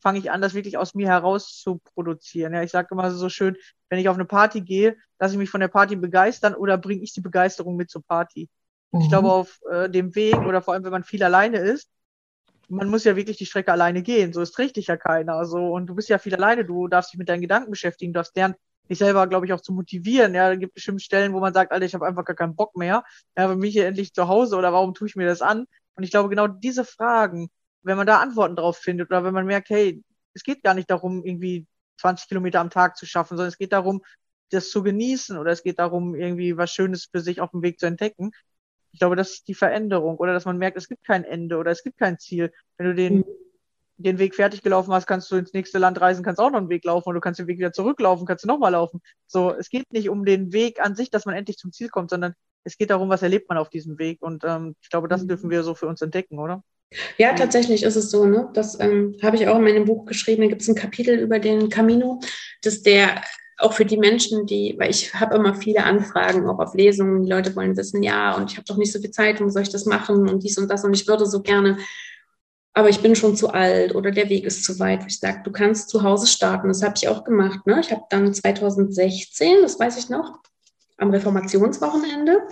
fange 0.00 0.18
ich 0.18 0.30
an, 0.30 0.42
das 0.42 0.54
wirklich 0.54 0.76
aus 0.76 0.94
mir 0.94 1.08
heraus 1.08 1.58
zu 1.58 1.80
produzieren. 1.94 2.52
Ja, 2.52 2.62
ich 2.62 2.70
sage 2.70 2.88
immer 2.90 3.10
so 3.10 3.28
schön, 3.30 3.56
wenn 3.88 3.98
ich 3.98 4.08
auf 4.08 4.16
eine 4.16 4.26
Party 4.26 4.60
gehe, 4.60 4.96
lasse 5.18 5.34
ich 5.34 5.38
mich 5.38 5.50
von 5.50 5.60
der 5.60 5.68
Party 5.68 5.96
begeistern 5.96 6.54
oder 6.54 6.76
bringe 6.76 7.02
ich 7.02 7.14
die 7.14 7.22
Begeisterung 7.22 7.76
mit 7.76 7.90
zur 7.90 8.04
Party. 8.04 8.48
Und 8.94 9.00
ich 9.00 9.08
glaube, 9.08 9.26
mhm. 9.26 9.32
auf 9.32 9.60
äh, 9.72 9.90
dem 9.90 10.14
Weg 10.14 10.38
oder 10.38 10.62
vor 10.62 10.74
allem, 10.74 10.84
wenn 10.84 10.92
man 10.92 11.02
viel 11.02 11.24
alleine 11.24 11.58
ist, 11.58 11.90
man 12.68 12.88
muss 12.88 13.02
ja 13.02 13.16
wirklich 13.16 13.36
die 13.36 13.46
Strecke 13.46 13.72
alleine 13.72 14.02
gehen. 14.02 14.32
So 14.32 14.40
ist 14.40 14.52
trägt 14.52 14.76
dich 14.76 14.86
ja 14.86 14.96
keiner. 14.96 15.44
So, 15.46 15.72
und 15.72 15.86
du 15.86 15.96
bist 15.96 16.08
ja 16.08 16.18
viel 16.18 16.34
alleine. 16.34 16.64
Du 16.64 16.86
darfst 16.86 17.12
dich 17.12 17.18
mit 17.18 17.28
deinen 17.28 17.40
Gedanken 17.40 17.72
beschäftigen. 17.72 18.12
Du 18.12 18.18
darfst 18.18 18.36
lernen, 18.36 18.54
dich 18.88 18.98
selber, 18.98 19.26
glaube 19.26 19.46
ich, 19.46 19.52
auch 19.52 19.60
zu 19.60 19.72
motivieren. 19.72 20.32
Ja, 20.32 20.48
da 20.48 20.54
gibt 20.54 20.74
bestimmt 20.74 21.02
Stellen, 21.02 21.32
wo 21.32 21.40
man 21.40 21.52
sagt, 21.52 21.72
Alter, 21.72 21.84
ich 21.84 21.94
habe 21.94 22.06
einfach 22.06 22.24
gar 22.24 22.36
keinen 22.36 22.54
Bock 22.54 22.76
mehr. 22.76 23.02
Ja, 23.36 23.48
bin 23.48 23.62
ich 23.64 23.72
hier 23.72 23.86
endlich 23.86 24.14
zu 24.14 24.28
Hause 24.28 24.56
oder 24.56 24.72
warum 24.72 24.94
tue 24.94 25.08
ich 25.08 25.16
mir 25.16 25.26
das 25.26 25.42
an? 25.42 25.66
Und 25.96 26.04
ich 26.04 26.12
glaube, 26.12 26.28
genau 26.28 26.46
diese 26.46 26.84
Fragen, 26.84 27.50
wenn 27.82 27.96
man 27.96 28.06
da 28.06 28.20
Antworten 28.20 28.54
drauf 28.54 28.78
findet 28.78 29.10
oder 29.10 29.24
wenn 29.24 29.34
man 29.34 29.46
merkt, 29.46 29.70
hey, 29.70 30.04
es 30.34 30.44
geht 30.44 30.62
gar 30.62 30.74
nicht 30.74 30.88
darum, 30.88 31.24
irgendwie 31.24 31.66
20 32.00 32.28
Kilometer 32.28 32.60
am 32.60 32.70
Tag 32.70 32.96
zu 32.96 33.06
schaffen, 33.06 33.36
sondern 33.36 33.48
es 33.48 33.58
geht 33.58 33.72
darum, 33.72 34.02
das 34.50 34.70
zu 34.70 34.84
genießen 34.84 35.36
oder 35.36 35.50
es 35.50 35.62
geht 35.62 35.78
darum, 35.78 36.14
irgendwie 36.14 36.56
was 36.56 36.72
Schönes 36.72 37.08
für 37.10 37.20
sich 37.20 37.40
auf 37.40 37.50
dem 37.50 37.62
Weg 37.62 37.80
zu 37.80 37.86
entdecken. 37.86 38.30
Ich 38.94 39.00
glaube, 39.00 39.16
das 39.16 39.32
ist 39.32 39.48
die 39.48 39.54
Veränderung 39.54 40.18
oder 40.18 40.32
dass 40.32 40.44
man 40.44 40.56
merkt, 40.56 40.76
es 40.76 40.88
gibt 40.88 41.04
kein 41.04 41.24
Ende 41.24 41.56
oder 41.56 41.72
es 41.72 41.82
gibt 41.82 41.98
kein 41.98 42.16
Ziel. 42.16 42.52
Wenn 42.78 42.86
du 42.86 42.94
den, 42.94 43.24
den 43.96 44.20
Weg 44.20 44.36
fertig 44.36 44.62
gelaufen 44.62 44.92
hast, 44.94 45.08
kannst 45.08 45.28
du 45.32 45.36
ins 45.36 45.52
nächste 45.52 45.78
Land 45.78 46.00
reisen, 46.00 46.24
kannst 46.24 46.40
auch 46.40 46.52
noch 46.52 46.58
einen 46.58 46.68
Weg 46.68 46.84
laufen 46.84 47.08
und 47.08 47.16
du 47.16 47.20
kannst 47.20 47.40
den 47.40 47.48
Weg 47.48 47.58
wieder 47.58 47.72
zurücklaufen, 47.72 48.24
kannst 48.24 48.44
du 48.44 48.48
nochmal 48.48 48.70
laufen. 48.70 49.02
So, 49.26 49.52
es 49.52 49.68
geht 49.68 49.92
nicht 49.92 50.08
um 50.08 50.24
den 50.24 50.52
Weg 50.52 50.80
an 50.80 50.94
sich, 50.94 51.10
dass 51.10 51.26
man 51.26 51.34
endlich 51.34 51.56
zum 51.56 51.72
Ziel 51.72 51.88
kommt, 51.88 52.10
sondern 52.10 52.34
es 52.62 52.78
geht 52.78 52.90
darum, 52.90 53.08
was 53.08 53.22
erlebt 53.22 53.48
man 53.48 53.58
auf 53.58 53.68
diesem 53.68 53.98
Weg. 53.98 54.22
Und 54.22 54.44
ähm, 54.44 54.76
ich 54.80 54.90
glaube, 54.90 55.08
das 55.08 55.24
Mhm. 55.24 55.28
dürfen 55.28 55.50
wir 55.50 55.64
so 55.64 55.74
für 55.74 55.88
uns 55.88 56.00
entdecken, 56.00 56.38
oder? 56.38 56.62
Ja, 57.18 57.34
tatsächlich 57.34 57.82
ist 57.82 57.96
es 57.96 58.12
so, 58.12 58.24
ne? 58.26 58.48
Das 58.54 58.78
ähm, 58.78 59.16
habe 59.22 59.34
ich 59.34 59.48
auch 59.48 59.56
in 59.56 59.64
meinem 59.64 59.86
Buch 59.86 60.06
geschrieben. 60.06 60.42
Da 60.42 60.48
gibt 60.48 60.62
es 60.62 60.68
ein 60.68 60.76
Kapitel 60.76 61.18
über 61.18 61.40
den 61.40 61.68
Camino, 61.68 62.20
dass 62.62 62.82
der 62.82 63.22
auch 63.58 63.72
für 63.72 63.84
die 63.84 63.96
Menschen, 63.96 64.46
die, 64.46 64.74
weil 64.78 64.90
ich 64.90 65.14
habe 65.14 65.36
immer 65.36 65.54
viele 65.54 65.84
Anfragen, 65.84 66.48
auch 66.48 66.58
auf 66.58 66.74
Lesungen, 66.74 67.22
die 67.22 67.30
Leute 67.30 67.54
wollen 67.54 67.76
wissen, 67.76 68.02
ja, 68.02 68.34
und 68.34 68.50
ich 68.50 68.56
habe 68.56 68.66
doch 68.66 68.76
nicht 68.76 68.92
so 68.92 68.98
viel 68.98 69.10
Zeit, 69.10 69.36
warum 69.36 69.50
soll 69.50 69.62
ich 69.62 69.70
das 69.70 69.86
machen 69.86 70.28
und 70.28 70.42
dies 70.42 70.58
und 70.58 70.68
das 70.68 70.84
und 70.84 70.94
ich 70.94 71.06
würde 71.06 71.26
so 71.26 71.42
gerne, 71.42 71.78
aber 72.74 72.88
ich 72.88 73.00
bin 73.00 73.14
schon 73.14 73.36
zu 73.36 73.50
alt 73.50 73.94
oder 73.94 74.10
der 74.10 74.28
Weg 74.28 74.44
ist 74.44 74.64
zu 74.64 74.80
weit. 74.80 75.04
Ich 75.06 75.20
sage, 75.20 75.42
du 75.44 75.52
kannst 75.52 75.88
zu 75.90 76.02
Hause 76.02 76.26
starten. 76.26 76.66
Das 76.66 76.82
habe 76.82 76.94
ich 76.96 77.06
auch 77.06 77.22
gemacht. 77.22 77.64
Ne? 77.66 77.78
Ich 77.80 77.92
habe 77.92 78.02
dann 78.10 78.34
2016, 78.34 79.62
das 79.62 79.78
weiß 79.78 79.96
ich 79.96 80.08
noch, 80.08 80.40
am 80.98 81.10
Reformationswochenende 81.10 82.42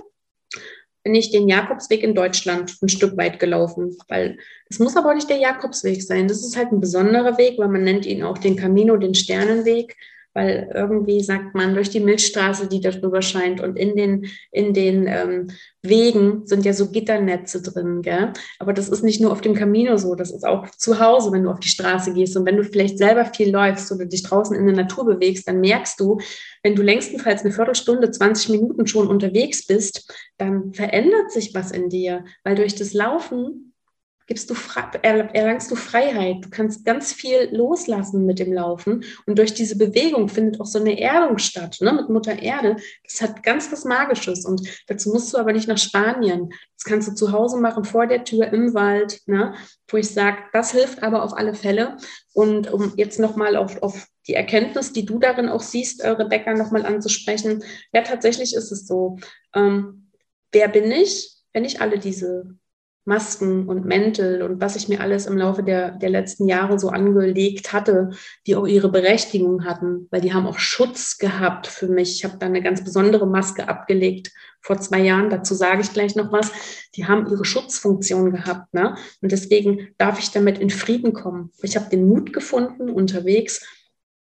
bin 1.03 1.17
ich 1.17 1.33
den 1.33 1.49
Jakobsweg 1.49 2.05
in 2.05 2.15
Deutschland 2.15 2.77
ein 2.81 2.89
Stück 2.89 3.17
weit 3.17 3.41
gelaufen, 3.41 3.97
weil 4.09 4.39
es 4.71 4.79
muss 4.79 4.97
aber 4.97 5.11
auch 5.11 5.15
nicht 5.15 5.29
der 5.29 5.39
Jakobsweg 5.39 6.01
sein. 6.01 6.29
Das 6.29 6.45
ist 6.45 6.57
halt 6.57 6.71
ein 6.71 6.81
besonderer 6.81 7.37
Weg, 7.39 7.59
weil 7.59 7.69
man 7.69 7.83
nennt 7.83 8.07
ihn 8.07 8.23
auch 8.23 8.39
den 8.39 8.57
Camino, 8.57 8.97
den 8.97 9.17
Sternenweg, 9.17 9.97
weil 10.35 10.71
irgendwie 10.75 11.23
sagt 11.23 11.55
man 11.55 11.75
durch 11.75 11.91
die 11.91 12.01
Milchstraße, 12.01 12.69
die 12.69 12.81
da 12.81 12.91
drüber 12.91 13.23
scheint 13.23 13.61
und 13.61 13.77
in 13.77 13.97
den, 13.97 14.27
in 14.51 14.73
den 14.73 15.07
ähm, 15.07 15.49
Wegen 15.83 16.47
sind 16.47 16.65
ja 16.65 16.73
so 16.73 16.91
Gitternetze 16.91 17.61
drin, 17.61 18.03
gell? 18.03 18.33
Aber 18.59 18.73
das 18.73 18.89
ist 18.89 19.03
nicht 19.03 19.21
nur 19.21 19.33
auf 19.33 19.41
dem 19.41 19.55
Camino 19.55 19.97
so, 19.97 20.15
das 20.15 20.31
ist 20.31 20.45
auch 20.45 20.71
zu 20.71 21.01
Hause, 21.01 21.33
wenn 21.33 21.43
du 21.43 21.51
auf 21.51 21.61
die 21.61 21.69
Straße 21.69 22.15
gehst 22.15 22.37
und 22.37 22.47
wenn 22.47 22.57
du 22.57 22.65
vielleicht 22.65 22.99
selber 22.99 23.25
viel 23.25 23.51
läufst 23.51 23.91
oder 23.93 24.07
dich 24.07 24.23
draußen 24.23 24.57
in 24.57 24.67
der 24.67 24.77
Natur 24.77 25.05
bewegst, 25.05 25.49
dann 25.49 25.61
merkst 25.61 25.99
du, 25.99 26.19
wenn 26.63 26.77
du 26.77 26.83
längstenfalls 26.83 27.43
eine 27.43 27.53
Viertelstunde, 27.53 28.11
20 28.11 28.51
Minuten 28.51 28.87
schon 28.87 29.09
unterwegs 29.09 29.67
bist, 29.67 30.13
dann 30.39 30.73
verändert 30.73 31.33
sich 31.33 31.55
was 31.55 31.73
in 31.73 31.89
dir, 31.89 32.25
weil 32.45 32.55
durch 32.55 32.75
das 32.75 32.93
Laufen 32.93 33.72
gibst 34.33 34.49
du 34.49 34.55
erlangst 35.03 35.71
du 35.71 35.77
Freiheit. 35.77 36.43
Du 36.43 36.49
kannst 36.49 36.87
ganz 36.87 37.13
viel 37.13 37.51
loslassen 37.53 38.25
mit 38.25 38.39
dem 38.39 38.51
Laufen. 38.51 39.05
Und 39.27 39.39
durch 39.39 39.53
diese 39.53 39.77
Bewegung 39.77 40.31
findet 40.31 40.59
auch 40.59 40.65
so 40.65 40.79
eine 40.79 40.99
Erdung 40.99 41.37
statt, 41.37 41.77
ne, 41.83 41.93
mit 41.93 42.09
Mutter 42.09 42.41
Erde. 42.41 42.77
Das 43.05 43.21
hat 43.21 43.43
ganz 43.43 43.71
was 43.71 43.85
Magisches. 43.85 44.47
Und 44.47 44.67
dazu 44.87 45.11
musst 45.11 45.35
du 45.35 45.37
aber 45.37 45.53
nicht 45.53 45.69
nach 45.69 45.77
Spanien. 45.77 46.49
Das 46.79 46.85
kannst 46.85 47.09
du 47.09 47.15
zu 47.15 47.33
Hause 47.33 47.59
machen, 47.59 47.85
vor 47.85 48.07
der 48.07 48.25
Tür, 48.25 48.51
im 48.55 48.73
Wald, 48.73 49.21
ne, 49.27 49.53
wo 49.89 49.99
ich 49.99 50.09
sage, 50.09 50.39
das 50.55 50.73
hilft 50.73 51.03
aber 51.03 51.25
auf 51.25 51.37
alle 51.37 51.53
Fälle. 51.53 51.99
Und 52.33 52.73
um 52.73 52.95
jetzt 52.97 53.21
nochmal 53.21 53.55
auf, 53.55 53.83
auf 53.83 54.07
die 54.29 54.35
Erkenntnis, 54.35 54.95
die 54.95 55.05
du 55.05 55.19
darin 55.19 55.51
auch 55.51 55.61
siehst, 55.61 56.01
äh, 56.01 56.09
Rebecca, 56.09 56.55
nochmal 56.55 56.87
anzusprechen. 56.87 57.63
Ja, 57.93 58.01
tatsächlich 58.01 58.55
ist 58.55 58.73
es 58.73 58.87
so. 58.87 59.19
Ähm, 59.55 60.11
wer 60.53 60.69
bin 60.69 60.91
ich, 60.91 61.37
wenn 61.53 61.67
ich 61.67 61.83
alle 61.83 61.99
diese 61.99 62.57
Masken 63.05 63.69
und 63.69 63.85
Mäntel 63.85 64.43
und 64.43 64.61
was 64.61 64.77
ich 64.77 64.89
mir 64.89 65.01
alles 65.01 65.27
im 65.27 65.37
Laufe 65.37 65.63
der, 65.63 65.93
der 65.93 66.11
letzten 66.11 66.47
Jahre 66.47 66.79
so 66.79 66.89
angelegt 66.89 67.73
hatte, 67.73 68.11
die 68.47 68.55
auch 68.55 68.67
ihre 68.67 68.91
Berechtigung 68.91 69.65
hatten, 69.65 70.07
weil 70.11 70.21
die 70.21 70.33
haben 70.33 70.47
auch 70.47 70.59
Schutz 70.59 71.19
gehabt 71.19 71.67
für 71.67 71.89
mich. 71.89 72.17
Ich 72.17 72.25
habe 72.25 72.39
da 72.39 72.47
eine 72.47 72.63
ganz 72.63 72.85
besondere 72.85 73.27
Maske 73.27 73.69
abgelegt 73.69 74.31
vor 74.61 74.79
zwei 74.79 75.01
Jahren, 75.01 75.31
dazu 75.31 75.55
sage 75.55 75.83
ich 75.83 75.93
gleich 75.93 76.15
noch 76.15 76.31
was. 76.31 76.53
Die 76.95 77.07
haben 77.07 77.27
ihre 77.29 77.45
Schutzfunktion 77.45 78.31
gehabt. 78.31 78.73
Ne? 78.73 78.97
Und 79.21 79.33
deswegen 79.33 79.89
darf 79.99 80.21
ich 80.21 80.31
damit 80.31 80.59
in 80.59 80.71
Frieden 80.71 81.13
kommen. 81.13 81.51
Ich 81.63 81.77
habe 81.77 81.91
den 81.91 82.07
Mut 82.07 82.33
gefunden 82.33 82.89
unterwegs, 82.89 83.67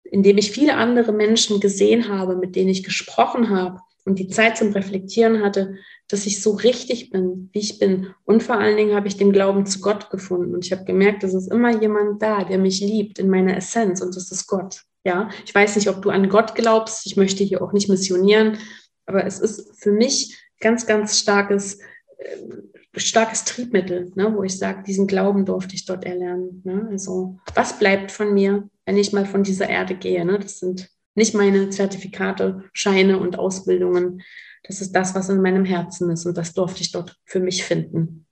indem 0.03 0.37
ich 0.37 0.51
viele 0.51 0.75
andere 0.75 1.13
Menschen 1.13 1.61
gesehen 1.61 2.09
habe, 2.09 2.35
mit 2.35 2.55
denen 2.55 2.69
ich 2.69 2.83
gesprochen 2.83 3.49
habe 3.49 3.79
und 4.05 4.19
die 4.19 4.29
Zeit 4.29 4.57
zum 4.57 4.71
Reflektieren 4.71 5.43
hatte, 5.43 5.75
dass 6.07 6.25
ich 6.25 6.41
so 6.41 6.51
richtig 6.51 7.09
bin, 7.09 7.49
wie 7.51 7.59
ich 7.59 7.79
bin. 7.79 8.13
Und 8.23 8.41
vor 8.41 8.57
allen 8.57 8.77
Dingen 8.77 8.95
habe 8.95 9.07
ich 9.07 9.17
den 9.17 9.33
Glauben 9.33 9.65
zu 9.65 9.81
Gott 9.81 10.09
gefunden. 10.09 10.53
Und 10.53 10.65
ich 10.65 10.71
habe 10.71 10.85
gemerkt, 10.85 11.23
es 11.23 11.33
ist 11.33 11.51
immer 11.51 11.81
jemand 11.81 12.21
da, 12.21 12.45
der 12.45 12.57
mich 12.57 12.79
liebt 12.79 13.19
in 13.19 13.29
meiner 13.29 13.57
Essenz. 13.57 14.01
Und 14.01 14.15
das 14.15 14.31
ist 14.31 14.47
Gott. 14.47 14.83
Ja, 15.03 15.29
ich 15.45 15.53
weiß 15.53 15.75
nicht, 15.75 15.89
ob 15.89 16.01
du 16.01 16.09
an 16.09 16.29
Gott 16.29 16.55
glaubst. 16.55 17.05
Ich 17.05 17.17
möchte 17.17 17.43
hier 17.43 17.61
auch 17.61 17.73
nicht 17.73 17.89
missionieren. 17.89 18.57
Aber 19.05 19.25
es 19.25 19.39
ist 19.39 19.81
für 19.81 19.91
mich 19.91 20.37
ganz, 20.59 20.85
ganz 20.85 21.19
starkes, 21.19 21.79
äh, 22.17 22.99
starkes 22.99 23.43
Triebmittel, 23.43 24.11
ne, 24.15 24.33
wo 24.35 24.43
ich 24.43 24.57
sage, 24.57 24.83
diesen 24.83 25.07
Glauben 25.07 25.45
durfte 25.45 25.75
ich 25.75 25.85
dort 25.85 26.05
erlernen. 26.05 26.61
Ne? 26.63 26.87
Also, 26.89 27.37
was 27.53 27.79
bleibt 27.79 28.11
von 28.11 28.33
mir, 28.33 28.69
wenn 28.85 28.97
ich 28.97 29.13
mal 29.13 29.25
von 29.25 29.43
dieser 29.43 29.69
Erde 29.69 29.95
gehe? 29.95 30.23
Ne? 30.25 30.39
Das 30.39 30.59
sind 30.59 30.89
nicht 31.15 31.33
meine 31.33 31.69
Zertifikate, 31.69 32.63
Scheine 32.73 33.19
und 33.19 33.39
Ausbildungen. 33.39 34.21
Das 34.67 34.81
ist 34.81 34.93
das, 34.93 35.15
was 35.15 35.29
in 35.29 35.41
meinem 35.41 35.65
Herzen 35.65 36.09
ist 36.11 36.25
und 36.25 36.37
das 36.37 36.53
durfte 36.53 36.81
ich 36.81 36.91
dort 36.91 37.15
für 37.25 37.39
mich 37.39 37.63
finden. 37.63 38.25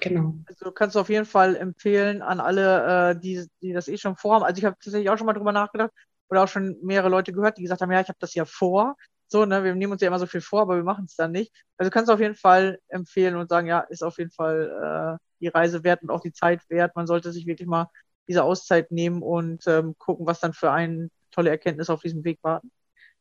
Genau. 0.00 0.34
Also 0.46 0.64
du 0.66 0.72
kannst 0.72 0.96
auf 0.96 1.08
jeden 1.08 1.26
Fall 1.26 1.56
empfehlen 1.56 2.22
an 2.22 2.40
alle, 2.40 3.10
äh, 3.10 3.20
die, 3.20 3.46
die 3.62 3.72
das 3.72 3.88
eh 3.88 3.98
schon 3.98 4.16
vorhaben. 4.16 4.44
Also 4.44 4.58
ich 4.58 4.64
habe 4.64 4.76
tatsächlich 4.82 5.10
auch 5.10 5.18
schon 5.18 5.26
mal 5.26 5.32
drüber 5.32 5.52
nachgedacht 5.52 5.92
oder 6.28 6.44
auch 6.44 6.48
schon 6.48 6.76
mehrere 6.82 7.08
Leute 7.08 7.32
gehört, 7.32 7.58
die 7.58 7.62
gesagt 7.62 7.80
haben, 7.80 7.92
ja, 7.92 8.00
ich 8.00 8.08
habe 8.08 8.18
das 8.20 8.34
ja 8.34 8.44
vor. 8.44 8.96
So, 9.28 9.44
ne, 9.44 9.62
wir 9.62 9.74
nehmen 9.74 9.92
uns 9.92 10.02
ja 10.02 10.08
immer 10.08 10.18
so 10.18 10.26
viel 10.26 10.40
vor, 10.40 10.62
aber 10.62 10.76
wir 10.76 10.84
machen 10.84 11.04
es 11.04 11.14
dann 11.14 11.32
nicht. 11.32 11.52
Also 11.76 11.90
kannst 11.90 12.08
du 12.08 12.14
auf 12.14 12.20
jeden 12.20 12.36
Fall 12.36 12.78
empfehlen 12.88 13.36
und 13.36 13.48
sagen, 13.48 13.66
ja, 13.66 13.80
ist 13.80 14.02
auf 14.02 14.18
jeden 14.18 14.30
Fall 14.30 15.18
äh, 15.18 15.24
die 15.40 15.48
Reise 15.48 15.84
wert 15.84 16.02
und 16.02 16.10
auch 16.10 16.20
die 16.20 16.32
Zeit 16.32 16.62
wert. 16.68 16.96
Man 16.96 17.06
sollte 17.06 17.32
sich 17.32 17.46
wirklich 17.46 17.68
mal 17.68 17.88
diese 18.26 18.42
Auszeit 18.42 18.90
nehmen 18.90 19.22
und 19.22 19.66
ähm, 19.66 19.94
gucken, 19.98 20.26
was 20.26 20.40
dann 20.40 20.52
für 20.52 20.70
einen 20.70 21.10
tolle 21.30 21.50
Erkenntnisse 21.50 21.92
auf 21.92 22.00
diesem 22.00 22.24
Weg 22.24 22.38
warten. 22.42 22.70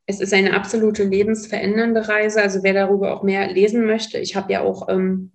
Es 0.08 0.22
ist 0.22 0.34
eine 0.34 0.54
absolute 0.54 1.04
lebensverändernde 1.04 2.08
Reise. 2.08 2.42
Also 2.42 2.64
wer 2.64 2.74
darüber 2.74 3.14
auch 3.14 3.24
mehr 3.24 3.52
lesen 3.52 3.86
möchte, 3.86 4.18
ich 4.18 4.36
habe 4.36 4.54
ja 4.54 4.62
auch 4.62 4.88
ähm, 4.90 5.32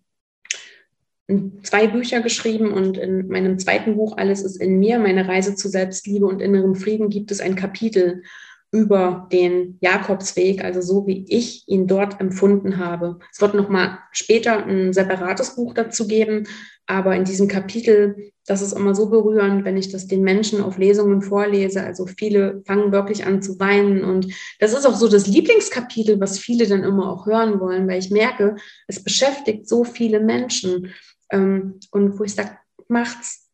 zwei 1.62 1.86
Bücher 1.86 2.20
geschrieben 2.20 2.72
und 2.72 2.96
in 2.96 3.28
meinem 3.28 3.58
zweiten 3.58 3.96
Buch 3.96 4.16
Alles 4.16 4.42
ist 4.42 4.56
in 4.56 4.78
mir, 4.78 4.98
meine 4.98 5.28
Reise 5.28 5.54
zu 5.54 5.68
Selbstliebe 5.68 6.26
und 6.26 6.40
innerem 6.40 6.74
Frieden, 6.74 7.10
gibt 7.10 7.30
es 7.30 7.40
ein 7.40 7.54
Kapitel 7.54 8.22
über 8.70 9.28
den 9.30 9.76
Jakobsweg, 9.80 10.64
also 10.64 10.80
so 10.80 11.06
wie 11.06 11.26
ich 11.28 11.68
ihn 11.68 11.86
dort 11.86 12.20
empfunden 12.20 12.78
habe. 12.78 13.18
Es 13.30 13.40
wird 13.42 13.52
nochmal 13.52 13.98
später 14.10 14.64
ein 14.64 14.94
separates 14.94 15.54
Buch 15.54 15.74
dazu 15.74 16.08
geben, 16.08 16.48
aber 16.86 17.14
in 17.16 17.24
diesem 17.24 17.48
Kapitel, 17.48 18.32
das 18.46 18.60
ist 18.60 18.72
immer 18.72 18.94
so 18.94 19.08
berührend, 19.08 19.64
wenn 19.64 19.76
ich 19.76 19.90
das 19.90 20.08
den 20.08 20.22
Menschen 20.22 20.60
auf 20.60 20.78
Lesungen 20.78 21.22
vorlese. 21.22 21.82
Also 21.82 22.06
viele 22.06 22.62
fangen 22.66 22.92
wirklich 22.92 23.24
an 23.24 23.40
zu 23.40 23.58
weinen 23.60 24.04
und 24.04 24.32
das 24.58 24.72
ist 24.72 24.86
auch 24.86 24.96
so 24.96 25.08
das 25.08 25.26
Lieblingskapitel, 25.26 26.20
was 26.20 26.38
viele 26.38 26.66
dann 26.66 26.82
immer 26.82 27.10
auch 27.10 27.26
hören 27.26 27.60
wollen, 27.60 27.88
weil 27.88 28.00
ich 28.00 28.10
merke, 28.10 28.56
es 28.88 29.02
beschäftigt 29.02 29.68
so 29.68 29.84
viele 29.84 30.20
Menschen 30.20 30.92
ähm, 31.30 31.78
und 31.92 32.18
wo 32.18 32.24
ich 32.24 32.34
sage, 32.34 32.58
macht's, 32.88 33.48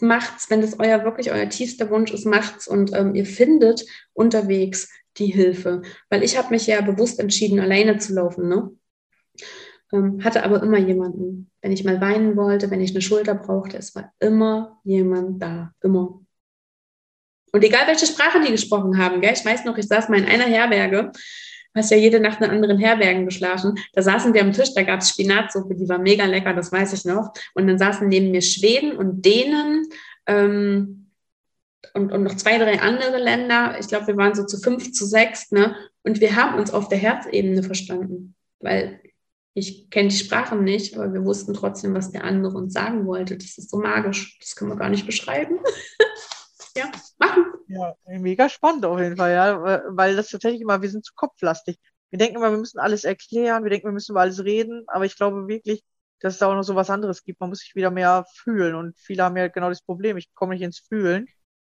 macht's, 0.00 0.50
wenn 0.50 0.60
das 0.60 0.78
euer 0.78 1.04
wirklich 1.04 1.32
euer 1.32 1.48
tiefster 1.48 1.90
Wunsch 1.90 2.12
ist, 2.12 2.26
macht's 2.26 2.68
und 2.68 2.92
ähm, 2.94 3.14
ihr 3.14 3.26
findet 3.26 3.84
unterwegs 4.12 4.88
die 5.16 5.26
Hilfe. 5.26 5.82
Weil 6.08 6.22
ich 6.22 6.36
habe 6.36 6.50
mich 6.50 6.66
ja 6.66 6.80
bewusst 6.80 7.20
entschieden, 7.20 7.58
alleine 7.58 7.98
zu 7.98 8.14
laufen, 8.14 8.48
ne? 8.48 8.70
Ähm, 9.92 10.22
hatte 10.22 10.44
aber 10.44 10.62
immer 10.62 10.78
jemanden. 10.78 11.50
Wenn 11.62 11.72
ich 11.72 11.84
mal 11.84 12.00
weinen 12.00 12.36
wollte, 12.36 12.70
wenn 12.70 12.80
ich 12.80 12.90
eine 12.90 13.02
Schulter 13.02 13.34
brauchte, 13.34 13.76
es 13.76 13.94
war 13.94 14.12
immer 14.20 14.80
jemand 14.84 15.42
da, 15.42 15.72
immer. 15.82 16.20
Und 17.52 17.64
egal 17.64 17.86
welche 17.86 18.06
Sprache 18.06 18.40
die 18.40 18.52
gesprochen 18.52 18.98
haben, 18.98 19.20
gell? 19.20 19.32
ich 19.32 19.44
weiß 19.44 19.64
noch, 19.64 19.76
ich 19.76 19.88
saß 19.88 20.08
mal 20.08 20.20
in 20.20 20.26
einer 20.26 20.44
Herberge, 20.44 21.10
hast 21.74 21.90
ja 21.90 21.96
jede 21.96 22.20
Nacht 22.20 22.40
in 22.40 22.50
anderen 22.50 22.78
Herbergen 22.78 23.24
geschlafen. 23.24 23.74
Da 23.92 24.02
saßen 24.02 24.34
wir 24.34 24.42
am 24.42 24.52
Tisch, 24.52 24.74
da 24.74 24.82
gab 24.82 25.00
es 25.00 25.10
Spinatsuppe, 25.10 25.74
die 25.74 25.88
war 25.88 25.98
mega 25.98 26.24
lecker, 26.24 26.54
das 26.54 26.72
weiß 26.72 26.92
ich 26.92 27.04
noch. 27.04 27.32
Und 27.54 27.66
dann 27.66 27.78
saßen 27.78 28.08
neben 28.08 28.30
mir 28.30 28.42
Schweden 28.42 28.96
und 28.96 29.24
Dänen 29.24 29.88
ähm, 30.26 31.10
und, 31.94 32.12
und 32.12 32.22
noch 32.22 32.36
zwei, 32.36 32.58
drei 32.58 32.80
andere 32.80 33.18
Länder. 33.18 33.76
Ich 33.80 33.88
glaube, 33.88 34.08
wir 34.08 34.16
waren 34.16 34.34
so 34.34 34.44
zu 34.44 34.58
fünf, 34.58 34.92
zu 34.92 35.06
sechs. 35.06 35.50
Ne? 35.50 35.74
Und 36.02 36.20
wir 36.20 36.36
haben 36.36 36.58
uns 36.58 36.72
auf 36.72 36.88
der 36.88 36.98
Herzebene 36.98 37.62
verstanden, 37.62 38.34
weil 38.60 39.00
ich 39.54 39.90
kenne 39.90 40.08
die 40.08 40.16
Sprachen 40.16 40.62
nicht, 40.64 40.96
aber 40.96 41.12
wir 41.12 41.24
wussten 41.24 41.54
trotzdem, 41.54 41.94
was 41.94 42.12
der 42.12 42.24
andere 42.24 42.56
uns 42.56 42.72
sagen 42.72 43.06
wollte. 43.06 43.36
Das 43.36 43.58
ist 43.58 43.70
so 43.70 43.78
magisch. 43.78 44.38
Das 44.38 44.54
können 44.54 44.70
wir 44.70 44.76
gar 44.76 44.88
nicht 44.90 45.06
beschreiben. 45.06 45.58
ja, 46.76 46.90
machen. 47.18 47.46
Ja, 47.68 47.94
mega 48.06 48.48
spannend 48.48 48.84
auf 48.84 48.98
jeden 48.98 49.16
Fall, 49.16 49.32
ja, 49.32 49.82
weil 49.88 50.16
das 50.16 50.28
tatsächlich 50.30 50.60
immer, 50.60 50.82
wir 50.82 50.90
sind 50.90 51.04
zu 51.04 51.12
kopflastig. 51.14 51.78
Wir 52.10 52.18
denken 52.18 52.36
immer, 52.36 52.50
wir 52.50 52.58
müssen 52.58 52.80
alles 52.80 53.04
erklären, 53.04 53.62
wir 53.62 53.70
denken, 53.70 53.86
wir 53.86 53.92
müssen 53.92 54.12
über 54.12 54.22
alles 54.22 54.42
reden, 54.42 54.82
aber 54.88 55.04
ich 55.04 55.16
glaube 55.16 55.46
wirklich, 55.46 55.84
dass 56.18 56.34
es 56.34 56.38
da 56.40 56.48
auch 56.48 56.54
noch 56.54 56.64
so 56.64 56.74
was 56.74 56.90
anderes 56.90 57.22
gibt. 57.22 57.40
Man 57.40 57.50
muss 57.50 57.60
sich 57.60 57.76
wieder 57.76 57.90
mehr 57.92 58.24
fühlen 58.34 58.74
und 58.74 58.98
viele 58.98 59.22
haben 59.22 59.36
ja 59.36 59.46
genau 59.48 59.68
das 59.68 59.82
Problem, 59.82 60.16
ich 60.16 60.34
komme 60.34 60.54
nicht 60.54 60.62
ins 60.62 60.80
Fühlen, 60.80 61.28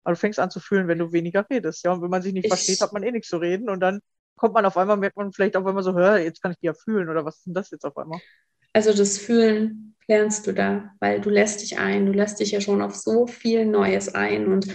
aber 0.02 0.14
du 0.14 0.18
fängst 0.18 0.40
an 0.40 0.50
zu 0.50 0.58
fühlen, 0.58 0.88
wenn 0.88 0.98
du 0.98 1.12
weniger 1.12 1.46
redest, 1.48 1.85
ja, 1.85 1.92
und 1.92 2.02
wenn 2.02 2.10
man 2.10 2.22
sich 2.22 2.33
nicht 2.33 2.46
Ich- 2.46 2.50
versteht, 2.50 2.81
hat 2.81 2.92
man 2.92 3.04
eh 3.04 3.12
nichts 3.12 3.29
zu 3.29 3.37
reden 3.37 3.70
und 3.70 3.79
dann 3.81 4.00
kommt 4.37 4.54
man 4.54 4.66
auf 4.66 4.76
einmal, 4.76 4.96
merkt 4.96 5.16
man 5.16 5.32
vielleicht 5.32 5.56
auf 5.56 5.66
einmal 5.66 5.82
so, 5.82 5.94
hör, 5.94 6.18
jetzt 6.18 6.42
kann 6.42 6.52
ich 6.52 6.58
die 6.58 6.66
ja 6.66 6.74
fühlen 6.74 7.08
oder 7.08 7.24
was 7.24 7.38
ist 7.38 7.46
denn 7.46 7.54
das 7.54 7.70
jetzt 7.70 7.85
auf 7.85 7.96
einmal? 7.96 8.20
Also 8.72 8.92
das 8.92 9.18
Fühlen, 9.18 9.94
lernst 10.06 10.46
du 10.46 10.52
da, 10.52 10.90
weil 11.00 11.20
du 11.20 11.30
lässt 11.30 11.62
dich 11.62 11.78
ein, 11.78 12.06
du 12.06 12.12
lässt 12.12 12.40
dich 12.40 12.50
ja 12.50 12.60
schon 12.60 12.82
auf 12.82 12.94
so 12.94 13.26
viel 13.26 13.64
Neues 13.64 14.14
ein. 14.14 14.48
Und 14.48 14.66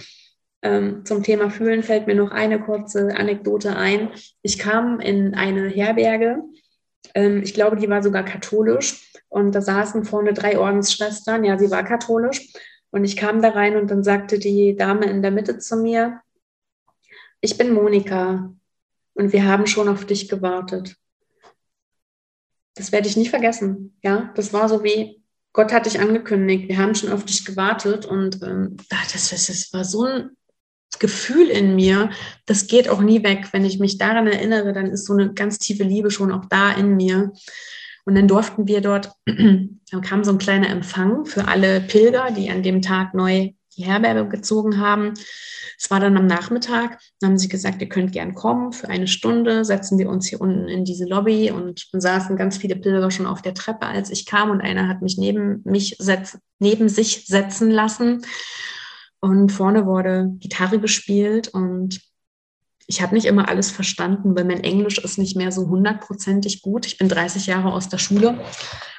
ähm, 0.62 1.04
zum 1.04 1.22
Thema 1.22 1.50
Fühlen 1.50 1.82
fällt 1.82 2.06
mir 2.06 2.16
noch 2.16 2.30
eine 2.30 2.60
kurze 2.60 3.14
Anekdote 3.16 3.76
ein. 3.76 4.10
Ich 4.42 4.58
kam 4.58 5.00
in 5.00 5.34
eine 5.34 5.68
Herberge, 5.68 6.42
ähm, 7.14 7.42
ich 7.42 7.54
glaube, 7.54 7.76
die 7.76 7.88
war 7.88 8.02
sogar 8.02 8.24
katholisch, 8.24 9.10
und 9.30 9.54
da 9.54 9.62
saßen 9.62 10.04
vorne 10.04 10.34
drei 10.34 10.58
Ordensschwestern, 10.58 11.44
ja, 11.44 11.56
sie 11.56 11.70
war 11.70 11.84
katholisch. 11.84 12.52
Und 12.90 13.04
ich 13.04 13.16
kam 13.16 13.40
da 13.40 13.50
rein 13.50 13.76
und 13.76 13.88
dann 13.90 14.02
sagte 14.02 14.40
die 14.40 14.74
Dame 14.74 15.06
in 15.06 15.22
der 15.22 15.30
Mitte 15.30 15.58
zu 15.58 15.76
mir, 15.76 16.20
ich 17.40 17.56
bin 17.56 17.72
Monika 17.72 18.52
und 19.20 19.34
wir 19.34 19.44
haben 19.44 19.66
schon 19.66 19.88
auf 19.88 20.06
dich 20.06 20.28
gewartet. 20.28 20.96
Das 22.74 22.90
werde 22.90 23.06
ich 23.06 23.18
nie 23.18 23.28
vergessen. 23.28 23.94
Ja, 24.02 24.32
das 24.34 24.52
war 24.54 24.66
so 24.68 24.82
wie, 24.82 25.22
Gott 25.52 25.72
hat 25.72 25.84
dich 25.84 26.00
angekündigt, 26.00 26.68
wir 26.68 26.78
haben 26.78 26.94
schon 26.94 27.12
auf 27.12 27.26
dich 27.26 27.44
gewartet 27.44 28.06
und 28.06 28.42
ähm, 28.42 28.78
das, 28.88 29.28
das, 29.28 29.46
das 29.46 29.72
war 29.72 29.84
so 29.84 30.04
ein 30.04 30.30
Gefühl 30.98 31.48
in 31.48 31.76
mir, 31.76 32.10
das 32.46 32.66
geht 32.66 32.88
auch 32.88 33.02
nie 33.02 33.22
weg. 33.22 33.48
Wenn 33.52 33.66
ich 33.66 33.78
mich 33.78 33.98
daran 33.98 34.26
erinnere, 34.26 34.72
dann 34.72 34.86
ist 34.86 35.04
so 35.04 35.12
eine 35.12 35.34
ganz 35.34 35.58
tiefe 35.58 35.84
Liebe 35.84 36.10
schon 36.10 36.32
auch 36.32 36.46
da 36.46 36.72
in 36.72 36.96
mir. 36.96 37.32
Und 38.06 38.14
dann 38.14 38.26
durften 38.26 38.66
wir 38.66 38.80
dort, 38.80 39.12
dann 39.26 40.00
kam 40.02 40.24
so 40.24 40.32
ein 40.32 40.38
kleiner 40.38 40.70
Empfang 40.70 41.26
für 41.26 41.46
alle 41.46 41.82
Pilger, 41.82 42.30
die 42.30 42.50
an 42.50 42.62
dem 42.62 42.80
Tag 42.80 43.12
neu 43.12 43.50
die 43.76 43.84
Herberge 43.84 44.28
gezogen 44.28 44.78
haben. 44.78 45.14
Es 45.78 45.90
war 45.90 46.00
dann 46.00 46.16
am 46.16 46.26
Nachmittag, 46.26 47.00
dann 47.20 47.30
haben 47.30 47.38
sie 47.38 47.48
gesagt, 47.48 47.80
ihr 47.80 47.88
könnt 47.88 48.12
gern 48.12 48.34
kommen 48.34 48.72
für 48.72 48.88
eine 48.88 49.06
Stunde, 49.06 49.64
setzen 49.64 49.98
wir 49.98 50.10
uns 50.10 50.28
hier 50.28 50.40
unten 50.40 50.68
in 50.68 50.84
diese 50.84 51.06
Lobby. 51.06 51.50
Und 51.50 51.88
saßen 51.92 52.36
ganz 52.36 52.58
viele 52.58 52.76
Pilger 52.76 53.10
schon 53.10 53.26
auf 53.26 53.42
der 53.42 53.54
Treppe, 53.54 53.86
als 53.86 54.10
ich 54.10 54.26
kam. 54.26 54.50
Und 54.50 54.60
einer 54.60 54.88
hat 54.88 55.02
mich 55.02 55.16
neben 55.16 55.62
mich 55.64 55.96
setz, 55.98 56.38
neben 56.58 56.88
sich 56.88 57.26
setzen 57.26 57.70
lassen. 57.70 58.22
Und 59.20 59.52
vorne 59.52 59.86
wurde 59.86 60.30
Gitarre 60.38 60.80
gespielt. 60.80 61.48
Und 61.48 62.00
ich 62.86 63.02
habe 63.02 63.14
nicht 63.14 63.26
immer 63.26 63.48
alles 63.48 63.70
verstanden, 63.70 64.34
weil 64.36 64.44
mein 64.44 64.64
Englisch 64.64 64.98
ist 64.98 65.18
nicht 65.18 65.36
mehr 65.36 65.52
so 65.52 65.68
hundertprozentig 65.68 66.62
gut. 66.62 66.86
Ich 66.86 66.98
bin 66.98 67.08
30 67.08 67.46
Jahre 67.46 67.72
aus 67.72 67.88
der 67.88 67.98
Schule 67.98 68.40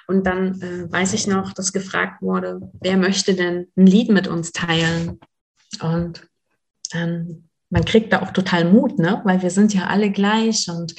und 0.07 0.25
dann 0.25 0.61
äh, 0.61 0.91
weiß 0.91 1.13
ich 1.13 1.27
noch, 1.27 1.53
dass 1.53 1.73
gefragt 1.73 2.21
wurde, 2.21 2.71
wer 2.81 2.97
möchte 2.97 3.33
denn 3.33 3.67
ein 3.75 3.85
Lied 3.85 4.09
mit 4.09 4.27
uns 4.27 4.51
teilen? 4.51 5.19
Und 5.81 6.27
dann, 6.91 7.49
man 7.69 7.85
kriegt 7.85 8.11
da 8.11 8.21
auch 8.21 8.31
total 8.31 8.65
Mut, 8.65 8.99
ne? 8.99 9.21
weil 9.23 9.41
wir 9.41 9.49
sind 9.49 9.73
ja 9.73 9.87
alle 9.87 10.11
gleich 10.11 10.69
und 10.69 10.95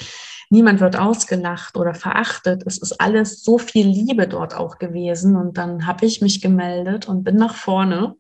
niemand 0.50 0.80
wird 0.80 0.96
ausgelacht 0.96 1.76
oder 1.76 1.94
verachtet. 1.94 2.62
Es 2.66 2.78
ist 2.78 3.00
alles 3.00 3.42
so 3.42 3.58
viel 3.58 3.86
Liebe 3.86 4.28
dort 4.28 4.54
auch 4.54 4.78
gewesen. 4.78 5.36
Und 5.36 5.58
dann 5.58 5.86
habe 5.86 6.06
ich 6.06 6.20
mich 6.20 6.40
gemeldet 6.40 7.08
und 7.08 7.24
bin 7.24 7.36
nach 7.36 7.54
vorne, 7.54 8.14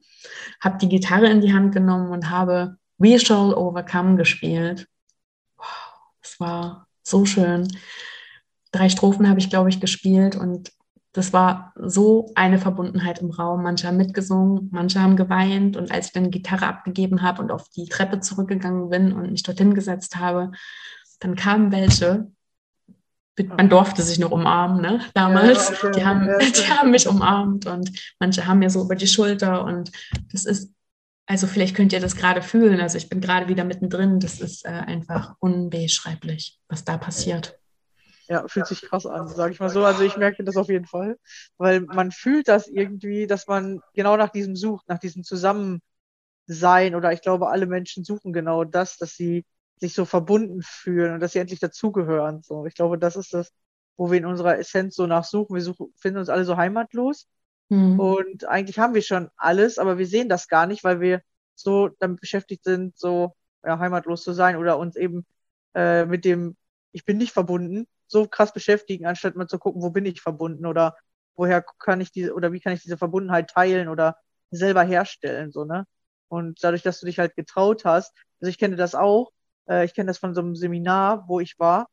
habe 0.60 0.78
die 0.78 0.88
Gitarre 0.88 1.28
in 1.28 1.40
die 1.40 1.52
Hand 1.52 1.74
genommen 1.74 2.10
und 2.10 2.30
habe 2.30 2.76
We 3.02 3.18
Shall 3.18 3.52
Overcome 3.52 4.14
gespielt. 4.16 4.86
Wow, 5.56 5.66
es 6.22 6.38
war 6.38 6.86
so 7.02 7.24
schön. 7.24 7.66
Drei 8.70 8.88
Strophen 8.88 9.28
habe 9.28 9.40
ich, 9.40 9.50
glaube 9.50 9.70
ich, 9.70 9.80
gespielt 9.80 10.36
und 10.36 10.70
das 11.12 11.32
war 11.32 11.74
so 11.76 12.30
eine 12.36 12.58
Verbundenheit 12.58 13.18
im 13.18 13.30
Raum. 13.30 13.64
Manche 13.64 13.88
haben 13.88 13.96
mitgesungen, 13.96 14.68
manche 14.70 15.02
haben 15.02 15.16
geweint. 15.16 15.76
Und 15.76 15.90
als 15.90 16.06
ich 16.06 16.12
dann 16.12 16.30
die 16.30 16.30
Gitarre 16.30 16.66
abgegeben 16.66 17.22
habe 17.22 17.42
und 17.42 17.50
auf 17.50 17.68
die 17.70 17.86
Treppe 17.86 18.20
zurückgegangen 18.20 18.88
bin 18.88 19.12
und 19.12 19.32
mich 19.32 19.42
dorthin 19.42 19.74
gesetzt 19.74 20.16
habe, 20.16 20.52
dann 21.18 21.34
kamen 21.34 21.72
welche. 21.72 22.30
Man 23.56 23.68
durfte 23.68 24.02
sich 24.02 24.20
noch 24.20 24.30
umarmen, 24.30 24.80
ne? 24.80 25.00
Damals. 25.12 25.70
Ja, 25.70 25.76
okay. 25.76 25.92
die, 25.96 26.04
haben, 26.04 26.28
die 26.54 26.70
haben 26.70 26.90
mich 26.92 27.08
umarmt 27.08 27.66
und 27.66 27.90
manche 28.20 28.46
haben 28.46 28.60
mir 28.60 28.70
so 28.70 28.84
über 28.84 28.94
die 28.94 29.08
Schulter. 29.08 29.64
Und 29.64 29.90
das 30.30 30.44
ist 30.44 30.71
also 31.32 31.46
vielleicht 31.46 31.74
könnt 31.74 31.94
ihr 31.94 32.00
das 32.00 32.14
gerade 32.14 32.42
fühlen. 32.42 32.78
Also 32.78 32.98
ich 32.98 33.08
bin 33.08 33.22
gerade 33.22 33.48
wieder 33.48 33.64
mittendrin. 33.64 34.20
Das 34.20 34.38
ist 34.38 34.66
äh, 34.66 34.68
einfach 34.68 35.34
unbeschreiblich, 35.40 36.60
was 36.68 36.84
da 36.84 36.98
passiert. 36.98 37.58
Ja, 38.28 38.46
fühlt 38.46 38.66
sich 38.66 38.82
krass 38.82 39.06
an, 39.06 39.28
sage 39.28 39.54
ich 39.54 39.58
mal 39.58 39.70
so. 39.70 39.82
Also 39.82 40.04
ich 40.04 40.18
merke 40.18 40.44
das 40.44 40.58
auf 40.58 40.68
jeden 40.68 40.84
Fall, 40.84 41.18
weil 41.56 41.80
man 41.80 42.10
fühlt 42.10 42.48
das 42.48 42.68
irgendwie, 42.68 43.26
dass 43.26 43.46
man 43.46 43.80
genau 43.94 44.18
nach 44.18 44.28
diesem 44.28 44.56
sucht, 44.56 44.86
nach 44.88 44.98
diesem 44.98 45.24
Zusammensein. 45.24 45.80
Oder 46.94 47.14
ich 47.14 47.22
glaube, 47.22 47.48
alle 47.48 47.64
Menschen 47.64 48.04
suchen 48.04 48.34
genau 48.34 48.64
das, 48.64 48.98
dass 48.98 49.16
sie 49.16 49.46
sich 49.80 49.94
so 49.94 50.04
verbunden 50.04 50.60
fühlen 50.60 51.14
und 51.14 51.20
dass 51.20 51.32
sie 51.32 51.38
endlich 51.38 51.60
dazugehören. 51.60 52.42
So, 52.42 52.66
ich 52.66 52.74
glaube, 52.74 52.98
das 52.98 53.16
ist 53.16 53.32
das, 53.32 53.50
wo 53.96 54.10
wir 54.10 54.18
in 54.18 54.26
unserer 54.26 54.58
Essenz 54.58 54.96
so 54.96 55.06
nachsuchen. 55.06 55.56
Wir 55.56 55.62
suchen, 55.62 55.94
finden 55.96 56.18
uns 56.18 56.28
alle 56.28 56.44
so 56.44 56.58
heimatlos 56.58 57.26
Mhm. 57.72 57.98
Und 57.98 58.48
eigentlich 58.48 58.78
haben 58.78 58.92
wir 58.92 59.00
schon 59.00 59.30
alles, 59.38 59.78
aber 59.78 59.96
wir 59.96 60.06
sehen 60.06 60.28
das 60.28 60.48
gar 60.48 60.66
nicht, 60.66 60.84
weil 60.84 61.00
wir 61.00 61.22
so 61.54 61.88
damit 62.00 62.20
beschäftigt 62.20 62.64
sind, 62.64 62.98
so 62.98 63.34
ja, 63.64 63.78
heimatlos 63.78 64.22
zu 64.22 64.34
sein 64.34 64.56
oder 64.56 64.78
uns 64.78 64.94
eben 64.94 65.24
äh, 65.74 66.04
mit 66.04 66.26
dem, 66.26 66.54
ich 66.92 67.06
bin 67.06 67.16
nicht 67.16 67.32
verbunden, 67.32 67.86
so 68.08 68.26
krass 68.26 68.52
beschäftigen, 68.52 69.06
anstatt 69.06 69.36
mal 69.36 69.46
zu 69.48 69.58
gucken, 69.58 69.80
wo 69.80 69.88
bin 69.88 70.04
ich 70.04 70.20
verbunden 70.20 70.66
oder 70.66 70.96
woher 71.34 71.64
kann 71.78 72.02
ich 72.02 72.12
diese, 72.12 72.34
oder 72.34 72.52
wie 72.52 72.60
kann 72.60 72.74
ich 72.74 72.82
diese 72.82 72.98
Verbundenheit 72.98 73.48
teilen 73.48 73.88
oder 73.88 74.18
selber 74.50 74.82
herstellen, 74.82 75.50
so, 75.50 75.64
ne? 75.64 75.86
Und 76.28 76.62
dadurch, 76.62 76.82
dass 76.82 77.00
du 77.00 77.06
dich 77.06 77.18
halt 77.18 77.36
getraut 77.36 77.86
hast, 77.86 78.14
also 78.40 78.50
ich 78.50 78.58
kenne 78.58 78.76
das 78.76 78.94
auch, 78.94 79.32
äh, 79.66 79.86
ich 79.86 79.94
kenne 79.94 80.08
das 80.08 80.18
von 80.18 80.34
so 80.34 80.42
einem 80.42 80.56
Seminar, 80.56 81.26
wo 81.26 81.40
ich 81.40 81.58
war, 81.58 81.88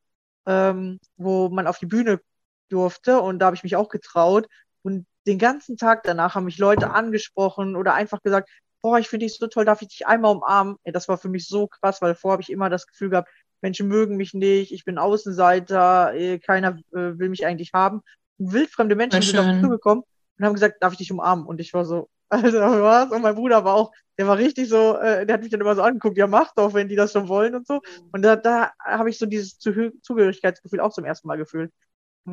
ähm, 0.45 0.99
wo 1.15 1.47
man 1.47 1.67
auf 1.67 1.79
die 1.79 1.85
Bühne 1.85 2.19
durfte 2.67 3.21
und 3.21 3.39
da 3.39 3.45
habe 3.45 3.55
ich 3.55 3.63
mich 3.63 3.77
auch 3.77 3.87
getraut 3.87 4.47
und 4.81 5.05
den 5.29 5.37
ganzen 5.37 5.77
Tag 5.77 6.03
danach 6.03 6.35
haben 6.35 6.45
mich 6.45 6.57
Leute 6.57 6.89
angesprochen 6.89 7.75
oder 7.75 7.93
einfach 7.93 8.21
gesagt, 8.21 8.49
boah, 8.81 8.97
ich 8.97 9.07
finde 9.07 9.25
dich 9.25 9.37
so 9.37 9.47
toll, 9.47 9.65
darf 9.65 9.81
ich 9.81 9.89
dich 9.89 10.07
einmal 10.07 10.35
umarmen? 10.35 10.77
Ey, 10.83 10.91
das 10.91 11.07
war 11.07 11.17
für 11.17 11.29
mich 11.29 11.47
so 11.47 11.67
krass, 11.67 12.01
weil 12.01 12.15
vorher 12.15 12.33
habe 12.33 12.41
ich 12.41 12.51
immer 12.51 12.69
das 12.69 12.87
Gefühl 12.87 13.09
gehabt, 13.09 13.29
Menschen 13.61 13.87
mögen 13.87 14.17
mich 14.17 14.33
nicht, 14.33 14.71
ich 14.71 14.85
bin 14.85 14.97
Außenseiter, 14.97 16.13
eh, 16.15 16.39
keiner 16.39 16.77
äh, 16.93 17.19
will 17.19 17.29
mich 17.29 17.45
eigentlich 17.45 17.73
haben. 17.73 18.01
Und 18.37 18.53
wildfremde 18.53 18.95
Menschen 18.95 19.21
sind 19.21 19.37
auf 19.37 19.45
mich 19.45 19.61
zugekommen 19.61 20.03
und 20.37 20.45
haben 20.45 20.53
gesagt, 20.53 20.81
darf 20.81 20.93
ich 20.93 20.99
dich 20.99 21.11
umarmen? 21.11 21.45
Und 21.45 21.59
ich 21.59 21.73
war 21.73 21.85
so, 21.85 22.09
also 22.29 22.57
was? 22.59 23.11
Und 23.11 23.21
mein 23.21 23.35
Bruder 23.35 23.63
war 23.65 23.75
auch, 23.75 23.91
der 24.17 24.27
war 24.27 24.37
richtig 24.37 24.69
so, 24.69 24.97
äh, 24.97 25.25
der 25.25 25.35
hat 25.35 25.41
mich 25.41 25.51
dann 25.51 25.61
immer 25.61 25.75
so 25.75 25.81
angeguckt, 25.81 26.17
ja 26.17 26.25
mach 26.25 26.53
doch, 26.55 26.73
wenn 26.73 26.87
die 26.87 26.95
das 26.95 27.11
schon 27.11 27.27
wollen 27.27 27.53
und 27.53 27.67
so. 27.67 27.75
Mhm. 27.75 28.09
Und 28.13 28.21
da, 28.23 28.35
da 28.35 28.71
habe 28.83 29.09
ich 29.09 29.19
so 29.19 29.25
dieses 29.25 29.59
Zugehörigkeitsgefühl 29.59 30.79
auch 30.79 30.93
zum 30.93 31.05
ersten 31.05 31.27
Mal 31.27 31.37
gefühlt. 31.37 31.71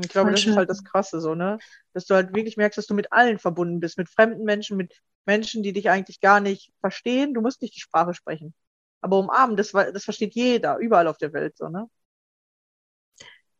Ich 0.01 0.09
glaube, 0.09 0.31
das 0.31 0.45
ist 0.45 0.57
halt 0.57 0.69
das 0.69 0.85
Krasse 0.85 1.21
so, 1.21 1.35
ne? 1.35 1.59
Dass 1.93 2.07
du 2.07 2.15
halt 2.15 2.35
wirklich 2.35 2.57
merkst, 2.57 2.77
dass 2.77 2.87
du 2.87 2.95
mit 2.95 3.13
allen 3.13 3.39
verbunden 3.39 3.81
bist, 3.81 3.99
mit 3.99 4.09
fremden 4.09 4.45
Menschen, 4.45 4.77
mit 4.77 4.95
Menschen, 5.25 5.63
die 5.63 5.73
dich 5.73 5.91
eigentlich 5.91 6.21
gar 6.21 6.41
nicht 6.41 6.73
verstehen. 6.81 7.35
Du 7.35 7.41
musst 7.41 7.63
nicht 7.63 7.75
die 7.75 7.81
Sprache 7.81 8.15
sprechen. 8.15 8.55
Aber 9.01 9.19
umarmen, 9.19 9.57
das, 9.57 9.73
das 9.73 10.05
versteht 10.05 10.35
jeder, 10.35 10.79
überall 10.79 11.09
auf 11.09 11.19
der 11.19 11.33
Welt, 11.33 11.57
so, 11.57 11.69
ne? 11.69 11.89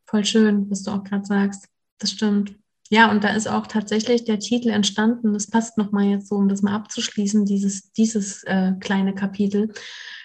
Voll 0.07 0.25
schön, 0.25 0.71
was 0.71 0.83
du 0.83 0.93
auch 0.93 1.05
gerade 1.05 1.25
sagst. 1.25 1.69
Das 1.99 2.13
stimmt. 2.13 2.57
Ja, 2.91 3.11
und 3.11 3.25
da 3.25 3.31
ist 3.31 3.49
auch 3.49 3.67
tatsächlich 3.67 4.25
der 4.25 4.39
Titel 4.39 4.69
entstanden. 4.69 5.33
Das 5.33 5.49
passt 5.49 5.77
nochmal 5.77 6.05
jetzt 6.05 6.29
so, 6.29 6.37
um 6.37 6.49
das 6.49 6.63
mal 6.63 6.75
abzuschließen, 6.75 7.45
dieses, 7.45 7.93
dieses 7.93 8.45
äh, 8.45 8.73
kleine 8.79 9.15
Kapitel. 9.15 9.73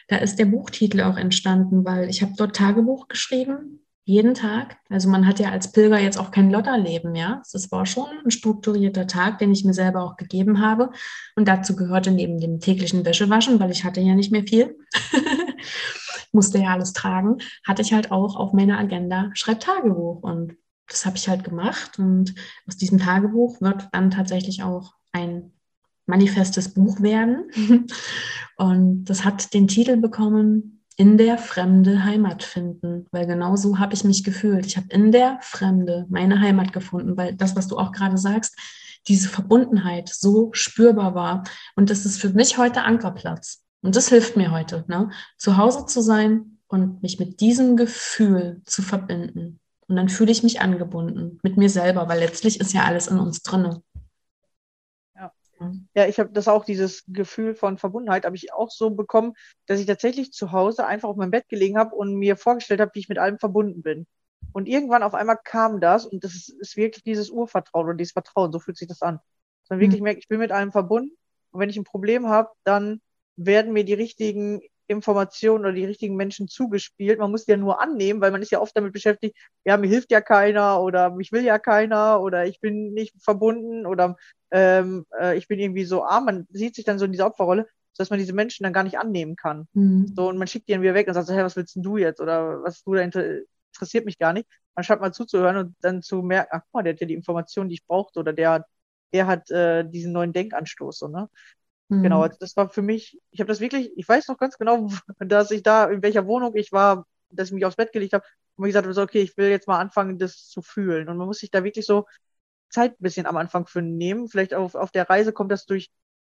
Da 0.08 0.18
ist 0.18 0.38
der 0.38 0.45
Buchtitel 0.45 1.02
auch 1.02 1.18
entstanden, 1.18 1.84
weil 1.86 2.10
ich 2.10 2.22
habe 2.22 2.34
dort 2.38 2.56
Tagebuch 2.56 3.08
geschrieben 3.08 3.80
jeden 4.04 4.34
Tag. 4.34 4.78
Also 4.89 5.10
man 5.10 5.28
hat 5.28 5.39
ja 5.39 5.52
als 5.52 5.72
Pilger 5.72 5.99
jetzt 5.99 6.18
auch 6.18 6.32
kein 6.32 6.49
Lotterleben, 6.52 7.16
ja. 7.16 7.41
Das 7.52 7.72
war 7.72 7.86
schon 7.86 8.08
ein 8.26 8.32
strukturierter 8.32 9.08
Tag, 9.08 9.39
den 9.39 9.52
ich 9.52 9.64
mir 9.64 9.74
selber 9.74 10.04
auch 10.04 10.18
gegeben 10.18 10.60
habe. 10.60 10.89
Und 11.36 11.47
dazu 11.47 11.76
gehörte 11.76 12.12
neben 12.12 12.39
dem 12.39 12.60
täglichen 12.60 13.06
Wäschewaschen, 13.06 13.60
weil 13.60 13.72
ich 13.72 13.84
hatte 13.84 14.02
ja 14.02 14.16
nicht 14.16 14.32
mehr 14.32 14.43
viel, 14.43 14.78
musste 16.32 16.58
ja 16.58 16.70
alles 16.70 16.93
tragen, 16.93 17.38
hatte 17.66 17.82
ich 17.82 17.93
halt 17.93 18.12
auch 18.12 18.36
auf 18.36 18.54
meiner 18.54 18.80
Agenda 18.80 19.30
Schreibtagebuch. 19.34 20.24
Und 20.24 20.58
das 20.88 21.06
habe 21.06 21.18
ich 21.18 21.30
halt 21.30 21.43
gemacht. 21.43 21.99
Und 21.99 22.34
aus 22.68 22.78
diesem 22.78 22.97
Tagebuch 22.97 23.62
wird 23.62 23.88
dann 23.91 24.12
tatsächlich 24.12 24.64
auch 24.64 24.93
ein 25.12 25.52
manifestes 26.06 26.74
Buch 26.74 27.02
werden. 27.02 27.52
Und 28.58 29.06
das 29.06 29.24
hat 29.24 29.54
den 29.54 29.68
Titel 29.68 29.97
bekommen, 29.97 30.80
in 30.98 31.18
der 31.18 31.38
Fremde 31.38 32.04
Heimat 32.04 32.44
finden, 32.44 33.08
weil 33.12 33.26
genau 33.26 33.56
so 33.56 33.80
habe 33.80 33.94
ich 33.94 34.04
mich 34.04 34.24
gefühlt. 34.24 34.66
Ich 34.66 34.78
habe 34.78 34.88
in 34.89 35.12
der 35.12 35.39
Fremde 35.42 36.06
meine 36.10 36.39
Heimat 36.39 36.74
gefunden, 36.74 37.18
weil 37.18 37.34
das, 37.36 37.56
was 37.56 37.68
du 37.68 37.78
auch 37.78 37.92
gerade 37.92 38.18
sagst, 38.18 38.58
diese 39.08 39.30
Verbundenheit 39.30 40.10
so 40.10 40.50
spürbar 40.54 41.16
war. 41.16 41.44
Und 41.76 41.89
das 41.89 42.06
ist 42.06 42.20
für 42.20 42.30
mich 42.30 42.58
heute 42.58 42.84
Ankerplatz. 42.84 43.64
Und 43.82 43.96
das 43.96 44.10
hilft 44.10 44.38
mir 44.38 44.52
heute, 44.52 44.86
ne? 44.88 45.10
zu 45.38 45.58
Hause 45.58 45.86
zu 45.88 46.02
sein 46.02 46.60
und 46.68 47.02
mich 47.02 47.20
mit 47.20 47.42
diesem 47.42 47.78
Gefühl 47.78 48.62
zu 48.66 48.82
verbinden. 48.82 49.60
Und 49.88 49.96
dann 49.96 50.08
fühle 50.08 50.32
ich 50.32 50.44
mich 50.44 50.62
angebunden 50.62 51.39
mit 51.44 51.58
mir 51.58 51.70
selber, 51.70 52.08
weil 52.08 52.20
letztlich 52.20 52.60
ist 52.62 52.74
ja 52.74 52.84
alles 52.84 53.08
in 53.08 53.20
uns 53.20 53.42
drinne. 53.42 53.82
Ja, 55.93 56.07
ich 56.07 56.20
habe 56.20 56.32
das 56.32 56.47
auch, 56.47 56.64
dieses 56.66 57.03
Gefühl 57.07 57.53
von 57.55 57.78
Verbundenheit, 57.78 58.26
habe 58.26 58.36
ich 58.36 58.53
auch 58.53 58.72
so 58.72 58.91
bekommen, 58.91 59.34
dass 59.68 59.80
ich 59.80 59.86
tatsächlich 59.86 60.32
zu 60.32 60.51
Hause 60.51 60.86
einfach 60.86 61.09
auf 61.09 61.18
meinem 61.18 61.32
Bett 61.32 61.49
gelegen 61.49 61.78
habe 61.78 61.95
und 61.95 62.16
mir 62.16 62.38
vorgestellt 62.38 62.80
habe, 62.80 62.91
wie 62.93 62.99
ich 62.99 63.09
mit 63.09 63.18
allem 63.20 63.39
verbunden 63.39 63.82
bin. 63.82 64.07
Und 64.53 64.68
irgendwann 64.68 65.03
auf 65.03 65.14
einmal 65.14 65.38
kam 65.43 65.80
das 65.82 66.05
und 66.05 66.24
das 66.24 66.34
ist, 66.36 66.49
ist 66.49 66.78
wirklich 66.78 67.03
dieses 67.03 67.30
Urvertrauen 67.30 67.89
und 67.89 67.97
dieses 67.97 68.14
Vertrauen, 68.14 68.51
so 68.51 68.59
fühlt 68.59 68.78
sich 68.78 68.88
das 68.88 69.01
an. 69.01 69.20
Dass 69.64 69.70
man 69.72 69.80
wirklich 69.80 70.01
Mhm. 70.01 70.05
merkt, 70.05 70.20
ich 70.20 70.28
bin 70.30 70.39
mit 70.39 70.51
einem 70.51 70.72
verbunden 70.72 71.16
und 71.51 71.59
wenn 71.59 71.70
ich 71.70 71.78
ein 71.78 71.84
Problem 71.84 72.28
habe, 72.28 72.49
dann 72.64 73.01
werden 73.36 73.74
mir 73.74 73.84
die 73.86 73.93
richtigen 73.93 74.62
Informationen 74.92 75.66
oder 75.66 75.74
die 75.74 75.86
richtigen 75.86 76.16
Menschen 76.16 76.48
zugespielt. 76.48 77.20
Man 77.20 77.32
muss 77.32 77.46
die 77.46 77.52
ja 77.52 77.58
nur 77.58 77.82
annehmen, 77.82 78.22
weil 78.22 78.32
man 78.32 78.42
ist 78.42 78.52
ja 78.52 78.60
oft 78.60 78.76
damit 78.76 78.94
beschäftigt, 78.94 79.36
ja, 79.66 79.78
mir 79.78 79.88
hilft 79.88 80.12
ja 80.12 80.22
keiner 80.22 80.82
oder 80.82 81.10
mich 81.10 81.32
will 81.32 81.44
ja 81.44 81.60
keiner 81.60 82.22
oder 82.22 82.46
ich 82.46 82.60
bin 82.60 82.94
nicht 82.94 83.16
verbunden 83.22 83.86
oder 83.86 84.18
ähm, 84.52 85.06
äh, 85.20 85.38
ich 85.38 85.48
bin 85.48 85.60
irgendwie 85.60 85.86
so 85.86 86.04
arm. 86.04 86.26
Man 86.26 86.48
sieht 86.52 86.76
sich 86.76 86.86
dann 86.86 87.00
so 87.00 87.06
in 87.06 87.12
dieser 87.12 87.28
Opferrolle, 87.28 87.68
dass 87.98 88.10
man 88.10 88.20
diese 88.20 88.34
Menschen 88.34 88.64
dann 88.64 88.74
gar 88.74 88.84
nicht 88.84 89.00
annehmen 89.00 89.36
kann. 89.36 89.68
Mhm. 89.74 90.14
So, 90.16 90.30
und 90.30 90.38
man 90.38 90.48
schickt 90.48 90.68
die 90.68 90.74
dann 90.74 90.82
wieder 90.82 90.94
weg 90.94 91.08
und 91.08 91.14
sagt 91.14 91.28
so, 91.28 91.34
hey, 91.34 91.44
was 91.44 91.56
willst 91.56 91.76
denn 91.76 91.84
du 91.84 91.98
jetzt? 91.98 92.22
Oder 92.22 92.64
was 92.64 92.84
du 92.84 92.94
da 92.94 93.02
inter 93.02 93.42
interessiert 93.74 94.06
mich 94.06 94.20
gar 94.20 94.34
nicht. 94.34 94.48
Man 94.76 94.84
schaut 94.84 95.02
mal 95.02 95.14
zuzuhören 95.14 95.58
und 95.58 95.76
dann 95.82 96.02
zu 96.02 96.22
merken, 96.22 96.50
ach 96.52 96.62
guck 96.64 96.74
mal, 96.74 96.84
der 96.84 96.94
hat 96.94 97.02
ja 97.02 97.08
die 97.08 97.14
Informationen, 97.14 97.70
die 97.70 97.76
ich 97.76 97.86
brauchte, 97.86 98.20
oder 98.20 98.34
der 98.34 98.52
hat, 98.52 98.66
der 99.14 99.28
hat 99.28 99.50
äh, 99.52 99.84
diesen 99.84 100.14
neuen 100.14 100.34
Denkanstoß, 100.34 101.00
so, 101.00 101.08
ne? 101.08 101.30
Mhm. 101.92 102.02
Genau, 102.02 102.24
also 102.24 102.38
das 102.39 102.56
war 102.58 102.70
für 102.70 102.82
mich, 102.82 103.20
ich 103.32 103.39
habe 103.39 103.48
das 103.50 103.60
wirklich, 103.60 103.92
ich 103.96 104.08
weiß 104.10 104.28
noch 104.28 104.38
ganz 104.38 104.58
genau, 104.58 104.89
dass 105.20 105.52
ich 105.52 105.64
da, 105.64 105.86
in 105.86 106.02
welcher 106.02 106.26
Wohnung 106.28 106.56
ich 106.56 106.72
war, 106.72 107.06
dass 107.30 107.50
ich 107.50 107.54
mich 107.54 107.66
aufs 107.66 107.76
Bett 107.78 107.92
gelegt 107.94 108.14
habe 108.14 108.26
und 108.56 108.64
mir 108.64 108.70
gesagt 108.70 108.86
habe, 108.86 108.94
so, 108.94 109.02
okay, 109.04 109.22
ich 109.22 109.38
will 109.38 109.50
jetzt 109.50 109.68
mal 109.68 109.80
anfangen, 109.80 110.18
das 110.20 110.48
zu 110.48 110.62
fühlen. 110.62 111.10
Und 111.10 111.18
man 111.18 111.28
muss 111.28 111.39
sich 111.39 111.52
da 111.52 111.64
wirklich 111.64 111.86
so 111.86 112.06
Zeit 112.70 112.94
ein 112.94 113.04
bisschen 113.04 113.26
am 113.28 113.38
Anfang 113.38 113.68
für 113.68 113.82
nehmen. 113.82 114.30
Vielleicht 114.30 114.54
auf, 114.54 114.76
auf 114.76 114.92
der 114.92 115.10
Reise 115.10 115.34
kommt 115.34 115.52
das 115.52 115.66
durch, 115.66 115.92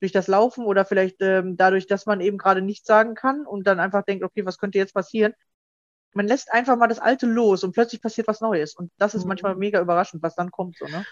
durch 0.02 0.12
das 0.14 0.28
Laufen 0.28 0.66
oder 0.66 0.86
vielleicht 0.86 1.18
ähm, 1.22 1.58
dadurch, 1.58 1.88
dass 1.88 2.06
man 2.08 2.22
eben 2.22 2.38
gerade 2.38 2.62
nichts 2.62 2.88
sagen 2.88 3.16
kann 3.16 3.46
und 3.46 3.68
dann 3.68 3.80
einfach 3.80 4.04
denkt, 4.04 4.24
okay, 4.26 4.46
was 4.46 4.58
könnte 4.60 4.78
jetzt 4.80 4.94
passieren? 4.96 5.34
Man 6.14 6.28
lässt 6.28 6.52
einfach 6.54 6.78
mal 6.78 6.88
das 6.88 7.00
Alte 7.00 7.26
los 7.28 7.64
und 7.64 7.74
plötzlich 7.74 8.02
passiert 8.02 8.28
was 8.28 8.42
Neues. 8.42 8.76
Und 8.76 8.92
das 8.98 9.16
ist 9.16 9.26
Mhm. 9.26 9.28
manchmal 9.28 9.56
mega 9.56 9.82
überraschend, 9.82 10.24
was 10.24 10.36
dann 10.36 10.52
kommt, 10.52 10.78
so, 10.78 10.88
ne? 10.88 11.06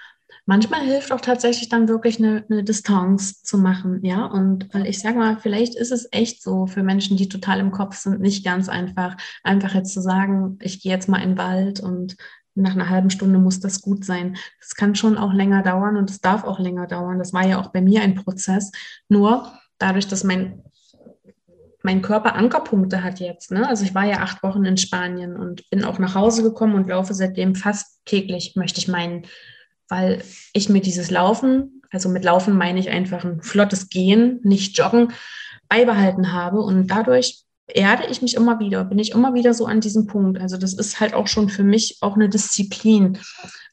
Manchmal 0.45 0.82
hilft 0.82 1.11
auch 1.11 1.21
tatsächlich 1.21 1.69
dann 1.69 1.88
wirklich 1.88 2.19
eine, 2.19 2.43
eine 2.49 2.63
Distanz 2.63 3.43
zu 3.43 3.57
machen, 3.57 4.03
ja. 4.03 4.25
Und 4.25 4.73
weil 4.73 4.88
ich 4.88 4.99
sage 4.99 5.17
mal, 5.17 5.38
vielleicht 5.38 5.75
ist 5.75 5.91
es 5.91 6.07
echt 6.11 6.41
so 6.41 6.65
für 6.65 6.84
Menschen, 6.84 7.17
die 7.17 7.30
total 7.30 7.59
im 7.59 7.71
Kopf 7.71 7.95
sind, 7.95 8.19
nicht 8.19 8.43
ganz 8.43 8.69
einfach, 8.69 9.15
einfach 9.43 9.73
jetzt 9.73 9.93
zu 9.93 10.01
sagen, 10.01 10.57
ich 10.61 10.82
gehe 10.82 10.91
jetzt 10.91 11.09
mal 11.09 11.21
in 11.21 11.32
den 11.32 11.38
Wald 11.38 11.80
und 11.80 12.15
nach 12.55 12.73
einer 12.73 12.89
halben 12.89 13.09
Stunde 13.09 13.39
muss 13.39 13.59
das 13.59 13.82
gut 13.82 14.03
sein. 14.03 14.38
Das 14.59 14.75
kann 14.75 14.95
schon 14.95 15.17
auch 15.17 15.34
länger 15.34 15.63
dauern 15.63 15.97
und 15.97 16.09
es 16.09 16.19
darf 16.19 16.43
auch 16.43 16.59
länger 16.59 16.88
dauern. 16.88 17.19
Das 17.19 17.32
war 17.34 17.45
ja 17.45 17.59
auch 17.59 17.71
bei 17.71 17.82
mir 17.82 18.01
ein 18.01 18.15
Prozess. 18.15 18.71
Nur 19.07 19.51
dadurch, 19.77 20.07
dass 20.07 20.23
mein 20.23 20.63
mein 21.82 22.01
Körper 22.01 22.36
Ankerpunkte 22.36 23.03
hat 23.03 23.19
jetzt. 23.19 23.51
Ne? 23.51 23.67
Also 23.67 23.86
ich 23.86 23.95
war 23.95 24.05
ja 24.05 24.17
acht 24.17 24.43
Wochen 24.43 24.65
in 24.65 24.77
Spanien 24.77 25.38
und 25.38 25.69
bin 25.69 25.86
auch 25.86 25.97
nach 25.97 26.15
Hause 26.15 26.43
gekommen 26.43 26.75
und 26.75 26.89
laufe 26.89 27.13
seitdem 27.13 27.55
fast 27.55 28.01
täglich, 28.05 28.53
möchte 28.55 28.80
ich 28.80 28.88
meinen, 28.88 29.25
weil 29.90 30.24
ich 30.54 30.70
mir 30.70 30.82
dieses 30.82 31.12
Laufen, 31.12 31.82
also 31.92 32.10
mit 32.10 32.24
Laufen 32.24 32.56
meine 32.56 32.80
ich 32.80 32.90
einfach 32.90 33.26
ein 33.26 33.42
flottes 33.42 33.90
Gehen, 33.90 34.40
nicht 34.44 34.78
Joggen, 34.78 35.12
beibehalten 35.68 36.32
habe. 36.32 36.62
Und 36.62 36.88
dadurch 36.88 37.44
erde 37.68 38.06
ich 38.10 38.22
mich 38.22 38.36
immer 38.36 38.60
wieder, 38.60 38.84
bin 38.86 39.00
ich 39.00 39.12
immer 39.12 39.34
wieder 39.34 39.54
so 39.54 39.66
an 39.66 39.82
diesem 39.82 40.08
Punkt. 40.08 40.40
Also 40.40 40.58
das 40.58 40.74
ist 40.74 41.00
halt 41.00 41.14
auch 41.14 41.28
schon 41.28 41.50
für 41.50 41.64
mich 41.64 41.98
auch 42.02 42.16
eine 42.16 42.30
Disziplin. 42.30 43.20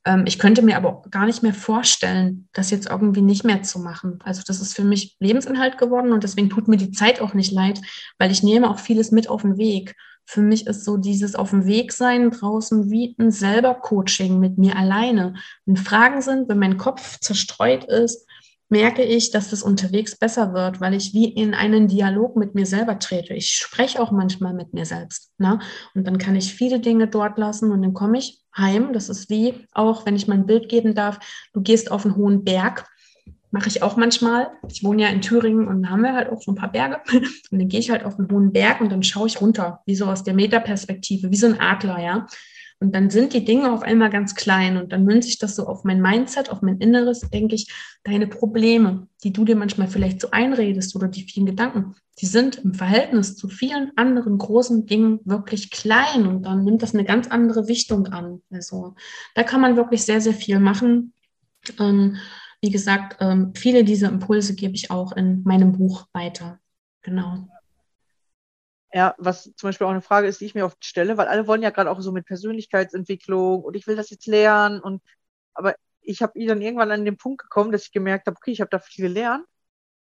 Ähm, 0.04 0.24
ich 0.26 0.38
könnte 0.38 0.62
mir 0.62 0.76
aber 0.76 1.02
gar 1.10 1.26
nicht 1.26 1.42
mehr 1.42 1.54
vorstellen, 1.54 2.48
das 2.52 2.70
jetzt 2.70 2.88
irgendwie 2.88 3.22
nicht 3.22 3.44
mehr 3.44 3.62
zu 3.62 3.78
machen. 3.78 4.18
Also 4.24 4.42
das 4.46 4.60
ist 4.60 4.74
für 4.74 4.84
mich 4.84 5.16
Lebensinhalt 5.20 5.78
geworden 5.78 6.12
und 6.12 6.24
deswegen 6.24 6.50
tut 6.50 6.68
mir 6.68 6.76
die 6.76 6.92
Zeit 6.92 7.20
auch 7.20 7.34
nicht 7.34 7.52
leid, 7.52 7.80
weil 8.18 8.30
ich 8.30 8.42
nehme 8.42 8.70
auch 8.70 8.78
vieles 8.78 9.10
mit 9.10 9.28
auf 9.28 9.42
den 9.42 9.58
Weg. 9.58 9.94
Für 10.26 10.42
mich 10.42 10.66
ist 10.66 10.84
so 10.84 10.96
dieses 10.96 11.34
auf 11.34 11.50
dem 11.50 11.66
Weg 11.66 11.92
sein 11.92 12.30
draußen 12.30 12.90
wie 12.90 13.14
ein 13.18 13.30
selber 13.30 13.74
Coaching 13.74 14.38
mit 14.40 14.58
mir 14.58 14.76
alleine. 14.76 15.34
Wenn 15.64 15.76
Fragen 15.76 16.20
sind, 16.20 16.48
wenn 16.48 16.58
mein 16.58 16.76
Kopf 16.76 17.18
zerstreut 17.20 17.84
ist, 17.84 18.26
merke 18.68 19.04
ich, 19.04 19.30
dass 19.30 19.50
das 19.50 19.62
unterwegs 19.62 20.16
besser 20.16 20.52
wird, 20.52 20.80
weil 20.80 20.94
ich 20.94 21.14
wie 21.14 21.28
in 21.28 21.54
einen 21.54 21.86
Dialog 21.86 22.36
mit 22.36 22.54
mir 22.54 22.66
selber 22.66 22.98
trete. 22.98 23.34
Ich 23.34 23.52
spreche 23.52 24.00
auch 24.00 24.10
manchmal 24.10 24.54
mit 24.54 24.74
mir 24.74 24.84
selbst. 24.84 25.30
Ne? 25.38 25.60
Und 25.94 26.06
dann 26.06 26.18
kann 26.18 26.34
ich 26.34 26.52
viele 26.52 26.80
Dinge 26.80 27.06
dort 27.06 27.38
lassen 27.38 27.70
und 27.70 27.82
dann 27.82 27.94
komme 27.94 28.18
ich 28.18 28.40
heim. 28.56 28.92
Das 28.92 29.08
ist 29.08 29.30
wie 29.30 29.66
auch, 29.72 30.04
wenn 30.04 30.16
ich 30.16 30.26
mal 30.26 30.34
ein 30.34 30.46
Bild 30.46 30.68
geben 30.68 30.94
darf, 30.94 31.20
du 31.52 31.60
gehst 31.60 31.90
auf 31.90 32.04
einen 32.04 32.16
hohen 32.16 32.42
Berg. 32.44 32.88
Mache 33.50 33.68
ich 33.68 33.82
auch 33.82 33.96
manchmal. 33.96 34.50
Ich 34.68 34.82
wohne 34.82 35.02
ja 35.02 35.08
in 35.08 35.20
Thüringen 35.20 35.68
und 35.68 35.84
da 35.84 35.90
haben 35.90 36.02
wir 36.02 36.14
halt 36.14 36.30
auch 36.30 36.42
so 36.42 36.52
ein 36.52 36.56
paar 36.56 36.72
Berge. 36.72 37.00
Und 37.50 37.60
dann 37.60 37.68
gehe 37.68 37.80
ich 37.80 37.90
halt 37.90 38.04
auf 38.04 38.18
einen 38.18 38.30
hohen 38.30 38.52
Berg 38.52 38.80
und 38.80 38.90
dann 38.90 39.04
schaue 39.04 39.28
ich 39.28 39.40
runter, 39.40 39.80
wie 39.86 39.94
so 39.94 40.06
aus 40.06 40.24
der 40.24 40.34
Metaperspektive, 40.34 41.30
wie 41.30 41.36
so 41.36 41.46
ein 41.46 41.60
Adler, 41.60 42.00
ja. 42.00 42.26
Und 42.78 42.94
dann 42.94 43.08
sind 43.08 43.32
die 43.32 43.44
Dinge 43.44 43.72
auf 43.72 43.82
einmal 43.82 44.10
ganz 44.10 44.34
klein 44.34 44.76
und 44.76 44.92
dann 44.92 45.04
münze 45.04 45.28
ich 45.28 45.38
das 45.38 45.56
so 45.56 45.66
auf 45.66 45.84
mein 45.84 46.02
Mindset, 46.02 46.50
auf 46.50 46.60
mein 46.60 46.78
Inneres, 46.78 47.20
denke 47.20 47.54
ich, 47.54 47.72
deine 48.04 48.26
Probleme, 48.26 49.08
die 49.24 49.32
du 49.32 49.46
dir 49.46 49.56
manchmal 49.56 49.88
vielleicht 49.88 50.20
so 50.20 50.30
einredest 50.30 50.94
oder 50.94 51.08
die 51.08 51.22
vielen 51.22 51.46
Gedanken, 51.46 51.94
die 52.20 52.26
sind 52.26 52.56
im 52.56 52.74
Verhältnis 52.74 53.34
zu 53.36 53.48
vielen 53.48 53.92
anderen 53.96 54.36
großen 54.36 54.84
Dingen 54.84 55.20
wirklich 55.24 55.70
klein 55.70 56.26
und 56.26 56.42
dann 56.42 56.64
nimmt 56.64 56.82
das 56.82 56.92
eine 56.92 57.04
ganz 57.04 57.28
andere 57.28 57.66
Wichtung 57.66 58.08
an. 58.08 58.42
Also 58.50 58.94
da 59.34 59.42
kann 59.42 59.62
man 59.62 59.76
wirklich 59.76 60.02
sehr, 60.02 60.20
sehr 60.20 60.34
viel 60.34 60.60
machen. 60.60 61.14
Ähm, 61.78 62.16
wie 62.66 62.70
gesagt, 62.72 63.18
ähm, 63.20 63.52
viele 63.54 63.84
dieser 63.84 64.08
Impulse 64.08 64.56
gebe 64.56 64.74
ich 64.74 64.90
auch 64.90 65.12
in 65.12 65.44
meinem 65.44 65.70
Buch 65.70 66.08
weiter. 66.12 66.58
Genau. 67.02 67.46
Ja, 68.92 69.14
was 69.18 69.44
zum 69.56 69.68
Beispiel 69.68 69.86
auch 69.86 69.92
eine 69.92 70.02
Frage 70.02 70.26
ist, 70.26 70.40
die 70.40 70.46
ich 70.46 70.56
mir 70.56 70.64
oft 70.64 70.84
stelle, 70.84 71.16
weil 71.16 71.28
alle 71.28 71.46
wollen 71.46 71.62
ja 71.62 71.70
gerade 71.70 71.90
auch 71.90 72.00
so 72.00 72.10
mit 72.10 72.26
Persönlichkeitsentwicklung 72.26 73.62
und 73.62 73.76
ich 73.76 73.86
will 73.86 73.94
das 73.94 74.10
jetzt 74.10 74.26
lernen 74.26 74.80
und 74.80 75.00
aber 75.54 75.76
ich 76.00 76.22
habe 76.22 76.32
dann 76.44 76.60
irgendwann 76.60 76.90
an 76.90 77.04
den 77.04 77.16
Punkt 77.16 77.42
gekommen, 77.42 77.70
dass 77.70 77.84
ich 77.84 77.92
gemerkt 77.92 78.26
habe, 78.26 78.36
okay, 78.36 78.50
ich 78.50 78.60
habe 78.60 78.70
da 78.70 78.80
viel 78.80 79.06
gelernt, 79.06 79.44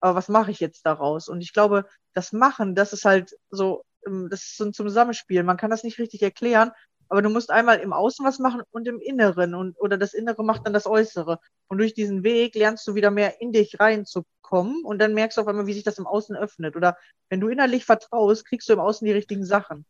aber 0.01 0.15
was 0.17 0.29
mache 0.29 0.51
ich 0.51 0.61
jetzt 0.61 0.85
daraus? 0.85 1.29
Und 1.29 1.41
ich 1.41 1.53
glaube, 1.55 1.87
das 2.13 2.33
Machen, 2.33 2.75
das 2.75 2.93
ist 2.93 3.07
halt 3.07 3.35
so, 3.51 3.85
ähm, 4.07 4.29
das 4.31 4.43
ist 4.43 4.57
so 4.59 4.65
ein 4.65 4.75
Zusammenspiel. 4.75 5.45
Man 5.45 5.57
kann 5.57 5.71
das 5.71 5.85
nicht 5.85 5.99
richtig 5.99 6.23
erklären, 6.23 6.73
aber 7.11 7.23
du 7.23 7.29
musst 7.29 7.51
einmal 7.51 7.81
im 7.81 7.93
Außen 7.93 8.25
was 8.25 8.39
machen 8.39 8.63
und 8.71 8.87
im 8.87 9.01
Inneren 9.01 9.55
und 9.57 9.79
oder 9.81 9.99
das 9.99 10.15
Innere 10.15 10.45
macht 10.45 10.65
dann 10.65 10.73
das 10.73 10.87
Äußere. 10.87 11.41
Und 11.67 11.79
durch 11.79 11.93
diesen 11.93 12.23
Weg 12.23 12.55
lernst 12.55 12.87
du 12.87 12.95
wieder 12.95 13.11
mehr 13.11 13.41
in 13.41 13.51
dich 13.51 13.81
reinzukommen 13.81 14.85
und 14.85 15.01
dann 15.01 15.13
merkst 15.13 15.37
du 15.37 15.43
auf 15.43 15.49
einmal, 15.49 15.67
wie 15.67 15.73
sich 15.73 15.83
das 15.83 15.99
im 15.99 16.07
Außen 16.07 16.37
öffnet. 16.37 16.77
Oder 16.77 16.97
wenn 17.29 17.41
du 17.41 17.49
innerlich 17.49 17.85
vertraust, 17.85 18.47
kriegst 18.47 18.69
du 18.69 18.75
im 18.75 18.79
Außen 18.79 19.05
die 19.05 19.13
richtigen 19.13 19.45
Sachen. 19.45 19.85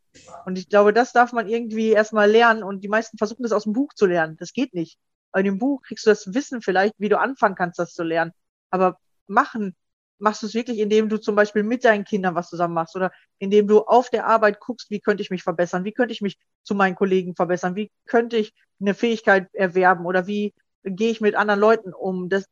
Und 0.46 0.56
ich 0.56 0.70
glaube, 0.70 0.94
das 0.94 1.12
darf 1.12 1.32
man 1.32 1.46
irgendwie 1.46 1.90
erstmal 1.90 2.30
lernen 2.30 2.62
und 2.62 2.82
die 2.82 2.88
meisten 2.88 3.18
versuchen 3.18 3.42
das 3.42 3.52
aus 3.52 3.64
dem 3.64 3.74
Buch 3.74 3.92
zu 3.94 4.06
lernen. 4.06 4.38
Das 4.38 4.54
geht 4.54 4.72
nicht. 4.72 4.98
Bei 5.30 5.42
dem 5.42 5.58
Buch 5.58 5.82
kriegst 5.82 6.06
du 6.06 6.10
das 6.10 6.32
Wissen 6.32 6.62
vielleicht, 6.62 6.94
wie 6.96 7.10
du 7.10 7.18
anfangen 7.18 7.54
kannst, 7.54 7.78
das 7.78 7.92
zu 7.92 8.02
lernen. 8.02 8.32
Aber 8.70 8.98
machen, 9.26 9.76
machst 10.20 10.42
du 10.42 10.46
es 10.46 10.54
wirklich, 10.54 10.78
indem 10.78 11.08
du 11.08 11.18
zum 11.18 11.34
Beispiel 11.34 11.62
mit 11.62 11.84
deinen 11.84 12.04
Kindern 12.04 12.34
was 12.34 12.48
zusammen 12.48 12.74
machst 12.74 12.96
oder 12.96 13.12
indem 13.38 13.66
du 13.66 13.80
auf 13.80 14.10
der 14.10 14.26
Arbeit 14.26 14.60
guckst, 14.60 14.90
wie 14.90 15.00
könnte 15.00 15.22
ich 15.22 15.30
mich 15.30 15.42
verbessern, 15.42 15.84
wie 15.84 15.92
könnte 15.92 16.12
ich 16.12 16.20
mich 16.20 16.38
zu 16.62 16.74
meinen 16.74 16.94
Kollegen 16.94 17.34
verbessern, 17.34 17.76
wie 17.76 17.90
könnte 18.06 18.36
ich 18.36 18.54
eine 18.80 18.94
Fähigkeit 18.94 19.48
erwerben 19.54 20.06
oder 20.06 20.26
wie 20.26 20.54
gehe 20.84 21.10
ich 21.10 21.20
mit 21.20 21.34
anderen 21.34 21.60
Leuten 21.60 21.92
um, 21.92 22.28
dass, 22.28 22.46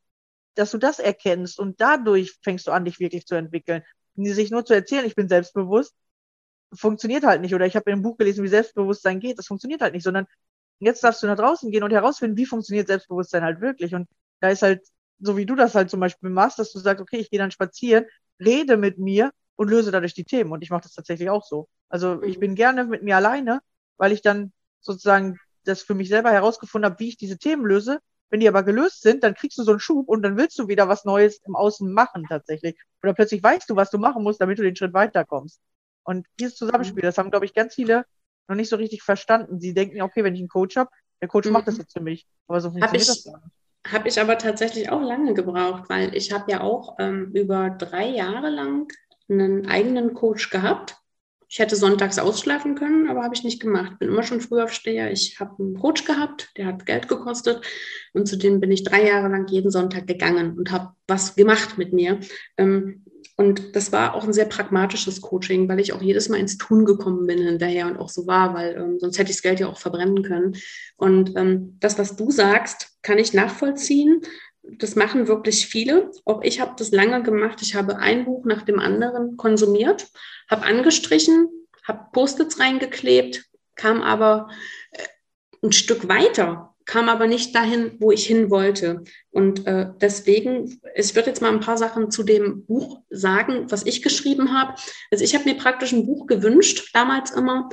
dass 0.55 0.71
du 0.71 0.79
das 0.79 0.99
erkennst 0.99 1.59
und 1.59 1.81
dadurch 1.81 2.37
fängst 2.43 2.67
du 2.67 2.73
an, 2.73 2.85
dich 2.85 3.01
wirklich 3.01 3.27
zu 3.27 3.35
entwickeln. 3.35 3.83
Sich 4.17 4.51
nur 4.51 4.65
zu 4.65 4.75
erzählen, 4.75 5.07
ich 5.07 5.15
bin 5.15 5.29
selbstbewusst, 5.29 5.95
funktioniert 6.75 7.25
halt 7.25 7.41
nicht. 7.41 7.55
Oder 7.55 7.67
ich 7.67 7.77
habe 7.77 7.91
in 7.91 7.95
einem 7.95 8.03
Buch 8.03 8.17
gelesen, 8.19 8.45
wie 8.45 8.49
Selbstbewusstsein 8.49 9.21
geht, 9.21 9.39
das 9.39 9.47
funktioniert 9.47 9.81
halt 9.81 9.95
nicht, 9.95 10.03
sondern 10.05 10.27
jetzt 10.81 11.03
darfst 11.05 11.23
du 11.23 11.27
nach 11.27 11.37
draußen 11.37 11.71
gehen 11.71 11.83
und 11.83 11.93
herausfinden, 11.93 12.37
wie 12.37 12.47
funktioniert 12.47 12.89
Selbstbewusstsein 12.89 13.43
halt 13.45 13.61
wirklich. 13.61 13.95
Und 13.95 14.09
da 14.41 14.51
ist 14.51 14.63
halt, 14.63 14.83
so 15.21 15.37
wie 15.37 15.47
du 15.47 15.55
das 15.55 15.75
halt 15.75 15.91
zum 15.91 16.01
Beispiel 16.01 16.31
machst, 16.31 16.59
dass 16.59 16.73
du 16.73 16.79
sagst, 16.79 17.01
okay, 17.03 17.19
ich 17.19 17.31
gehe 17.31 17.39
dann 17.39 17.51
spazieren, 17.51 18.07
rede 18.41 18.77
mit 18.77 18.99
mir 18.99 19.33
und 19.57 19.69
löse 19.69 19.91
dadurch 19.91 20.15
die 20.15 20.25
Themen. 20.25 20.53
Und 20.53 20.63
ich 20.63 20.71
mache 20.71 20.83
das 20.83 20.93
tatsächlich 20.95 21.31
auch 21.31 21.45
so. 21.45 21.69
Also 21.89 22.23
ich 22.23 22.39
bin 22.39 22.55
gerne 22.55 22.85
mit 22.85 23.03
mir 23.03 23.17
alleine, 23.17 23.61
weil 23.97 24.13
ich 24.13 24.23
dann 24.23 24.53
sozusagen 24.81 25.39
das 25.65 25.83
für 25.83 25.95
mich 25.95 26.09
selber 26.09 26.31
herausgefunden 26.31 26.91
habe, 26.91 27.01
wie 27.01 27.09
ich 27.09 27.17
diese 27.17 27.39
Themen 27.39 27.65
löse. 27.67 27.99
Wenn 28.31 28.41
die 28.41 28.49
aber 28.49 28.63
gelöst 28.63 29.03
sind, 29.03 29.25
dann 29.25 29.35
kriegst 29.35 29.57
du 29.59 29.63
so 29.63 29.71
einen 29.71 29.81
Schub 29.81 30.09
und 30.09 30.23
dann 30.23 30.37
willst 30.37 30.59
du 30.59 30.69
wieder 30.69 30.87
was 30.89 31.05
Neues 31.05 31.41
im 31.47 31.57
Außen 31.57 31.91
machen 31.91 32.27
tatsächlich. 32.29 32.77
Oder 33.03 33.15
plötzlich 33.15 33.43
weißt 33.43 33.69
du, 33.71 33.77
was 33.77 33.91
du 33.91 33.99
machen 33.99 34.23
musst, 34.23 34.41
damit 34.41 34.59
du 34.59 34.63
den 34.63 34.77
Schritt 34.77 34.93
weiterkommst. 34.93 35.61
Und 36.05 36.27
dieses 36.39 36.57
Zusammenspiel, 36.57 37.03
das 37.03 37.17
haben, 37.19 37.31
glaube 37.31 37.47
ich, 37.47 37.55
ganz 37.55 37.75
viele 37.75 38.05
noch 38.47 38.57
nicht 38.57 38.69
so 38.69 38.77
richtig 38.77 39.03
verstanden. 39.03 39.61
Sie 39.61 39.75
denken, 39.75 40.01
okay, 40.03 40.25
wenn 40.25 40.35
ich 40.35 40.41
einen 40.41 40.49
Coach 40.49 40.77
habe, 40.77 40.91
der 41.21 41.29
Coach 41.29 41.47
Mhm. 41.47 41.53
macht 41.55 41.69
das 41.69 41.79
jetzt 41.79 41.93
für 41.93 42.01
mich. 42.03 42.27
Aber 42.47 42.61
so 42.61 42.71
funktioniert 42.71 43.09
ich- 43.09 43.15
das 43.15 43.25
gar 43.25 43.43
nicht. 43.45 43.58
Habe 43.91 44.09
ich 44.09 44.21
aber 44.21 44.39
tatsächlich 44.39 44.91
auch 44.91 45.01
lange 45.01 45.35
gebraucht, 45.35 45.89
weil 45.89 46.15
ich 46.15 46.33
habe 46.33 46.51
ja 46.51 46.61
auch 46.61 46.97
ähm, 46.99 47.31
über 47.33 47.71
drei 47.71 48.07
Jahre 48.09 48.51
lang 48.51 48.89
einen 49.29 49.67
eigenen 49.67 50.15
Coach 50.15 50.51
gehabt 50.51 50.97
Ich 51.51 51.59
hätte 51.59 51.77
sonntags 51.77 52.19
ausschlafen 52.19 52.75
können, 52.75 53.09
aber 53.09 53.23
habe 53.23 53.35
ich 53.35 53.43
nicht 53.43 53.61
gemacht. 53.61 53.99
Bin 53.99 54.09
immer 54.09 54.23
schon 54.23 54.41
früh 54.41 54.61
aufsteher. 54.61 55.11
Ich 55.11 55.41
habe 55.41 55.55
einen 55.59 55.79
Coach 55.79 56.05
gehabt, 56.05 56.51
der 56.57 56.67
hat 56.67 56.85
Geld 56.85 57.09
gekostet. 57.09 57.65
Und 58.13 58.29
zudem 58.29 58.61
bin 58.61 58.71
ich 58.71 58.85
drei 58.85 59.07
Jahre 59.07 59.29
lang 59.29 59.49
jeden 59.49 59.71
Sonntag 59.71 60.07
gegangen 60.07 60.59
und 60.59 60.71
habe 60.71 60.91
was 61.07 61.37
gemacht 61.37 61.79
mit 61.79 61.93
mir. 61.95 62.21
Ähm, 62.59 63.05
und 63.37 63.77
das 63.77 63.93
war 63.93 64.15
auch 64.15 64.25
ein 64.25 64.33
sehr 64.33 64.47
pragmatisches 64.47 65.21
Coaching, 65.21 65.69
weil 65.69 65.79
ich 65.79 65.93
auch 65.93 66.03
jedes 66.03 66.29
Mal 66.29 66.39
ins 66.39 66.59
Tun 66.59 66.85
gekommen 66.85 67.27
bin 67.27 67.39
hinterher 67.39 67.87
und 67.87 67.97
auch 67.97 68.09
so 68.09 68.27
war, 68.27 68.53
weil 68.53 68.77
ähm, 68.77 68.99
sonst 68.99 69.17
hätte 69.17 69.31
ich 69.31 69.37
das 69.37 69.43
Geld 69.43 69.61
ja 69.61 69.69
auch 69.69 69.79
verbrennen 69.79 70.23
können. 70.23 70.57
Und 70.97 71.37
ähm, 71.37 71.77
das, 71.79 71.99
was 71.99 72.17
du 72.17 72.31
sagst, 72.31 72.99
kann 73.03 73.19
ich 73.19 73.33
nachvollziehen. 73.33 74.23
Das 74.71 74.97
machen 74.97 75.29
wirklich 75.29 75.67
viele. 75.67 76.11
Auch 76.25 76.43
ich 76.43 76.61
habe 76.61 76.75
das 76.77 76.91
lange 76.91 77.23
gemacht. 77.23 77.61
Ich 77.63 77.75
habe 77.75 77.99
ein 77.99 78.25
Buch 78.25 78.45
nach 78.45 78.63
dem 78.63 78.79
anderen 78.79 79.37
konsumiert, 79.37 80.09
habe 80.51 80.65
angestrichen, 80.65 81.49
habe 81.87 82.07
Post-its 82.13 82.61
reingeklebt, 82.61 83.47
kam 83.77 84.03
aber 84.03 84.51
äh, 84.93 85.05
ein 85.63 85.73
Stück 85.73 86.09
weiter 86.09 86.69
kam 86.89 87.11
aber 87.11 87.27
nicht 87.27 87.55
dahin, 87.55 87.97
wo 88.01 88.11
ich 88.11 88.27
hin 88.27 88.51
wollte. 88.51 89.05
Und 89.31 89.67
äh, 89.67 89.91
deswegen, 90.01 90.81
ich 90.95 91.15
würde 91.15 91.29
jetzt 91.29 91.43
mal 91.43 91.53
ein 91.53 91.61
paar 91.61 91.77
Sachen 91.77 92.11
zu 92.11 92.23
dem 92.23 92.65
Buch 92.65 93.03
sagen, 93.11 93.71
was 93.71 93.85
ich 93.85 94.03
geschrieben 94.03 94.59
habe. 94.59 94.75
Also 95.11 95.23
ich 95.23 95.35
habe 95.35 95.45
mir 95.45 95.57
praktisch 95.59 95.93
ein 95.93 96.07
Buch 96.07 96.27
gewünscht, 96.27 96.91
damals 96.95 97.31
immer, 97.31 97.69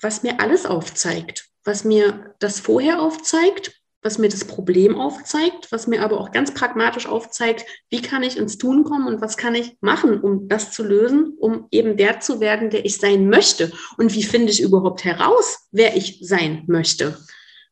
was 0.00 0.24
mir 0.24 0.40
alles 0.40 0.66
aufzeigt, 0.66 1.50
was 1.62 1.84
mir 1.84 2.34
das 2.40 2.58
vorher 2.58 3.00
aufzeigt, 3.00 3.80
was 4.02 4.18
mir 4.18 4.28
das 4.28 4.44
Problem 4.44 4.98
aufzeigt, 4.98 5.70
was 5.70 5.86
mir 5.86 6.02
aber 6.02 6.20
auch 6.20 6.32
ganz 6.32 6.52
pragmatisch 6.52 7.06
aufzeigt, 7.06 7.64
wie 7.88 8.02
kann 8.02 8.24
ich 8.24 8.36
ins 8.36 8.58
Tun 8.58 8.82
kommen 8.84 9.06
und 9.06 9.20
was 9.20 9.36
kann 9.36 9.54
ich 9.54 9.76
machen, 9.80 10.20
um 10.20 10.48
das 10.48 10.72
zu 10.72 10.82
lösen, 10.82 11.36
um 11.38 11.68
eben 11.70 11.96
der 11.96 12.20
zu 12.20 12.40
werden, 12.40 12.70
der 12.70 12.84
ich 12.84 12.98
sein 12.98 13.28
möchte. 13.28 13.72
Und 13.96 14.12
wie 14.14 14.24
finde 14.24 14.50
ich 14.50 14.60
überhaupt 14.60 15.04
heraus, 15.04 15.68
wer 15.70 15.96
ich 15.96 16.18
sein 16.22 16.64
möchte? 16.66 17.16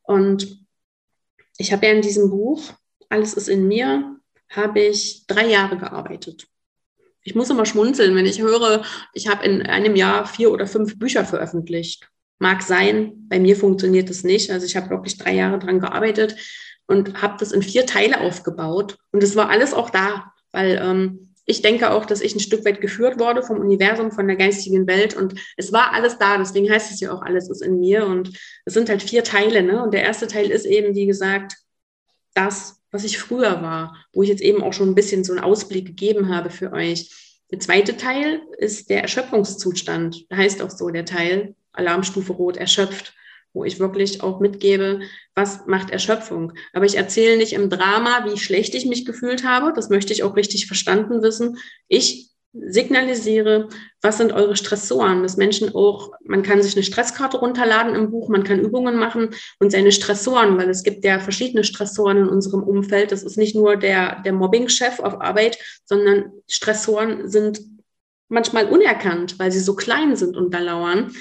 Und 0.02 0.64
ich 1.58 1.72
habe 1.72 1.86
ja 1.86 1.92
in 1.92 2.02
diesem 2.02 2.30
Buch, 2.30 2.62
Alles 3.08 3.34
ist 3.34 3.48
in 3.48 3.66
mir, 3.66 4.16
habe 4.48 4.80
ich 4.80 5.26
drei 5.26 5.46
Jahre 5.46 5.76
gearbeitet. 5.76 6.46
Ich 7.22 7.34
muss 7.34 7.50
immer 7.50 7.66
schmunzeln, 7.66 8.14
wenn 8.14 8.24
ich 8.24 8.40
höre, 8.40 8.84
ich 9.12 9.28
habe 9.28 9.44
in 9.44 9.62
einem 9.62 9.96
Jahr 9.96 10.26
vier 10.26 10.52
oder 10.52 10.66
fünf 10.66 10.98
Bücher 10.98 11.24
veröffentlicht. 11.24 12.08
Mag 12.40 12.62
sein, 12.62 13.12
bei 13.28 13.38
mir 13.38 13.54
funktioniert 13.54 14.08
das 14.08 14.24
nicht. 14.24 14.50
Also 14.50 14.64
ich 14.64 14.74
habe 14.74 14.90
wirklich 14.90 15.18
drei 15.18 15.34
Jahre 15.34 15.58
dran 15.58 15.78
gearbeitet 15.78 16.36
und 16.86 17.20
habe 17.20 17.36
das 17.38 17.52
in 17.52 17.62
vier 17.62 17.84
Teile 17.84 18.20
aufgebaut. 18.22 18.98
Und 19.12 19.22
es 19.22 19.36
war 19.36 19.50
alles 19.50 19.74
auch 19.74 19.90
da, 19.90 20.32
weil 20.50 20.80
ähm, 20.82 21.34
ich 21.44 21.60
denke 21.60 21.90
auch, 21.90 22.06
dass 22.06 22.22
ich 22.22 22.34
ein 22.34 22.40
Stück 22.40 22.64
weit 22.64 22.80
geführt 22.80 23.18
wurde 23.18 23.42
vom 23.42 23.58
Universum, 23.58 24.10
von 24.10 24.26
der 24.26 24.36
geistigen 24.36 24.86
Welt 24.86 25.14
und 25.14 25.34
es 25.58 25.70
war 25.72 25.92
alles 25.92 26.16
da. 26.16 26.38
Deswegen 26.38 26.70
heißt 26.70 26.90
es 26.92 27.00
ja 27.00 27.12
auch, 27.12 27.22
alles 27.22 27.50
ist 27.50 27.60
in 27.60 27.78
mir 27.78 28.06
und 28.06 28.32
es 28.64 28.72
sind 28.72 28.88
halt 28.88 29.02
vier 29.02 29.22
Teile. 29.22 29.62
Ne? 29.62 29.82
Und 29.82 29.92
der 29.92 30.02
erste 30.02 30.26
Teil 30.26 30.50
ist 30.50 30.64
eben, 30.64 30.94
wie 30.94 31.06
gesagt, 31.06 31.56
das, 32.34 32.80
was 32.90 33.04
ich 33.04 33.18
früher 33.18 33.60
war, 33.62 33.96
wo 34.14 34.22
ich 34.22 34.30
jetzt 34.30 34.42
eben 34.42 34.62
auch 34.62 34.72
schon 34.72 34.88
ein 34.88 34.94
bisschen 34.94 35.24
so 35.24 35.32
einen 35.32 35.44
Ausblick 35.44 35.86
gegeben 35.86 36.34
habe 36.34 36.48
für 36.48 36.72
euch. 36.72 37.10
Der 37.50 37.60
zweite 37.60 37.96
Teil 37.96 38.40
ist 38.58 38.88
der 38.88 39.02
Erschöpfungszustand. 39.02 40.26
Heißt 40.32 40.62
auch 40.62 40.70
so 40.70 40.88
der 40.88 41.04
Teil, 41.04 41.54
Alarmstufe 41.80 42.32
Rot, 42.32 42.56
erschöpft 42.56 43.14
wo 43.52 43.64
ich 43.64 43.80
wirklich 43.80 44.22
auch 44.22 44.40
mitgebe, 44.40 45.00
was 45.34 45.66
macht 45.66 45.90
Erschöpfung. 45.90 46.52
Aber 46.72 46.84
ich 46.84 46.96
erzähle 46.96 47.36
nicht 47.36 47.52
im 47.52 47.68
Drama, 47.68 48.24
wie 48.26 48.38
schlecht 48.38 48.74
ich 48.74 48.86
mich 48.86 49.04
gefühlt 49.04 49.44
habe. 49.44 49.72
Das 49.74 49.90
möchte 49.90 50.12
ich 50.12 50.22
auch 50.22 50.36
richtig 50.36 50.66
verstanden 50.66 51.22
wissen. 51.22 51.58
Ich 51.88 52.30
signalisiere, 52.52 53.68
was 54.02 54.18
sind 54.18 54.32
eure 54.32 54.56
Stressoren, 54.56 55.22
dass 55.22 55.36
Menschen 55.36 55.72
auch, 55.72 56.10
man 56.24 56.42
kann 56.42 56.62
sich 56.62 56.74
eine 56.74 56.82
Stresskarte 56.82 57.38
runterladen 57.38 57.94
im 57.94 58.10
Buch, 58.10 58.28
man 58.28 58.42
kann 58.42 58.58
Übungen 58.58 58.96
machen 58.96 59.30
und 59.60 59.70
seine 59.70 59.92
Stressoren, 59.92 60.58
weil 60.58 60.68
es 60.68 60.82
gibt 60.82 61.04
ja 61.04 61.20
verschiedene 61.20 61.62
Stressoren 61.62 62.16
in 62.16 62.28
unserem 62.28 62.64
Umfeld. 62.64 63.12
Das 63.12 63.22
ist 63.22 63.36
nicht 63.36 63.54
nur 63.54 63.76
der, 63.76 64.20
der 64.22 64.32
Mobbing-Chef 64.32 64.98
auf 64.98 65.20
Arbeit, 65.20 65.58
sondern 65.84 66.32
Stressoren 66.48 67.28
sind 67.28 67.60
manchmal 68.28 68.66
unerkannt, 68.66 69.38
weil 69.38 69.52
sie 69.52 69.60
so 69.60 69.76
klein 69.76 70.16
sind 70.16 70.36
und 70.36 70.52
da 70.52 70.58
lauern. 70.58 71.12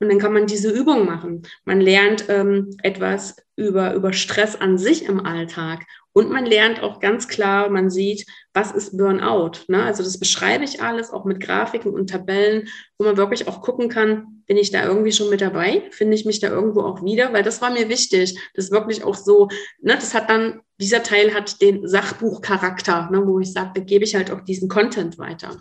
Und 0.00 0.08
dann 0.08 0.18
kann 0.18 0.32
man 0.32 0.46
diese 0.46 0.70
Übung 0.70 1.06
machen. 1.06 1.42
Man 1.64 1.80
lernt 1.80 2.26
ähm, 2.28 2.76
etwas 2.82 3.36
über, 3.56 3.94
über 3.94 4.12
Stress 4.12 4.54
an 4.54 4.78
sich 4.78 5.04
im 5.04 5.24
Alltag. 5.24 5.84
Und 6.12 6.30
man 6.30 6.46
lernt 6.46 6.82
auch 6.82 7.00
ganz 7.00 7.28
klar, 7.28 7.68
man 7.68 7.90
sieht, 7.90 8.26
was 8.52 8.72
ist 8.72 8.96
Burnout. 8.96 9.64
Ne? 9.68 9.82
Also 9.82 10.02
das 10.02 10.18
beschreibe 10.18 10.64
ich 10.64 10.82
alles, 10.82 11.10
auch 11.10 11.24
mit 11.24 11.40
Grafiken 11.40 11.92
und 11.92 12.10
Tabellen, 12.10 12.68
wo 12.96 13.04
man 13.04 13.16
wirklich 13.16 13.48
auch 13.48 13.60
gucken 13.60 13.88
kann, 13.88 14.42
bin 14.46 14.56
ich 14.56 14.70
da 14.70 14.84
irgendwie 14.84 15.12
schon 15.12 15.30
mit 15.30 15.40
dabei? 15.40 15.88
Finde 15.90 16.14
ich 16.14 16.24
mich 16.24 16.40
da 16.40 16.48
irgendwo 16.48 16.80
auch 16.82 17.04
wieder? 17.04 17.32
Weil 17.32 17.42
das 17.42 17.60
war 17.60 17.70
mir 17.70 17.88
wichtig. 17.88 18.34
Das 18.54 18.66
ist 18.66 18.72
wirklich 18.72 19.04
auch 19.04 19.16
so, 19.16 19.48
ne? 19.80 19.94
das 19.94 20.14
hat 20.14 20.30
dann, 20.30 20.60
dieser 20.80 21.02
Teil 21.02 21.34
hat 21.34 21.60
den 21.60 21.86
Sachbuchcharakter, 21.86 23.10
ne? 23.10 23.26
wo 23.26 23.40
ich 23.40 23.52
sage, 23.52 23.72
da 23.74 23.80
gebe 23.80 24.04
ich 24.04 24.14
halt 24.14 24.30
auch 24.30 24.40
diesen 24.40 24.68
Content 24.68 25.18
weiter. 25.18 25.60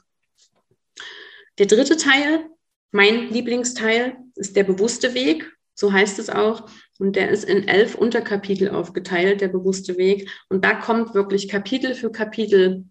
Der 1.58 1.66
dritte 1.66 1.98
Teil 1.98 2.46
mein 2.92 3.30
Lieblingsteil 3.30 4.18
ist 4.38 4.56
der 4.56 4.64
bewusste 4.64 5.14
Weg, 5.14 5.52
so 5.74 5.92
heißt 5.92 6.20
es 6.20 6.30
auch. 6.30 6.70
Und 7.00 7.16
der 7.16 7.30
ist 7.30 7.44
in 7.44 7.68
elf 7.68 7.96
Unterkapitel 7.96 8.70
aufgeteilt, 8.70 9.42
der 9.42 9.50
bewusste 9.50 9.98
Weg. 9.98 10.30
Und 10.50 10.66
da 10.66 10.74
kommt 10.74 11.14
wirklich 11.14 11.48
Kapitel 11.48 11.94
für 11.94 12.12
Kapitel 12.12 12.86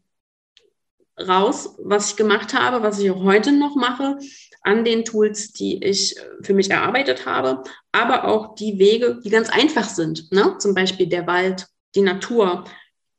raus, 1.19 1.77
was 1.79 2.11
ich 2.11 2.17
gemacht 2.17 2.55
habe, 2.55 2.83
was 2.83 2.99
ich 2.99 3.11
auch 3.11 3.23
heute 3.23 3.53
noch 3.53 3.75
mache, 3.75 4.19
an 4.63 4.85
den 4.85 5.05
Tools, 5.05 5.53
die 5.53 5.83
ich 5.83 6.17
für 6.43 6.55
mich 6.55 6.71
erarbeitet 6.71 7.25
habe, 7.25 7.63
aber 7.93 8.25
auch 8.25 8.55
die 8.55 8.79
Wege, 8.79 9.21
die 9.25 9.31
ganz 9.31 9.49
einfach 9.49 9.89
sind. 9.89 10.31
Ne? 10.33 10.57
Zum 10.59 10.75
Beispiel 10.75 11.07
der 11.07 11.27
Wald, 11.27 11.67
die 11.95 12.03
Natur, 12.03 12.65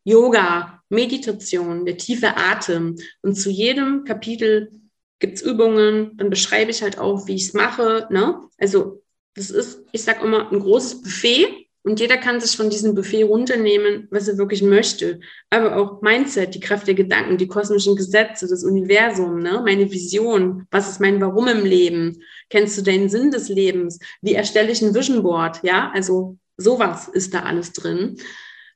Yoga, 0.04 0.84
Meditation, 0.90 1.86
der 1.86 1.98
tiefe 1.98 2.38
Atem. 2.38 2.96
Und 3.22 3.36
zu 3.36 3.50
jedem 3.50 4.04
Kapitel 4.06 4.72
gibt 5.20 5.38
es 5.38 5.42
Übungen, 5.42 6.18
dann 6.18 6.30
beschreibe 6.30 6.72
ich 6.72 6.82
halt 6.82 6.98
auch, 6.98 7.28
wie 7.28 7.36
ich 7.36 7.48
es 7.48 7.54
mache. 7.54 8.08
Ne? 8.10 8.42
Also 8.58 9.02
das 9.36 9.50
ist, 9.50 9.84
ich 9.92 10.04
sage 10.04 10.24
immer, 10.26 10.52
ein 10.52 10.60
großes 10.60 11.02
Buffet 11.02 11.68
und 11.84 12.00
jeder 12.00 12.18
kann 12.18 12.42
sich 12.42 12.58
von 12.58 12.70
diesem 12.70 12.96
Buffet 12.96 13.24
runternehmen, 13.24 14.08
was 14.12 14.28
er 14.28 14.38
wirklich 14.38 14.62
möchte. 14.62 15.22
Aber 15.50 15.78
auch 15.78 16.02
Mindset, 16.02 16.54
die 16.54 16.60
Kraft 16.60 16.86
der 16.88 16.96
Gedanken, 16.96 17.38
die 17.38 17.48
kosmischen 17.48 17.96
Gesetze, 17.96 18.48
das 18.48 18.64
Universum, 18.64 19.42
ne? 19.42 19.62
meine 19.64 19.90
Vision, 19.90 20.68
was 20.70 20.90
ist 20.90 21.00
mein 21.00 21.22
Warum 21.22 21.48
im 21.48 21.64
Leben? 21.66 22.22
Kennst 22.50 22.78
du 22.78 22.82
den 22.82 23.10
Sinn 23.10 23.32
des 23.32 23.48
Lebens? 23.48 24.00
Wie 24.22 24.34
erstelle 24.34 24.72
ich 24.72 24.82
ein 24.82 24.94
Vision 24.94 25.24
Board? 25.24 25.64
Ja, 25.64 25.90
also 25.94 26.38
sowas 26.58 27.08
ist 27.08 27.34
da 27.34 27.44
alles 27.44 27.72
drin. 27.72 28.18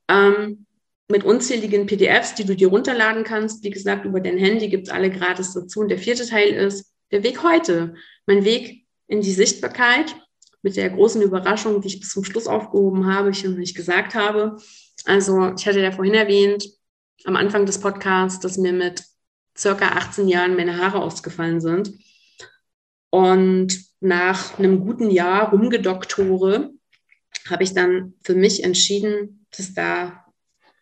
Ähm, 0.07 0.65
mit 1.11 1.23
unzähligen 1.23 1.85
PDFs, 1.85 2.35
die 2.35 2.45
du 2.45 2.55
dir 2.55 2.69
runterladen 2.69 3.23
kannst. 3.23 3.63
Wie 3.63 3.69
gesagt, 3.69 4.05
über 4.05 4.19
dein 4.19 4.37
Handy 4.37 4.69
gibt 4.69 4.87
es 4.87 4.93
alle 4.93 5.11
gratis 5.11 5.53
dazu. 5.53 5.81
Und 5.81 5.89
der 5.89 5.99
vierte 5.99 6.25
Teil 6.25 6.49
ist 6.49 6.91
der 7.11 7.23
Weg 7.23 7.43
heute. 7.43 7.93
Mein 8.25 8.43
Weg 8.45 8.85
in 9.07 9.21
die 9.21 9.33
Sichtbarkeit 9.33 10.15
mit 10.61 10.75
der 10.77 10.89
großen 10.89 11.21
Überraschung, 11.21 11.81
die 11.81 11.87
ich 11.87 11.99
bis 11.99 12.11
zum 12.11 12.23
Schluss 12.23 12.47
aufgehoben 12.47 13.05
habe, 13.07 13.31
ich 13.31 13.43
noch 13.43 13.57
nicht 13.57 13.75
gesagt 13.75 14.15
habe. 14.15 14.57
Also 15.05 15.53
ich 15.57 15.67
hatte 15.67 15.81
ja 15.81 15.91
vorhin 15.91 16.13
erwähnt, 16.13 16.67
am 17.25 17.35
Anfang 17.35 17.65
des 17.65 17.79
Podcasts, 17.79 18.39
dass 18.39 18.57
mir 18.57 18.73
mit 18.73 19.03
circa 19.57 19.89
18 19.89 20.27
Jahren 20.27 20.55
meine 20.55 20.77
Haare 20.77 21.01
ausgefallen 21.01 21.61
sind. 21.61 21.91
Und 23.09 23.77
nach 23.99 24.57
einem 24.57 24.85
guten 24.85 25.09
Jahr 25.11 25.49
Rumgedoktore 25.49 26.71
habe 27.49 27.63
ich 27.63 27.73
dann 27.73 28.13
für 28.23 28.35
mich 28.35 28.63
entschieden, 28.63 29.45
dass 29.55 29.73
da 29.73 30.25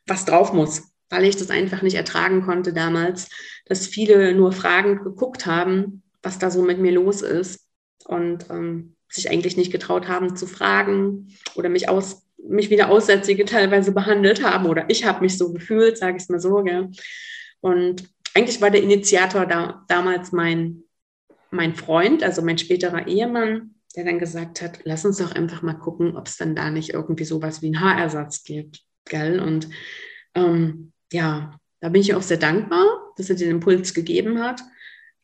was 0.09 0.25
drauf 0.25 0.53
muss, 0.53 0.91
weil 1.09 1.25
ich 1.25 1.37
das 1.37 1.49
einfach 1.49 1.81
nicht 1.81 1.95
ertragen 1.95 2.43
konnte 2.43 2.73
damals, 2.73 3.29
dass 3.65 3.87
viele 3.87 4.33
nur 4.33 4.51
fragend 4.51 5.03
geguckt 5.03 5.45
haben, 5.45 6.03
was 6.21 6.39
da 6.39 6.51
so 6.51 6.61
mit 6.61 6.79
mir 6.79 6.91
los 6.91 7.21
ist 7.21 7.67
und 8.05 8.49
ähm, 8.49 8.95
sich 9.09 9.29
eigentlich 9.29 9.57
nicht 9.57 9.71
getraut 9.71 10.07
haben 10.07 10.35
zu 10.35 10.45
fragen 10.45 11.29
oder 11.55 11.69
mich 11.69 11.89
aus 11.89 12.23
mich 12.47 12.69
wieder 12.69 12.89
Aussätzige 12.89 13.45
teilweise 13.45 13.91
behandelt 13.91 14.43
haben 14.43 14.65
oder 14.65 14.85
ich 14.89 15.05
habe 15.05 15.21
mich 15.21 15.37
so 15.37 15.51
gefühlt, 15.51 15.97
sage 15.97 16.17
ich 16.17 16.23
es 16.23 16.29
mal 16.29 16.39
so. 16.39 16.63
Gell? 16.63 16.89
Und 17.61 18.09
eigentlich 18.33 18.61
war 18.61 18.71
der 18.71 18.83
Initiator 18.83 19.45
da, 19.45 19.83
damals 19.87 20.31
mein, 20.31 20.83
mein 21.51 21.75
Freund, 21.75 22.23
also 22.23 22.41
mein 22.41 22.57
späterer 22.57 23.07
Ehemann, 23.07 23.75
der 23.95 24.05
dann 24.05 24.19
gesagt 24.19 24.61
hat, 24.61 24.79
lass 24.83 25.05
uns 25.05 25.17
doch 25.17 25.33
einfach 25.33 25.61
mal 25.61 25.73
gucken, 25.73 26.15
ob 26.15 26.27
es 26.27 26.37
dann 26.37 26.55
da 26.55 26.69
nicht 26.69 26.91
irgendwie 26.93 27.25
sowas 27.25 27.61
wie 27.61 27.67
einen 27.67 27.81
Haarersatz 27.81 28.43
gibt. 28.43 28.83
Gell? 29.09 29.39
Und 29.39 29.69
ähm, 30.35 30.91
ja, 31.11 31.59
da 31.81 31.89
bin 31.89 32.01
ich 32.01 32.13
auch 32.13 32.21
sehr 32.21 32.37
dankbar, 32.37 32.85
dass 33.17 33.29
er 33.29 33.35
den 33.35 33.49
Impuls 33.49 33.93
gegeben 33.93 34.41
hat, 34.41 34.61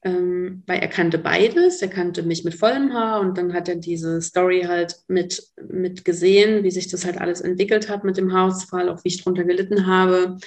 ähm, 0.04 0.64
weil 0.68 0.80
er 0.80 0.88
kannte 0.88 1.18
beides. 1.18 1.82
Er 1.82 1.90
kannte 1.90 2.24
mich 2.24 2.44
mit 2.44 2.56
vollem 2.56 2.94
Haar 2.94 3.22
und 3.22 3.38
dann 3.38 3.54
hat 3.54 3.70
er 3.70 3.76
diese 3.76 4.22
Story 4.22 4.64
halt 4.68 4.98
mit, 5.08 5.44
mit 5.70 6.06
gesehen, 6.06 6.64
wie 6.64 6.72
sich 6.72 6.88
das 6.88 7.06
halt 7.06 7.20
alles 7.20 7.42
entwickelt 7.42 7.90
hat 7.90 8.04
mit 8.04 8.18
dem 8.18 8.34
Haarausfall, 8.34 8.90
auch 8.90 9.04
wie 9.04 9.10
ich 9.10 9.24
drunter 9.24 9.44
gelitten 9.44 9.88
habe. 9.88 10.38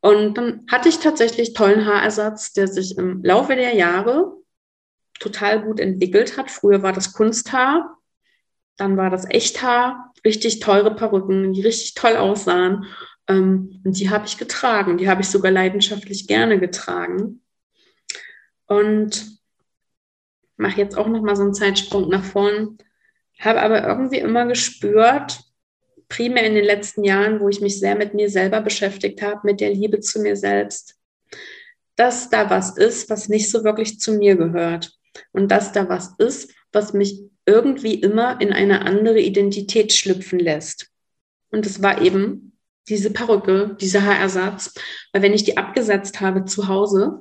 Und 0.00 0.36
dann 0.36 0.66
hatte 0.70 0.88
ich 0.88 0.98
tatsächlich 0.98 1.54
tollen 1.54 1.86
Haarersatz, 1.86 2.52
der 2.52 2.68
sich 2.68 2.98
im 2.98 3.24
Laufe 3.24 3.56
der 3.56 3.74
Jahre 3.74 4.36
total 5.18 5.62
gut 5.62 5.80
entwickelt 5.80 6.36
hat. 6.36 6.50
Früher 6.50 6.82
war 6.82 6.92
das 6.92 7.14
Kunsthaar, 7.14 7.98
dann 8.76 8.96
war 8.96 9.10
das 9.10 9.28
Echthaar, 9.30 10.12
richtig 10.24 10.60
teure 10.60 10.94
Perücken, 10.94 11.52
die 11.52 11.62
richtig 11.62 11.94
toll 11.94 12.16
aussahen. 12.16 12.86
Ähm, 13.28 13.80
und 13.84 13.98
die 13.98 14.10
habe 14.10 14.26
ich 14.26 14.38
getragen. 14.38 14.98
Die 14.98 15.08
habe 15.08 15.22
ich 15.22 15.28
sogar 15.28 15.52
leidenschaftlich 15.52 16.26
gerne 16.26 16.58
getragen. 16.58 17.42
Und 18.66 19.38
mache 20.56 20.80
jetzt 20.80 20.96
auch 20.96 21.08
noch 21.08 21.22
mal 21.22 21.36
so 21.36 21.42
einen 21.42 21.54
Zeitsprung 21.54 22.08
nach 22.08 22.24
vorn. 22.24 22.78
Habe 23.38 23.60
aber 23.60 23.86
irgendwie 23.86 24.18
immer 24.18 24.46
gespürt, 24.46 25.40
primär 26.08 26.44
in 26.44 26.54
den 26.54 26.64
letzten 26.64 27.04
Jahren, 27.04 27.40
wo 27.40 27.48
ich 27.48 27.60
mich 27.60 27.78
sehr 27.78 27.96
mit 27.96 28.14
mir 28.14 28.30
selber 28.30 28.60
beschäftigt 28.60 29.20
habe, 29.22 29.40
mit 29.44 29.60
der 29.60 29.70
Liebe 29.70 30.00
zu 30.00 30.20
mir 30.20 30.36
selbst, 30.36 30.96
dass 31.96 32.30
da 32.30 32.48
was 32.50 32.76
ist, 32.76 33.10
was 33.10 33.28
nicht 33.28 33.50
so 33.50 33.64
wirklich 33.64 34.00
zu 34.00 34.12
mir 34.12 34.36
gehört. 34.36 34.92
Und 35.32 35.48
dass 35.48 35.72
da 35.72 35.88
was 35.88 36.14
ist, 36.18 36.52
was 36.72 36.92
mich 36.92 37.22
irgendwie 37.46 37.94
immer 37.94 38.40
in 38.40 38.52
eine 38.52 38.82
andere 38.86 39.20
Identität 39.20 39.92
schlüpfen 39.92 40.38
lässt. 40.38 40.90
Und 41.50 41.66
es 41.66 41.82
war 41.82 42.00
eben 42.00 42.58
diese 42.88 43.10
Perücke, 43.12 43.76
dieser 43.80 44.04
Haarersatz. 44.04 44.74
Weil 45.12 45.22
wenn 45.22 45.34
ich 45.34 45.44
die 45.44 45.56
abgesetzt 45.56 46.20
habe 46.20 46.44
zu 46.44 46.68
Hause, 46.68 47.20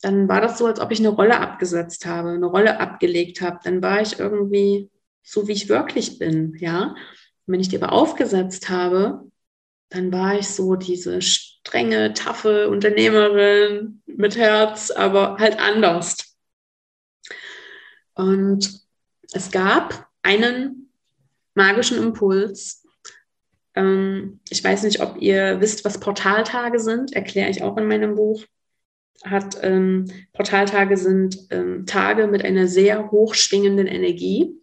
dann 0.00 0.28
war 0.28 0.40
das 0.40 0.58
so, 0.58 0.66
als 0.66 0.80
ob 0.80 0.90
ich 0.90 0.98
eine 0.98 1.10
Rolle 1.10 1.38
abgesetzt 1.38 2.06
habe, 2.06 2.30
eine 2.30 2.46
Rolle 2.46 2.80
abgelegt 2.80 3.40
habe. 3.40 3.60
Dann 3.62 3.82
war 3.82 4.02
ich 4.02 4.18
irgendwie 4.18 4.90
so, 5.22 5.46
wie 5.46 5.52
ich 5.52 5.68
wirklich 5.68 6.18
bin, 6.18 6.56
ja. 6.58 6.94
Und 7.46 7.54
wenn 7.54 7.60
ich 7.60 7.68
die 7.68 7.80
aber 7.80 7.92
aufgesetzt 7.92 8.68
habe, 8.68 9.30
dann 9.90 10.12
war 10.12 10.38
ich 10.38 10.48
so 10.48 10.74
diese 10.74 11.22
strenge, 11.22 12.14
taffe 12.14 12.68
Unternehmerin 12.68 14.02
mit 14.06 14.36
Herz, 14.36 14.90
aber 14.90 15.36
halt 15.38 15.60
anders. 15.60 16.36
Und 18.14 18.81
es 19.32 19.50
gab 19.50 20.08
einen 20.22 20.90
magischen 21.54 21.98
Impuls. 21.98 22.86
Ähm, 23.74 24.40
ich 24.48 24.62
weiß 24.62 24.84
nicht, 24.84 25.00
ob 25.00 25.20
ihr 25.20 25.60
wisst, 25.60 25.84
was 25.84 26.00
Portaltage 26.00 26.78
sind, 26.78 27.12
erkläre 27.12 27.50
ich 27.50 27.62
auch 27.62 27.76
in 27.76 27.86
meinem 27.86 28.14
Buch. 28.14 28.44
Hat, 29.24 29.56
ähm, 29.62 30.10
Portaltage 30.32 30.96
sind 30.96 31.38
ähm, 31.50 31.86
Tage 31.86 32.26
mit 32.26 32.44
einer 32.44 32.66
sehr 32.66 33.10
hochschwingenden 33.10 33.86
Energie. 33.86 34.56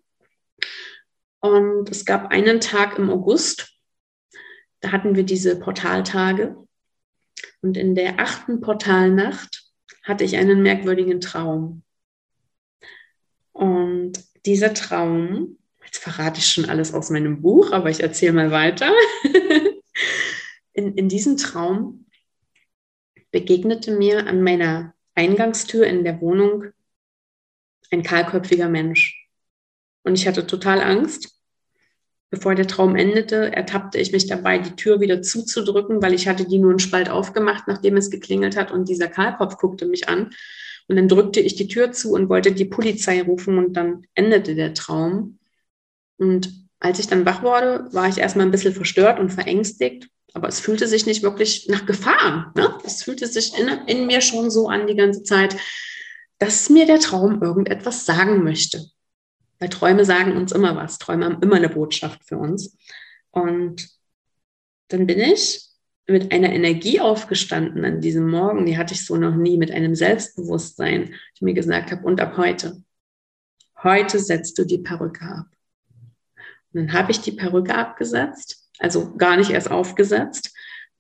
Und 1.40 1.90
es 1.90 2.06
gab 2.06 2.32
einen 2.32 2.60
Tag 2.60 2.98
im 2.98 3.10
August, 3.10 3.74
da 4.82 4.92
hatten 4.92 5.16
wir 5.16 5.24
diese 5.24 5.60
Portaltage. 5.60 6.56
Und 7.62 7.78
in 7.78 7.96
der 7.96 8.20
achten 8.20 8.62
Portalnacht 8.62 9.72
hatte 10.04 10.24
ich 10.24 10.38
einen 10.38 10.62
merkwürdigen 10.62 11.22
Traum. 11.22 11.84
Und 13.52 14.29
dieser 14.46 14.74
Traum, 14.74 15.58
jetzt 15.86 16.00
verrate 16.00 16.40
ich 16.40 16.48
schon 16.48 16.66
alles 16.66 16.94
aus 16.94 17.10
meinem 17.10 17.42
Buch, 17.42 17.72
aber 17.72 17.90
ich 17.90 18.02
erzähle 18.02 18.34
mal 18.34 18.52
weiter. 18.52 18.92
in, 20.74 20.96
in 20.96 21.10
diesem 21.10 21.38
Traum 21.38 22.06
begegnete 23.32 23.92
mir 23.92 24.28
an 24.28 24.42
meiner 24.42 24.94
Eingangstür 25.16 25.86
in 25.86 26.04
der 26.04 26.22
Wohnung 26.22 26.66
ein 27.92 28.04
kahlköpfiger 28.04 28.70
Mensch. 28.70 29.28
Und 30.04 30.16
ich 30.16 30.28
hatte 30.28 30.48
total 30.48 30.82
Angst. 30.82 31.36
Bevor 32.32 32.54
der 32.54 32.68
Traum 32.68 32.96
endete, 32.96 33.52
ertappte 33.56 33.98
ich 33.98 34.12
mich 34.12 34.28
dabei, 34.28 34.60
die 34.60 34.76
Tür 34.76 35.00
wieder 35.02 35.24
zuzudrücken, 35.24 36.02
weil 36.02 36.14
ich 36.14 36.28
hatte 36.28 36.46
die 36.46 36.60
nur 36.60 36.70
einen 36.70 36.80
Spalt 36.80 37.10
aufgemacht, 37.10 37.68
nachdem 37.68 37.98
es 37.98 38.12
geklingelt 38.12 38.56
hat 38.56 38.72
und 38.72 38.88
dieser 38.88 39.08
Kahlkopf 39.08 39.58
guckte 39.58 39.88
mich 39.88 40.08
an. 40.08 40.32
Und 40.90 40.96
dann 40.96 41.08
drückte 41.08 41.40
ich 41.40 41.56
die 41.56 41.68
Tür 41.68 41.92
zu 41.92 42.14
und 42.14 42.30
wollte 42.30 42.52
die 42.52 42.66
Polizei 42.66 43.22
rufen 43.22 43.60
und 43.60 43.74
dann 43.74 44.08
endete 44.16 44.56
der 44.56 44.74
Traum. 44.74 45.38
Und 46.18 46.52
als 46.80 46.98
ich 46.98 47.08
dann 47.08 47.26
wach 47.26 47.44
wurde, 47.44 47.88
war 47.92 48.10
ich 48.10 48.18
erstmal 48.18 48.48
ein 48.48 48.52
bisschen 48.52 48.74
verstört 48.74 49.20
und 49.20 49.30
verängstigt, 49.30 50.10
aber 50.34 50.48
es 50.48 50.60
fühlte 50.60 50.88
sich 50.88 51.06
nicht 51.06 51.22
wirklich 51.22 51.68
nach 51.70 51.86
Gefahr. 51.86 52.52
Ne? 52.56 52.76
Es 52.84 53.04
fühlte 53.04 53.28
sich 53.28 53.58
in, 53.58 53.68
in 53.86 54.08
mir 54.08 54.22
schon 54.22 54.50
so 54.50 54.68
an 54.68 54.88
die 54.88 54.96
ganze 54.96 55.22
Zeit, 55.22 55.56
dass 56.40 56.72
mir 56.72 56.88
der 56.88 57.00
Traum 57.00 57.42
irgendetwas 57.44 58.06
sagen 58.08 58.44
möchte. 58.44 58.84
Weil 59.60 59.70
Träume 59.70 60.06
sagen 60.06 60.38
uns 60.38 60.52
immer 60.52 60.76
was. 60.76 60.98
Träume 60.98 61.26
haben 61.26 61.44
immer 61.44 61.58
eine 61.58 61.70
Botschaft 61.70 62.24
für 62.24 62.38
uns. 62.38 62.76
Und 63.30 63.90
dann 64.88 65.06
bin 65.06 65.20
ich 65.20 65.69
mit 66.10 66.32
einer 66.32 66.52
Energie 66.52 67.00
aufgestanden 67.00 67.86
an 67.86 68.02
diesem 68.02 68.30
Morgen, 68.30 68.66
die 68.66 68.78
hatte 68.78 68.94
ich 68.94 69.06
so 69.06 69.16
noch 69.16 69.36
nie, 69.36 69.58
mit 69.58 69.72
einem 69.72 69.96
Selbstbewusstsein, 69.96 71.14
ich 71.34 71.42
mir 71.42 71.54
gesagt 71.54 71.92
habe, 71.92 72.06
und 72.06 72.20
ab 72.22 72.38
heute, 72.38 72.82
heute 73.84 74.20
setzt 74.20 74.58
du 74.58 74.66
die 74.66 74.80
Perücke 74.80 75.26
ab. 75.26 75.48
Und 76.74 76.82
dann 76.82 76.94
habe 76.94 77.12
ich 77.12 77.22
die 77.22 77.32
Perücke 77.32 77.76
abgesetzt, 77.76 78.70
also 78.80 79.16
gar 79.16 79.38
nicht 79.38 79.52
erst 79.52 79.72
aufgesetzt, 79.72 80.54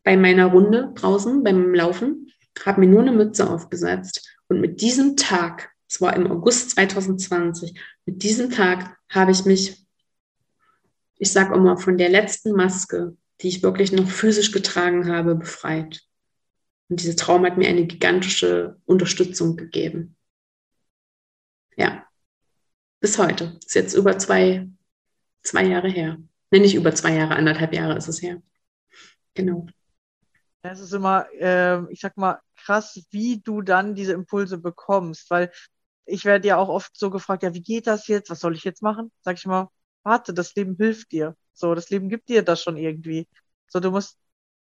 bei 0.03 0.17
meiner 0.17 0.47
Runde 0.47 0.91
draußen, 0.95 1.43
beim 1.43 1.73
Laufen, 1.73 2.31
habe 2.65 2.81
mir 2.81 2.87
nur 2.87 3.01
eine 3.01 3.11
Mütze 3.11 3.49
aufgesetzt. 3.49 4.37
Und 4.47 4.59
mit 4.59 4.81
diesem 4.81 5.15
Tag 5.15 5.69
es 5.89 5.99
war 6.01 6.15
im 6.15 6.31
August 6.31 6.71
2020. 6.71 7.73
Mit 8.05 8.21
diesem 8.21 8.51
Tag 8.51 8.95
habe 9.09 9.31
ich 9.31 9.45
mich, 9.45 9.87
ich 11.17 11.31
sage 11.31 11.55
immer, 11.55 11.77
von 11.77 11.97
der 11.97 12.09
letzten 12.09 12.51
Maske, 12.51 13.17
die 13.41 13.47
ich 13.47 13.63
wirklich 13.63 13.91
noch 13.91 14.09
physisch 14.09 14.51
getragen 14.51 15.07
habe, 15.07 15.35
befreit. 15.35 16.01
Und 16.89 17.01
dieser 17.01 17.15
Traum 17.15 17.45
hat 17.45 17.57
mir 17.57 17.69
eine 17.69 17.85
gigantische 17.85 18.77
Unterstützung 18.85 19.55
gegeben. 19.55 20.15
Ja, 21.77 22.05
bis 22.99 23.17
heute. 23.17 23.57
Ist 23.65 23.75
jetzt 23.75 23.93
über 23.93 24.17
zwei, 24.17 24.67
zwei 25.43 25.65
Jahre 25.65 25.89
her. 25.89 26.17
Nenne 26.51 26.65
ich 26.65 26.75
über 26.75 26.93
zwei 26.93 27.15
Jahre, 27.15 27.35
anderthalb 27.35 27.73
Jahre 27.73 27.95
ist 27.95 28.07
es 28.07 28.21
her. 28.21 28.41
Genau. 29.35 29.67
Es 30.61 30.79
ist 30.79 30.93
immer, 30.93 31.31
äh, 31.33 31.81
ich 31.91 32.01
sag 32.01 32.17
mal, 32.17 32.39
krass, 32.57 33.01
wie 33.11 33.39
du 33.39 33.61
dann 33.61 33.95
diese 33.95 34.13
Impulse 34.13 34.57
bekommst, 34.57 35.29
weil 35.29 35.51
ich 36.05 36.25
werde 36.25 36.47
ja 36.47 36.57
auch 36.57 36.69
oft 36.69 36.97
so 36.97 37.09
gefragt, 37.09 37.43
ja, 37.43 37.53
wie 37.53 37.61
geht 37.61 37.87
das 37.87 38.07
jetzt? 38.07 38.29
Was 38.29 38.39
soll 38.39 38.55
ich 38.55 38.63
jetzt 38.63 38.81
machen? 38.81 39.11
Sag 39.21 39.37
ich 39.37 39.45
mal, 39.45 39.69
warte, 40.03 40.33
das 40.33 40.55
Leben 40.55 40.75
hilft 40.75 41.11
dir. 41.11 41.37
So, 41.59 41.75
das 41.75 41.89
Leben 41.89 42.09
gibt 42.09 42.29
dir 42.29 42.43
das 42.43 42.61
schon 42.61 42.77
irgendwie. 42.77 43.27
So, 43.67 43.79
du 43.79 43.91
musst 43.91 44.17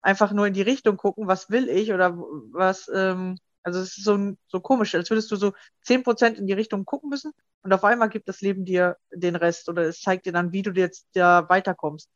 einfach 0.02 0.32
nur 0.32 0.48
in 0.48 0.54
die 0.54 0.62
Richtung 0.62 0.98
gucken, 0.98 1.28
was 1.28 1.50
will 1.50 1.70
ich 1.70 1.92
oder 1.94 2.16
was, 2.18 2.90
ähm, 2.94 3.38
also 3.64 3.80
es 3.80 3.98
ist 3.98 4.04
so, 4.06 4.36
so 4.48 4.60
komisch, 4.62 4.94
als 4.96 5.10
würdest 5.10 5.32
du 5.32 5.36
so 5.38 5.54
zehn 5.82 6.04
Prozent 6.04 6.38
in 6.38 6.48
die 6.48 6.54
Richtung 6.54 6.86
gucken 6.86 7.10
müssen 7.10 7.32
und 7.62 7.74
auf 7.74 7.84
einmal 7.84 8.10
gibt 8.10 8.28
das 8.28 8.42
Leben 8.42 8.66
dir 8.66 8.98
den 9.14 9.36
Rest 9.36 9.70
oder 9.70 9.84
es 9.84 10.02
zeigt 10.02 10.26
dir 10.26 10.34
dann, 10.34 10.52
wie 10.52 10.62
du 10.62 10.72
jetzt 10.72 11.08
da 11.14 11.48
weiterkommst. 11.50 12.10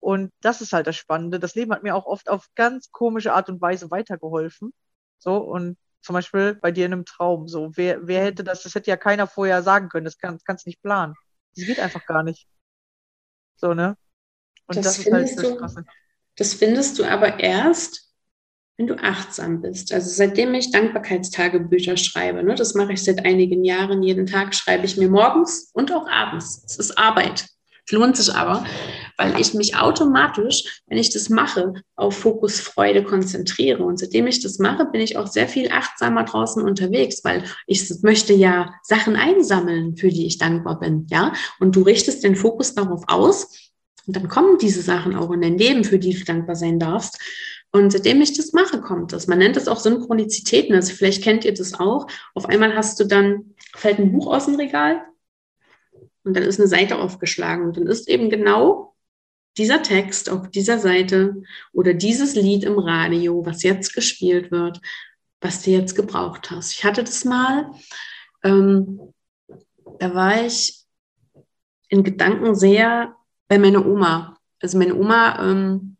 Und 0.00 0.32
das 0.40 0.60
ist 0.60 0.72
halt 0.72 0.86
das 0.86 0.96
Spannende. 0.96 1.38
Das 1.38 1.54
Leben 1.54 1.72
hat 1.72 1.82
mir 1.82 1.94
auch 1.94 2.06
oft 2.06 2.28
auf 2.28 2.48
ganz 2.56 2.90
komische 2.90 3.32
Art 3.34 3.48
und 3.48 3.60
Weise 3.60 3.90
weitergeholfen. 3.90 4.72
So, 5.18 5.36
und 5.38 5.78
zum 6.02 6.14
Beispiel 6.14 6.54
bei 6.54 6.72
dir 6.72 6.86
in 6.86 6.92
einem 6.92 7.04
Traum. 7.04 7.46
So, 7.48 7.70
wer, 7.76 8.06
wer 8.06 8.24
hätte 8.24 8.42
das, 8.44 8.62
das 8.64 8.74
hätte 8.74 8.90
ja 8.90 8.96
keiner 8.96 9.26
vorher 9.28 9.62
sagen 9.62 9.88
können. 9.88 10.04
Das, 10.04 10.18
kann, 10.18 10.34
das 10.34 10.44
kannst 10.44 10.66
du 10.66 10.70
nicht 10.70 10.82
planen. 10.82 11.14
Das 11.54 11.64
geht 11.66 11.78
einfach 11.78 12.04
gar 12.06 12.22
nicht. 12.24 12.48
So, 13.56 13.74
ne? 13.74 13.96
Und 14.66 14.76
das, 14.76 14.84
das 14.84 14.98
ist 14.98 15.12
halt 15.12 15.38
das 15.38 15.58
Krasse. 15.58 15.84
Das 16.36 16.54
findest 16.54 16.98
du 16.98 17.04
aber 17.04 17.40
erst, 17.40 18.12
wenn 18.78 18.86
du 18.86 18.94
achtsam 18.94 19.60
bist. 19.60 19.92
Also 19.92 20.10
seitdem 20.10 20.54
ich 20.54 20.72
Dankbarkeitstagebücher 20.72 21.96
schreibe, 21.96 22.42
ne, 22.42 22.54
das 22.54 22.74
mache 22.74 22.94
ich 22.94 23.04
seit 23.04 23.24
einigen 23.24 23.64
Jahren, 23.64 24.02
jeden 24.02 24.26
Tag 24.26 24.54
schreibe 24.54 24.86
ich 24.86 24.96
mir 24.96 25.08
morgens 25.08 25.70
und 25.74 25.92
auch 25.92 26.08
abends. 26.08 26.64
Es 26.66 26.78
ist 26.78 26.98
Arbeit. 26.98 27.46
Es 27.84 27.92
lohnt 27.92 28.16
sich 28.16 28.32
aber, 28.32 28.64
weil 29.18 29.40
ich 29.40 29.54
mich 29.54 29.76
automatisch, 29.76 30.82
wenn 30.86 30.98
ich 30.98 31.10
das 31.10 31.28
mache, 31.28 31.74
auf 31.96 32.16
Fokus 32.16 32.60
Freude 32.60 33.02
konzentriere. 33.02 33.82
Und 33.82 33.98
seitdem 33.98 34.28
ich 34.28 34.40
das 34.40 34.58
mache, 34.58 34.84
bin 34.86 35.00
ich 35.00 35.16
auch 35.16 35.26
sehr 35.26 35.48
viel 35.48 35.70
achtsamer 35.70 36.24
draußen 36.24 36.62
unterwegs, 36.62 37.24
weil 37.24 37.44
ich 37.66 37.92
möchte 38.02 38.34
ja 38.34 38.72
Sachen 38.84 39.16
einsammeln, 39.16 39.96
für 39.96 40.10
die 40.10 40.26
ich 40.26 40.38
dankbar 40.38 40.78
bin. 40.78 41.06
Ja, 41.10 41.32
und 41.58 41.74
du 41.74 41.82
richtest 41.82 42.22
den 42.22 42.36
Fokus 42.36 42.74
darauf 42.74 43.02
aus. 43.08 43.71
Und 44.06 44.16
dann 44.16 44.28
kommen 44.28 44.58
diese 44.58 44.82
Sachen 44.82 45.14
auch 45.14 45.30
in 45.30 45.42
dein 45.42 45.58
Leben, 45.58 45.84
für 45.84 45.98
die 45.98 46.14
du 46.14 46.24
dankbar 46.24 46.56
sein 46.56 46.78
darfst. 46.78 47.18
Und 47.70 47.92
seitdem 47.92 48.20
ich 48.20 48.36
das 48.36 48.52
mache, 48.52 48.80
kommt 48.80 49.12
das. 49.12 49.28
Man 49.28 49.38
nennt 49.38 49.56
das 49.56 49.68
auch 49.68 49.78
Synchronizitäten. 49.80 50.74
Also 50.74 50.94
vielleicht 50.94 51.22
kennt 51.22 51.44
ihr 51.44 51.54
das 51.54 51.74
auch. 51.74 52.06
Auf 52.34 52.46
einmal 52.46 52.74
hast 52.74 53.00
du 53.00 53.04
dann, 53.04 53.54
fällt 53.74 53.98
ein 53.98 54.12
Buch 54.12 54.26
aus 54.26 54.46
dem 54.46 54.56
Regal, 54.56 55.02
und 56.24 56.34
dann 56.36 56.44
ist 56.44 56.60
eine 56.60 56.68
Seite 56.68 56.98
aufgeschlagen 56.98 57.64
und 57.64 57.76
dann 57.76 57.86
ist 57.86 58.08
eben 58.08 58.30
genau 58.30 58.94
dieser 59.58 59.82
Text 59.82 60.30
auf 60.30 60.50
dieser 60.50 60.78
Seite 60.78 61.42
oder 61.72 61.94
dieses 61.94 62.34
Lied 62.34 62.64
im 62.64 62.78
Radio, 62.78 63.44
was 63.44 63.62
jetzt 63.62 63.94
gespielt 63.94 64.50
wird, 64.50 64.80
was 65.40 65.62
du 65.62 65.70
jetzt 65.70 65.94
gebraucht 65.94 66.50
hast. 66.50 66.72
Ich 66.72 66.84
hatte 66.84 67.04
das 67.04 67.24
mal, 67.24 67.70
ähm, 68.44 69.12
da 69.98 70.14
war 70.14 70.44
ich 70.46 70.84
in 71.88 72.02
Gedanken 72.02 72.54
sehr 72.54 73.14
bei 73.48 73.58
meiner 73.58 73.86
Oma. 73.86 74.36
Also 74.60 74.78
meine 74.78 74.94
Oma 74.94 75.38
ähm, 75.40 75.96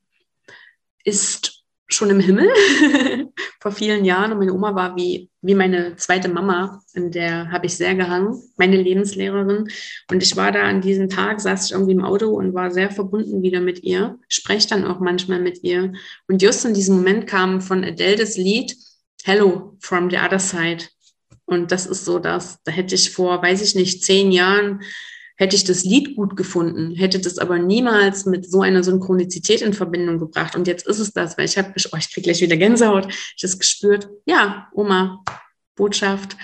ist 1.05 1.63
schon 1.89 2.11
im 2.11 2.21
Himmel 2.21 2.49
vor 3.61 3.73
vielen 3.73 4.05
Jahren 4.05 4.33
und 4.33 4.39
meine 4.39 4.55
Oma 4.55 4.75
war 4.75 4.97
wie, 4.97 5.31
wie 5.43 5.55
meine 5.55 5.97
zweite 5.97 6.29
Mama, 6.29 6.83
in 6.95 7.11
der 7.11 7.51
habe 7.51 7.67
ich 7.67 7.77
sehr 7.77 7.95
gehangen, 7.95 8.43
meine 8.57 8.77
Lebenslehrerin. 8.77 9.69
Und 10.11 10.23
ich 10.23 10.37
war 10.37 10.53
da 10.53 10.63
an 10.63 10.81
diesem 10.81 11.09
Tag, 11.09 11.41
saß 11.41 11.67
ich 11.67 11.73
irgendwie 11.73 11.93
im 11.93 12.05
Auto 12.05 12.29
und 12.29 12.55
war 12.55 12.71
sehr 12.71 12.91
verbunden 12.91 13.43
wieder 13.43 13.61
mit 13.61 13.83
ihr, 13.83 14.19
spreche 14.29 14.69
dann 14.69 14.87
auch 14.87 15.01
manchmal 15.01 15.41
mit 15.41 15.63
ihr. 15.63 15.93
Und 16.29 16.43
just 16.43 16.65
in 16.65 16.75
diesem 16.75 16.97
Moment 16.97 17.27
kam 17.27 17.61
von 17.61 17.85
Adele 17.85 18.17
das 18.17 18.37
Lied 18.37 18.75
Hello 19.25 19.77
from 19.81 20.11
the 20.11 20.17
Other 20.17 20.41
Side. 20.41 20.85
Und 21.45 21.71
das 21.71 21.87
ist 21.87 22.05
so 22.05 22.19
das, 22.19 22.63
da 22.65 22.73
hätte 22.73 22.95
ich 22.95 23.11
vor, 23.11 23.43
weiß 23.43 23.63
ich 23.63 23.75
nicht, 23.75 24.03
zehn 24.03 24.33
Jahren 24.33 24.81
hätte 25.43 25.57
ich 25.57 25.65
das 25.65 25.85
Lied 25.85 26.15
gut 26.15 26.37
gefunden, 26.37 26.95
hätte 26.95 27.19
das 27.19 27.39
aber 27.39 27.59
niemals 27.59 28.27
mit 28.27 28.49
so 28.49 28.63
einer 28.63 28.85
Synchronizität 28.85 29.61
in 29.61 29.73
Verbindung 29.73 30.19
gebracht. 30.19 30.55
Und 30.55 30.69
jetzt 30.69 30.87
ist 30.87 31.01
es 31.01 31.13
das, 31.13 31.37
weil 31.37 31.47
ich 31.47 31.59
habe, 31.59 31.73
oh, 31.93 31.97
ich 31.99 32.13
kriege 32.13 32.23
gleich 32.23 32.41
wieder 32.41 32.57
Gänsehaut, 32.57 33.09
ich 33.37 33.43
habe 33.43 33.59
gespürt, 33.59 34.09
ja, 34.25 34.69
Oma, 34.73 35.25
Botschaft, 35.75 36.37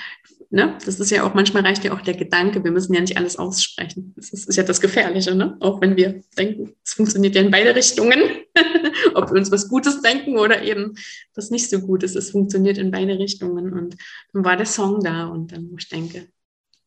ne? 0.51 0.77
Das 0.85 0.99
ist 0.99 1.11
ja 1.11 1.23
auch, 1.23 1.35
manchmal 1.35 1.63
reicht 1.63 1.85
ja 1.85 1.93
auch 1.93 2.01
der 2.01 2.15
Gedanke, 2.15 2.65
wir 2.65 2.73
müssen 2.73 2.93
ja 2.93 3.01
nicht 3.01 3.17
alles 3.17 3.37
aussprechen. 3.37 4.15
Das 4.17 4.31
ist, 4.31 4.49
ist 4.49 4.57
ja 4.57 4.65
das 4.65 4.81
Gefährliche, 4.81 5.33
ne? 5.35 5.57
Auch 5.61 5.81
wenn 5.81 5.97
wir 5.97 6.23
denken, 6.37 6.75
es 6.85 6.95
funktioniert 6.95 7.37
ja 7.37 7.43
in 7.43 7.53
beide 7.53 7.77
Richtungen, 7.77 8.21
ob 9.15 9.31
wir 9.31 9.37
uns 9.39 9.53
was 9.53 9.69
Gutes 9.69 10.03
denken 10.03 10.39
oder 10.39 10.63
eben 10.63 10.97
was 11.37 11.51
nicht 11.51 11.71
so 11.71 11.81
gut 11.81 12.03
ist. 12.03 12.17
Es 12.17 12.33
funktioniert 12.33 12.79
in 12.79 12.91
beide 12.91 13.17
Richtungen. 13.17 13.73
Und 13.73 13.97
dann 14.33 14.45
war 14.45 14.57
der 14.57 14.67
Song 14.67 15.05
da 15.05 15.27
und 15.27 15.53
dann, 15.53 15.71
wo 15.71 15.77
ich 15.77 15.89
denke, 15.89 16.27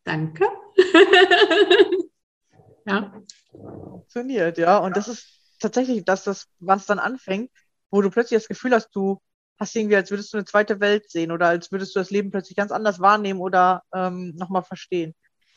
danke. 0.03 0.45
ja. 2.85 3.13
Funktioniert, 3.51 4.57
ja. 4.57 4.77
Und 4.77 4.97
das 4.97 5.07
ist 5.07 5.57
tatsächlich 5.59 6.03
das, 6.05 6.23
das, 6.23 6.47
was 6.59 6.85
dann 6.85 6.99
anfängt, 6.99 7.51
wo 7.89 8.01
du 8.01 8.09
plötzlich 8.09 8.39
das 8.39 8.47
Gefühl 8.47 8.73
hast, 8.73 8.89
du 8.93 9.21
hast 9.59 9.75
irgendwie, 9.75 9.95
als 9.95 10.09
würdest 10.09 10.33
du 10.33 10.37
eine 10.37 10.45
zweite 10.45 10.79
Welt 10.79 11.09
sehen 11.09 11.31
oder 11.31 11.47
als 11.47 11.71
würdest 11.71 11.95
du 11.95 11.99
das 11.99 12.09
Leben 12.09 12.31
plötzlich 12.31 12.55
ganz 12.57 12.71
anders 12.71 12.99
wahrnehmen 12.99 13.39
oder 13.41 13.83
ähm, 13.93 14.33
nochmal 14.35 14.63
verstehen. 14.63 15.13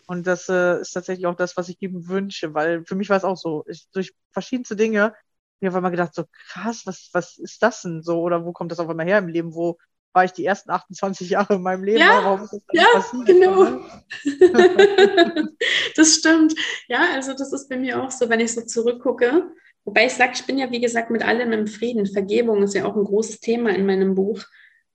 Und 0.07 0.27
das 0.27 0.49
äh, 0.51 0.81
ist 0.81 0.93
tatsächlich 0.93 1.27
auch 1.27 1.37
das, 1.37 1.57
was 1.57 1.71
ich 1.71 1.81
ihm 1.81 2.09
wünsche, 2.09 2.53
weil 2.53 2.85
für 2.85 2.95
mich 2.95 3.09
war 3.09 3.17
es 3.17 3.25
auch 3.25 3.39
so. 3.39 3.65
Ich, 3.67 3.89
durch 3.93 4.13
verschiedenste 4.33 4.77
Dinge, 4.77 5.15
ich 5.61 5.67
habe 5.67 5.79
immer 5.79 5.91
gedacht, 5.91 6.15
so 6.15 6.25
krass, 6.31 6.83
was, 6.85 7.09
was 7.13 7.39
ist 7.39 7.63
das 7.63 7.81
denn 7.83 8.03
so? 8.03 8.21
Oder 8.21 8.45
wo 8.45 8.53
kommt 8.53 8.71
das 8.71 8.81
auf 8.81 8.89
einmal 8.89 9.07
her 9.07 9.19
im 9.19 9.29
Leben? 9.29 9.55
Wo 9.55 9.79
war 10.15 10.25
ich 10.25 10.33
die 10.33 10.45
ersten 10.45 10.71
28 10.71 11.31
Jahre 11.31 11.55
in 11.55 11.63
meinem 11.63 11.85
Leben. 11.85 11.99
Ja, 11.99 12.21
Warum 12.23 12.45
ist 12.45 12.53
das 12.53 12.63
ja 12.73 12.85
passiert? 12.95 13.27
genau. 13.27 13.65
Ne? 13.65 13.81
das 15.97 16.15
stimmt. 16.15 16.55
Ja, 16.89 17.01
also 17.15 17.33
das 17.33 17.53
ist 17.53 17.69
bei 17.69 17.77
mir 17.77 18.03
auch 18.03 18.11
so, 18.11 18.29
wenn 18.29 18.41
ich 18.41 18.55
so 18.55 18.63
zurückgucke. 18.63 19.51
Wobei 19.85 20.07
ich 20.07 20.15
sage, 20.15 20.33
ich 20.35 20.45
bin 20.47 20.57
ja, 20.57 20.71
wie 20.71 20.81
gesagt, 20.81 21.11
mit 21.11 21.23
allem 21.23 21.53
im 21.53 21.67
Frieden. 21.67 22.07
Vergebung 22.07 22.63
ist 22.63 22.75
ja 22.75 22.87
auch 22.87 22.97
ein 22.97 23.05
großes 23.05 23.41
Thema 23.41 23.71
in 23.71 23.85
meinem 23.85 24.15
Buch. 24.15 24.43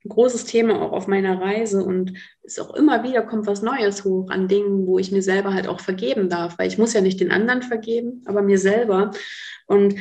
Ein 0.04 0.08
großes 0.08 0.46
Thema 0.46 0.80
auch 0.80 0.92
auf 0.92 1.06
meiner 1.06 1.40
Reise 1.40 1.84
und 1.84 2.14
es 2.42 2.58
auch 2.58 2.74
immer 2.74 3.02
wieder 3.02 3.20
kommt 3.22 3.46
was 3.46 3.60
Neues 3.60 4.04
hoch 4.04 4.30
an 4.30 4.48
Dingen, 4.48 4.86
wo 4.86 4.98
ich 4.98 5.12
mir 5.12 5.22
selber 5.22 5.52
halt 5.52 5.68
auch 5.68 5.80
vergeben 5.80 6.30
darf, 6.30 6.58
weil 6.58 6.68
ich 6.68 6.78
muss 6.78 6.94
ja 6.94 7.02
nicht 7.02 7.20
den 7.20 7.30
anderen 7.30 7.62
vergeben, 7.62 8.22
aber 8.24 8.40
mir 8.40 8.58
selber. 8.58 9.10
Und 9.66 9.96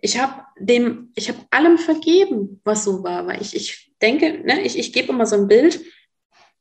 ich 0.00 0.20
habe 0.20 0.44
dem, 0.58 1.10
ich 1.16 1.28
habe 1.28 1.40
allem 1.50 1.76
vergeben, 1.76 2.60
was 2.64 2.84
so 2.84 3.02
war, 3.02 3.26
weil 3.26 3.42
ich, 3.42 3.56
ich 3.56 3.91
denke, 4.02 4.40
ne, 4.44 4.62
ich, 4.62 4.78
ich 4.78 4.92
gebe 4.92 5.08
immer 5.08 5.26
so 5.26 5.36
ein 5.36 5.48
Bild. 5.48 5.80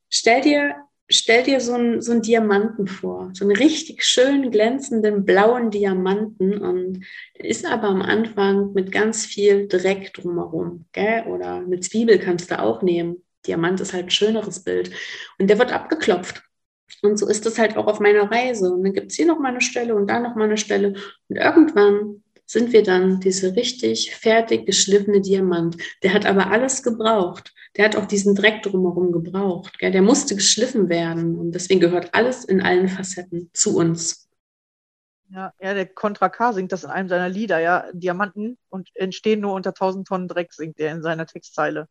Stell 0.09 0.41
dir, 0.41 0.75
stell 1.09 1.43
dir 1.43 1.59
so 1.59 1.73
einen, 1.73 2.01
so 2.01 2.11
einen 2.11 2.21
Diamanten 2.21 2.87
vor, 2.87 3.31
so 3.33 3.45
einen 3.45 3.55
richtig 3.55 4.03
schön 4.03 4.51
glänzenden 4.51 5.25
blauen 5.25 5.71
Diamanten 5.71 6.57
und 6.57 7.05
der 7.37 7.45
ist 7.45 7.65
aber 7.65 7.87
am 7.87 8.01
Anfang 8.01 8.73
mit 8.73 8.91
ganz 8.91 9.25
viel 9.25 9.67
Dreck 9.67 10.13
drumherum, 10.13 10.85
gell? 10.91 11.23
Oder 11.27 11.55
eine 11.55 11.79
Zwiebel 11.79 12.19
kannst 12.19 12.51
du 12.51 12.59
auch 12.59 12.81
nehmen. 12.81 13.23
Diamant 13.47 13.81
ist 13.81 13.93
halt 13.93 14.05
ein 14.05 14.11
schöneres 14.11 14.63
Bild 14.63 14.91
und 15.39 15.49
der 15.49 15.57
wird 15.57 15.73
abgeklopft. 15.73 16.43
Und 17.01 17.17
so 17.17 17.27
ist 17.27 17.45
es 17.45 17.57
halt 17.57 17.77
auch 17.77 17.87
auf 17.87 17.99
meiner 17.99 18.29
Reise. 18.29 18.71
Und 18.71 18.83
dann 18.83 18.93
gibt 18.93 19.11
es 19.11 19.17
hier 19.17 19.25
nochmal 19.25 19.51
eine 19.51 19.61
Stelle 19.61 19.95
und 19.95 20.07
da 20.07 20.19
nochmal 20.19 20.47
eine 20.47 20.57
Stelle. 20.57 20.93
Und 21.29 21.35
irgendwann 21.37 22.23
sind 22.45 22.73
wir 22.73 22.83
dann 22.83 23.19
diese 23.19 23.55
richtig 23.55 24.15
fertig 24.15 24.65
geschliffene 24.65 25.21
Diamant. 25.21 25.77
Der 26.03 26.13
hat 26.13 26.25
aber 26.25 26.51
alles 26.51 26.83
gebraucht. 26.83 27.53
Der 27.77 27.85
hat 27.85 27.95
auch 27.95 28.05
diesen 28.05 28.35
Dreck 28.35 28.63
drumherum 28.63 29.11
gebraucht. 29.11 29.79
Gell? 29.79 29.91
Der 29.91 30.01
musste 30.01 30.35
geschliffen 30.35 30.89
werden. 30.89 31.37
Und 31.37 31.53
deswegen 31.53 31.79
gehört 31.79 32.13
alles 32.13 32.43
in 32.43 32.61
allen 32.61 32.89
Facetten 32.89 33.49
zu 33.53 33.77
uns. 33.77 34.29
Ja, 35.29 35.53
ja, 35.61 35.73
der 35.73 35.85
Contra 35.85 36.27
K 36.27 36.51
singt 36.51 36.73
das 36.73 36.83
in 36.83 36.89
einem 36.89 37.07
seiner 37.07 37.29
Lieder, 37.29 37.59
ja. 37.59 37.85
Diamanten 37.93 38.57
und 38.67 38.89
entstehen 38.95 39.39
nur 39.39 39.53
unter 39.53 39.69
1000 39.69 40.05
Tonnen 40.05 40.27
Dreck, 40.27 40.51
singt 40.51 40.77
er 40.77 40.91
in 40.91 41.01
seiner 41.01 41.25
Textzeile. 41.25 41.87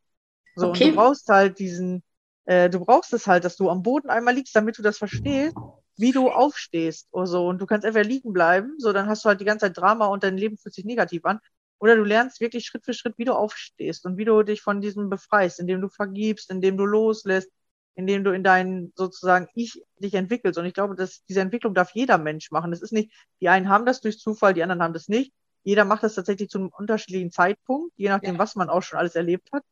So, 0.57 0.69
okay. 0.69 0.85
und 0.85 0.91
du 0.91 0.97
brauchst 0.97 1.29
halt 1.29 1.59
diesen, 1.59 2.03
äh, 2.45 2.69
du 2.69 2.81
brauchst 2.81 3.15
es 3.15 3.27
halt, 3.27 3.45
dass 3.45 3.57
du 3.57 3.71
am 3.71 3.83
Boden 3.83 4.11
einmal 4.11 4.35
liegst, 4.35 4.55
damit 4.55 4.77
du 4.77 4.83
das 4.83 4.99
verstehst 4.99 5.57
wie 6.01 6.13
du 6.13 6.31
aufstehst 6.31 7.09
oder 7.13 7.27
so. 7.27 7.47
Und 7.47 7.61
du 7.61 7.67
kannst 7.67 7.85
entweder 7.85 8.09
liegen 8.09 8.33
bleiben, 8.33 8.75
so 8.79 8.93
dann 8.93 9.09
hast 9.09 9.25
du 9.25 9.29
halt 9.29 9.41
die 9.41 9.45
ganze 9.45 9.67
Zeit 9.67 9.77
Drama 9.77 10.07
und 10.07 10.25
dein 10.25 10.37
Leben 10.37 10.57
fühlt 10.57 10.75
sich 10.75 10.85
negativ 10.85 11.25
an. 11.25 11.41
Oder 11.79 11.97
du 11.97 12.05
lernst 12.05 12.41
wirklich 12.41 12.67
Schritt 12.67 12.85
für 12.85 12.95
Schritt, 12.95 13.15
wie 13.17 13.25
du 13.25 13.33
aufstehst 13.33 14.05
und 14.05 14.19
wie 14.19 14.25
du 14.25 14.43
dich 14.43 14.63
von 14.63 14.81
diesem 14.81 15.09
befreist, 15.09 15.61
indem 15.61 15.81
du 15.81 15.89
vergibst, 15.89 16.51
indem 16.51 16.77
du 16.77 16.85
loslässt, 16.85 17.51
indem 17.95 18.25
du 18.25 18.33
in 18.33 18.45
dein 18.45 18.93
sozusagen 18.97 19.49
Ich 19.55 19.83
dich 19.99 20.15
entwickelst. 20.15 20.59
Und 20.59 20.67
ich 20.67 20.75
glaube, 20.75 20.95
dass 20.95 21.25
diese 21.25 21.41
Entwicklung 21.41 21.75
darf 21.75 21.93
jeder 21.95 22.19
Mensch 22.19 22.51
machen. 22.51 22.71
Das 22.71 22.83
ist 22.83 22.93
nicht, 22.93 23.13
die 23.41 23.49
einen 23.49 23.69
haben 23.69 23.87
das 23.87 24.01
durch 24.01 24.19
Zufall, 24.19 24.55
die 24.55 24.63
anderen 24.63 24.83
haben 24.83 24.95
das 24.95 25.09
nicht. 25.09 25.33
Jeder 25.63 25.85
macht 25.85 26.03
das 26.03 26.15
tatsächlich 26.15 26.49
zu 26.49 26.59
einem 26.59 26.69
unterschiedlichen 26.69 27.31
Zeitpunkt, 27.31 27.93
je 27.97 28.09
nachdem, 28.09 28.35
ja. 28.35 28.39
was 28.39 28.57
man 28.57 28.71
auch 28.71 28.83
schon 28.83 28.99
alles 28.99 29.15
erlebt 29.15 29.51
hat. 29.53 29.63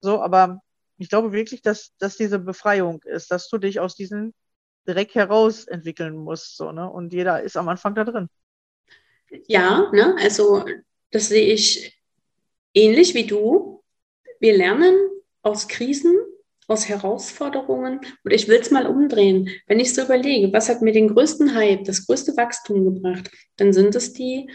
So, 0.00 0.20
aber 0.20 0.60
ich 0.98 1.08
glaube 1.08 1.32
wirklich, 1.32 1.62
dass, 1.62 1.92
dass 1.98 2.16
diese 2.16 2.38
Befreiung 2.38 3.02
ist, 3.04 3.30
dass 3.30 3.48
du 3.48 3.58
dich 3.58 3.80
aus 3.80 3.94
diesen 3.94 4.34
direkt 4.86 5.14
heraus 5.14 5.66
entwickeln 5.66 6.16
muss. 6.16 6.56
So, 6.56 6.72
ne? 6.72 6.90
Und 6.90 7.12
jeder 7.12 7.42
ist 7.42 7.56
am 7.56 7.68
Anfang 7.68 7.94
da 7.94 8.04
drin. 8.04 8.28
Ja, 9.46 9.90
ne? 9.92 10.16
also 10.18 10.64
das 11.10 11.28
sehe 11.28 11.52
ich 11.52 12.00
ähnlich 12.74 13.14
wie 13.14 13.26
du. 13.26 13.82
Wir 14.40 14.56
lernen 14.56 14.94
aus 15.42 15.68
Krisen, 15.68 16.14
aus 16.68 16.88
Herausforderungen. 16.88 18.00
Und 18.24 18.32
ich 18.32 18.48
will 18.48 18.60
es 18.60 18.70
mal 18.70 18.86
umdrehen. 18.86 19.48
Wenn 19.66 19.80
ich 19.80 19.94
so 19.94 20.02
überlege, 20.02 20.52
was 20.52 20.68
hat 20.68 20.82
mir 20.82 20.92
den 20.92 21.08
größten 21.08 21.54
Hype, 21.54 21.84
das 21.84 22.06
größte 22.06 22.36
Wachstum 22.36 22.84
gebracht, 22.84 23.30
dann 23.56 23.72
sind 23.72 23.94
es 23.94 24.12
die 24.12 24.50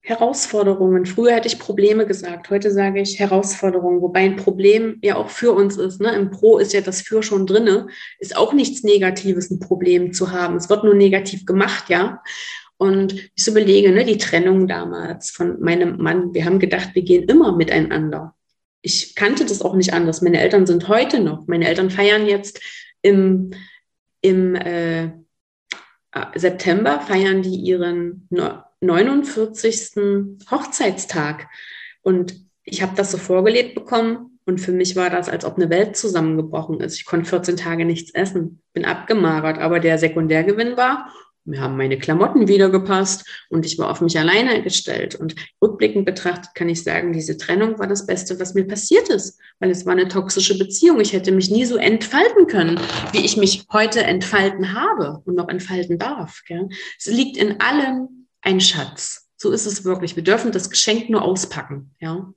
Herausforderungen. 0.00 1.04
Früher 1.06 1.34
hätte 1.34 1.48
ich 1.48 1.58
Probleme 1.58 2.06
gesagt, 2.06 2.50
heute 2.50 2.70
sage 2.70 3.00
ich 3.00 3.18
Herausforderungen, 3.18 4.00
wobei 4.00 4.20
ein 4.20 4.36
Problem 4.36 4.98
ja 5.02 5.16
auch 5.16 5.28
für 5.28 5.52
uns 5.52 5.76
ist. 5.76 6.00
Ne? 6.00 6.14
Im 6.14 6.30
Pro 6.30 6.58
ist 6.58 6.72
ja 6.72 6.80
das 6.80 7.02
Für 7.02 7.22
schon 7.22 7.46
drinne. 7.46 7.88
Ist 8.18 8.36
auch 8.36 8.52
nichts 8.52 8.84
Negatives, 8.84 9.50
ein 9.50 9.58
Problem 9.58 10.12
zu 10.12 10.32
haben. 10.32 10.56
Es 10.56 10.70
wird 10.70 10.84
nur 10.84 10.94
negativ 10.94 11.44
gemacht, 11.44 11.88
ja. 11.88 12.22
Und 12.78 13.12
ich 13.34 13.44
so 13.44 13.50
überlege, 13.50 13.90
ne, 13.90 14.04
die 14.04 14.18
Trennung 14.18 14.68
damals 14.68 15.30
von 15.30 15.60
meinem 15.60 15.96
Mann, 15.98 16.32
wir 16.32 16.44
haben 16.44 16.60
gedacht, 16.60 16.90
wir 16.94 17.02
gehen 17.02 17.24
immer 17.24 17.54
miteinander. 17.56 18.36
Ich 18.82 19.16
kannte 19.16 19.44
das 19.44 19.62
auch 19.62 19.74
nicht 19.74 19.92
anders. 19.92 20.22
Meine 20.22 20.40
Eltern 20.40 20.64
sind 20.64 20.86
heute 20.86 21.18
noch. 21.18 21.48
Meine 21.48 21.66
Eltern 21.66 21.90
feiern 21.90 22.26
jetzt 22.26 22.60
im, 23.02 23.50
im 24.20 24.54
äh, 24.54 25.10
September, 26.36 27.00
feiern 27.00 27.42
die 27.42 27.56
ihren 27.56 28.28
49. 28.80 30.38
Hochzeitstag. 30.50 31.48
Und 32.02 32.36
ich 32.62 32.82
habe 32.82 32.94
das 32.96 33.10
so 33.10 33.18
vorgelebt 33.18 33.74
bekommen 33.74 34.38
und 34.44 34.60
für 34.60 34.72
mich 34.72 34.96
war 34.96 35.10
das, 35.10 35.28
als 35.28 35.44
ob 35.44 35.56
eine 35.56 35.70
Welt 35.70 35.96
zusammengebrochen 35.96 36.80
ist. 36.80 36.96
Ich 36.96 37.04
konnte 37.04 37.28
14 37.28 37.56
Tage 37.56 37.84
nichts 37.84 38.14
essen, 38.14 38.62
bin 38.72 38.84
abgemagert, 38.84 39.58
aber 39.58 39.80
der 39.80 39.98
Sekundärgewinn 39.98 40.76
war, 40.76 41.12
mir 41.48 41.62
haben 41.62 41.78
meine 41.78 41.98
Klamotten 41.98 42.46
wieder 42.46 42.68
gepasst 42.68 43.26
und 43.48 43.64
ich 43.64 43.78
war 43.78 43.90
auf 43.90 44.02
mich 44.02 44.18
alleine 44.18 44.62
gestellt. 44.62 45.14
Und 45.14 45.34
rückblickend 45.62 46.04
betrachtet 46.04 46.54
kann 46.54 46.68
ich 46.68 46.84
sagen, 46.84 47.12
diese 47.14 47.38
Trennung 47.38 47.78
war 47.78 47.86
das 47.86 48.06
Beste, 48.06 48.38
was 48.38 48.52
mir 48.52 48.66
passiert 48.66 49.08
ist, 49.08 49.40
weil 49.58 49.70
es 49.70 49.86
war 49.86 49.92
eine 49.92 50.08
toxische 50.08 50.58
Beziehung. 50.58 51.00
Ich 51.00 51.14
hätte 51.14 51.32
mich 51.32 51.50
nie 51.50 51.64
so 51.64 51.76
entfalten 51.76 52.46
können, 52.48 52.78
wie 53.12 53.24
ich 53.24 53.38
mich 53.38 53.64
heute 53.72 54.02
entfalten 54.02 54.74
habe 54.74 55.22
und 55.24 55.36
noch 55.36 55.48
entfalten 55.48 55.98
darf. 55.98 56.42
Gell? 56.46 56.68
Es 56.98 57.06
liegt 57.06 57.38
in 57.38 57.60
allem 57.60 58.17
ein 58.42 58.60
Schatz. 58.60 59.30
So 59.36 59.50
ist 59.50 59.66
es 59.66 59.84
wirklich. 59.84 60.16
Wir 60.16 60.24
dürfen 60.24 60.52
das 60.52 60.70
Geschenk 60.70 61.10
nur 61.10 61.22
auspacken, 61.22 61.94
ja. 62.00 62.32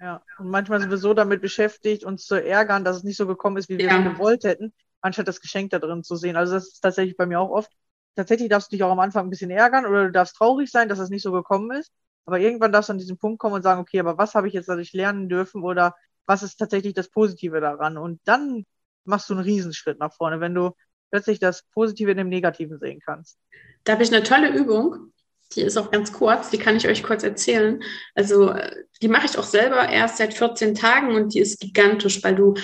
Ja, 0.00 0.22
und 0.38 0.50
manchmal 0.50 0.80
sind 0.80 0.90
wir 0.90 0.98
so 0.98 1.12
damit 1.12 1.40
beschäftigt, 1.40 2.04
uns 2.04 2.24
zu 2.24 2.36
ärgern, 2.36 2.84
dass 2.84 2.98
es 2.98 3.04
nicht 3.04 3.16
so 3.16 3.26
gekommen 3.26 3.56
ist, 3.56 3.68
wie 3.68 3.78
wir 3.78 3.86
ja. 3.86 4.00
gewollt 4.00 4.44
hätten, 4.44 4.72
anstatt 5.00 5.26
das 5.26 5.40
Geschenk 5.40 5.70
da 5.70 5.78
drin 5.78 6.04
zu 6.04 6.14
sehen. 6.14 6.36
Also 6.36 6.52
das 6.54 6.68
ist 6.68 6.80
tatsächlich 6.80 7.16
bei 7.16 7.26
mir 7.26 7.40
auch 7.40 7.50
oft. 7.50 7.72
Tatsächlich 8.14 8.48
darfst 8.48 8.70
du 8.70 8.76
dich 8.76 8.84
auch 8.84 8.92
am 8.92 9.00
Anfang 9.00 9.26
ein 9.26 9.30
bisschen 9.30 9.50
ärgern 9.50 9.86
oder 9.86 10.04
du 10.04 10.12
darfst 10.12 10.36
traurig 10.36 10.70
sein, 10.70 10.88
dass 10.88 10.98
es 10.98 11.10
nicht 11.10 11.22
so 11.22 11.32
gekommen 11.32 11.72
ist. 11.72 11.92
Aber 12.26 12.38
irgendwann 12.38 12.72
darfst 12.72 12.90
du 12.90 12.92
an 12.92 12.98
diesen 12.98 13.18
Punkt 13.18 13.38
kommen 13.38 13.54
und 13.54 13.62
sagen, 13.62 13.80
okay, 13.80 13.98
aber 13.98 14.18
was 14.18 14.34
habe 14.34 14.46
ich 14.46 14.54
jetzt 14.54 14.68
dadurch 14.68 14.92
lernen 14.92 15.28
dürfen 15.28 15.62
oder 15.62 15.94
was 16.26 16.42
ist 16.42 16.56
tatsächlich 16.58 16.94
das 16.94 17.08
Positive 17.08 17.60
daran? 17.60 17.96
Und 17.96 18.20
dann 18.24 18.66
machst 19.04 19.30
du 19.30 19.34
einen 19.34 19.42
Riesenschritt 19.42 19.98
nach 19.98 20.12
vorne, 20.12 20.40
wenn 20.40 20.54
du 20.54 20.72
plötzlich 21.10 21.38
das 21.38 21.64
Positive 21.72 22.10
in 22.10 22.18
dem 22.18 22.28
Negativen 22.28 22.78
sehen 22.78 23.00
kannst. 23.04 23.38
Da 23.84 23.92
habe 23.92 24.02
ich 24.02 24.12
eine 24.12 24.22
tolle 24.22 24.50
Übung. 24.50 25.12
Die 25.54 25.62
ist 25.62 25.78
auch 25.78 25.90
ganz 25.90 26.12
kurz, 26.12 26.50
die 26.50 26.58
kann 26.58 26.76
ich 26.76 26.88
euch 26.88 27.02
kurz 27.02 27.22
erzählen. 27.22 27.82
Also 28.14 28.50
äh, 28.50 28.84
die 29.00 29.08
mache 29.08 29.26
ich 29.26 29.38
auch 29.38 29.44
selber 29.44 29.88
erst 29.88 30.18
seit 30.18 30.34
14 30.34 30.74
Tagen 30.74 31.14
und 31.14 31.32
die 31.32 31.40
ist 31.40 31.60
gigantisch, 31.60 32.22
weil 32.22 32.34
du, 32.34 32.54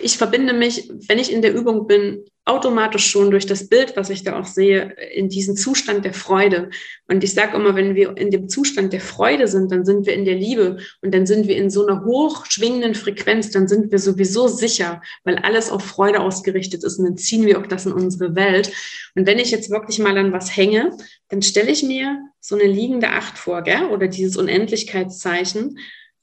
ich 0.00 0.18
verbinde 0.18 0.52
mich, 0.52 0.90
wenn 1.08 1.18
ich 1.18 1.32
in 1.32 1.42
der 1.42 1.54
Übung 1.54 1.86
bin, 1.86 2.24
automatisch 2.44 3.06
schon 3.06 3.30
durch 3.30 3.44
das 3.44 3.68
Bild, 3.68 3.94
was 3.96 4.08
ich 4.08 4.24
da 4.24 4.40
auch 4.40 4.46
sehe, 4.46 4.94
in 5.14 5.28
diesen 5.28 5.54
Zustand 5.54 6.04
der 6.06 6.14
Freude. 6.14 6.70
Und 7.06 7.22
ich 7.22 7.34
sage 7.34 7.56
immer, 7.56 7.76
wenn 7.76 7.94
wir 7.94 8.16
in 8.16 8.30
dem 8.30 8.48
Zustand 8.48 8.94
der 8.94 9.02
Freude 9.02 9.46
sind, 9.46 9.70
dann 9.70 9.84
sind 9.84 10.06
wir 10.06 10.14
in 10.14 10.24
der 10.24 10.34
Liebe 10.34 10.78
und 11.02 11.12
dann 11.12 11.26
sind 11.26 11.46
wir 11.46 11.56
in 11.56 11.68
so 11.68 11.86
einer 11.86 12.04
hochschwingenden 12.04 12.94
Frequenz, 12.94 13.50
dann 13.50 13.68
sind 13.68 13.92
wir 13.92 13.98
sowieso 13.98 14.48
sicher, 14.48 15.02
weil 15.24 15.36
alles 15.36 15.70
auf 15.70 15.84
Freude 15.84 16.20
ausgerichtet 16.20 16.84
ist 16.84 16.98
und 16.98 17.04
dann 17.04 17.18
ziehen 17.18 17.44
wir 17.44 17.58
auch 17.58 17.66
das 17.66 17.84
in 17.84 17.92
unsere 17.92 18.34
Welt. 18.34 18.72
Und 19.14 19.26
wenn 19.26 19.38
ich 19.38 19.50
jetzt 19.50 19.70
wirklich 19.70 19.98
mal 19.98 20.16
an 20.16 20.32
was 20.32 20.56
hänge, 20.56 20.96
dann 21.28 21.42
stelle 21.42 21.70
ich 21.70 21.82
mir 21.82 22.18
so 22.40 22.54
eine 22.54 22.66
liegende 22.66 23.10
Acht 23.10 23.36
vor, 23.36 23.62
gell? 23.62 23.86
oder 23.90 24.08
dieses 24.08 24.38
Unendlichkeitszeichen 24.38 25.78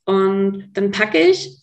und 0.05 0.69
dann 0.73 0.89
packe 0.91 1.19
ich 1.19 1.57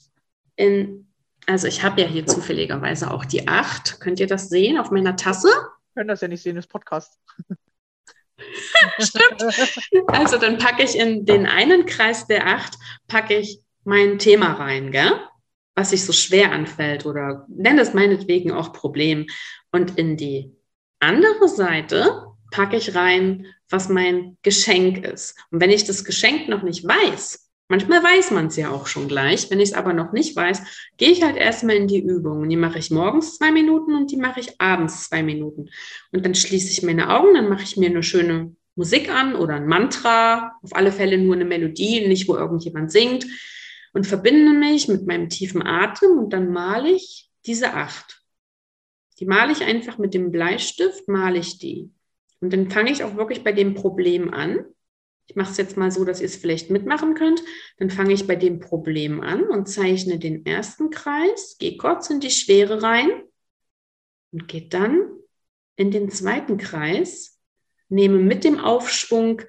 in 0.54 1.08
also 1.46 1.66
ich 1.66 1.82
habe 1.82 2.00
ja 2.00 2.06
hier 2.06 2.26
zufälligerweise 2.26 3.10
auch 3.10 3.24
die 3.24 3.48
8. 3.48 4.00
Könnt 4.00 4.20
ihr 4.20 4.26
das 4.26 4.48
sehen 4.48 4.78
auf 4.78 4.90
meiner 4.90 5.16
Tasse? 5.16 5.48
Wir 5.48 6.00
können 6.00 6.08
das 6.08 6.20
ja 6.20 6.28
nicht 6.28 6.42
sehen, 6.42 6.56
das 6.56 6.66
Podcast. 6.66 7.18
Stimmt. 8.98 9.42
Also 10.08 10.38
dann 10.38 10.58
packe 10.58 10.82
ich 10.82 10.98
in 10.98 11.24
den 11.24 11.46
einen 11.46 11.86
Kreis 11.86 12.26
der 12.26 12.46
8, 12.46 12.74
packe 13.08 13.36
ich 13.36 13.60
mein 13.84 14.18
Thema 14.18 14.54
rein, 14.54 14.90
gell? 14.90 15.12
was 15.74 15.90
sich 15.90 16.04
so 16.04 16.12
schwer 16.12 16.52
anfällt 16.52 17.06
oder 17.06 17.46
nenne 17.48 17.80
es 17.80 17.94
meinetwegen 17.94 18.52
auch 18.52 18.72
Problem. 18.72 19.26
Und 19.70 19.98
in 19.98 20.16
die 20.16 20.54
andere 21.00 21.48
Seite 21.48 22.26
packe 22.50 22.76
ich 22.76 22.94
rein, 22.94 23.46
was 23.70 23.88
mein 23.88 24.36
Geschenk 24.42 25.04
ist. 25.04 25.34
Und 25.50 25.60
wenn 25.60 25.70
ich 25.70 25.84
das 25.84 26.04
Geschenk 26.04 26.48
noch 26.48 26.62
nicht 26.62 26.86
weiß, 26.86 27.50
Manchmal 27.72 28.02
weiß 28.02 28.32
man 28.32 28.48
es 28.48 28.56
ja 28.56 28.70
auch 28.70 28.86
schon 28.86 29.08
gleich. 29.08 29.50
Wenn 29.50 29.58
ich 29.58 29.70
es 29.70 29.74
aber 29.74 29.94
noch 29.94 30.12
nicht 30.12 30.36
weiß, 30.36 30.60
gehe 30.98 31.08
ich 31.08 31.22
halt 31.22 31.38
erstmal 31.38 31.76
in 31.76 31.88
die 31.88 32.02
Übung. 32.02 32.42
Und 32.42 32.50
die 32.50 32.56
mache 32.58 32.78
ich 32.78 32.90
morgens 32.90 33.38
zwei 33.38 33.50
Minuten 33.50 33.94
und 33.94 34.10
die 34.10 34.18
mache 34.18 34.40
ich 34.40 34.60
abends 34.60 35.08
zwei 35.08 35.22
Minuten. 35.22 35.70
Und 36.12 36.26
dann 36.26 36.34
schließe 36.34 36.70
ich 36.70 36.82
meine 36.82 37.08
Augen, 37.08 37.32
dann 37.32 37.48
mache 37.48 37.62
ich 37.62 37.78
mir 37.78 37.88
eine 37.88 38.02
schöne 38.02 38.54
Musik 38.74 39.08
an 39.08 39.34
oder 39.34 39.54
ein 39.54 39.66
Mantra, 39.66 40.52
auf 40.62 40.76
alle 40.76 40.92
Fälle 40.92 41.16
nur 41.16 41.34
eine 41.34 41.46
Melodie, 41.46 42.06
nicht 42.06 42.28
wo 42.28 42.36
irgendjemand 42.36 42.92
singt 42.92 43.24
und 43.94 44.06
verbinde 44.06 44.52
mich 44.52 44.88
mit 44.88 45.06
meinem 45.06 45.30
tiefen 45.30 45.62
Atem 45.62 46.18
und 46.18 46.34
dann 46.34 46.52
male 46.52 46.90
ich 46.90 47.30
diese 47.46 47.72
acht. 47.72 48.22
Die 49.18 49.24
male 49.24 49.50
ich 49.50 49.64
einfach 49.64 49.96
mit 49.96 50.12
dem 50.12 50.30
Bleistift, 50.30 51.08
male 51.08 51.38
ich 51.38 51.56
die. 51.56 51.90
Und 52.40 52.52
dann 52.52 52.70
fange 52.70 52.92
ich 52.92 53.02
auch 53.02 53.16
wirklich 53.16 53.42
bei 53.42 53.52
dem 53.52 53.72
Problem 53.72 54.34
an 54.34 54.66
ich 55.26 55.36
mache 55.36 55.52
es 55.52 55.56
jetzt 55.56 55.76
mal 55.76 55.90
so, 55.90 56.04
dass 56.04 56.20
ihr 56.20 56.26
es 56.26 56.36
vielleicht 56.36 56.70
mitmachen 56.70 57.14
könnt. 57.14 57.42
Dann 57.78 57.90
fange 57.90 58.12
ich 58.12 58.26
bei 58.26 58.36
dem 58.36 58.60
Problem 58.60 59.20
an 59.20 59.44
und 59.44 59.68
zeichne 59.68 60.18
den 60.18 60.44
ersten 60.44 60.90
Kreis, 60.90 61.56
gehe 61.58 61.76
kurz 61.76 62.10
in 62.10 62.20
die 62.20 62.30
Schwere 62.30 62.82
rein 62.82 63.10
und 64.32 64.48
gehe 64.48 64.68
dann 64.68 65.08
in 65.76 65.90
den 65.90 66.10
zweiten 66.10 66.58
Kreis, 66.58 67.40
nehme 67.88 68.18
mit 68.18 68.44
dem 68.44 68.58
Aufschwung 68.58 69.42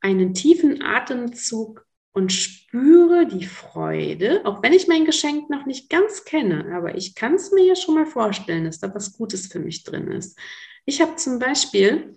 einen 0.00 0.34
tiefen 0.34 0.82
Atemzug 0.82 1.86
und 2.12 2.32
spüre 2.32 3.26
die 3.26 3.46
Freude, 3.46 4.42
auch 4.44 4.62
wenn 4.62 4.72
ich 4.72 4.86
mein 4.86 5.06
Geschenk 5.06 5.48
noch 5.48 5.64
nicht 5.64 5.88
ganz 5.88 6.24
kenne, 6.24 6.74
aber 6.74 6.96
ich 6.96 7.14
kann 7.14 7.34
es 7.34 7.52
mir 7.52 7.64
ja 7.64 7.76
schon 7.76 7.94
mal 7.94 8.06
vorstellen, 8.06 8.64
dass 8.64 8.80
da 8.80 8.94
was 8.94 9.14
Gutes 9.14 9.46
für 9.46 9.60
mich 9.60 9.84
drin 9.84 10.10
ist. 10.10 10.38
Ich 10.84 11.00
habe 11.00 11.16
zum 11.16 11.38
Beispiel 11.38 12.16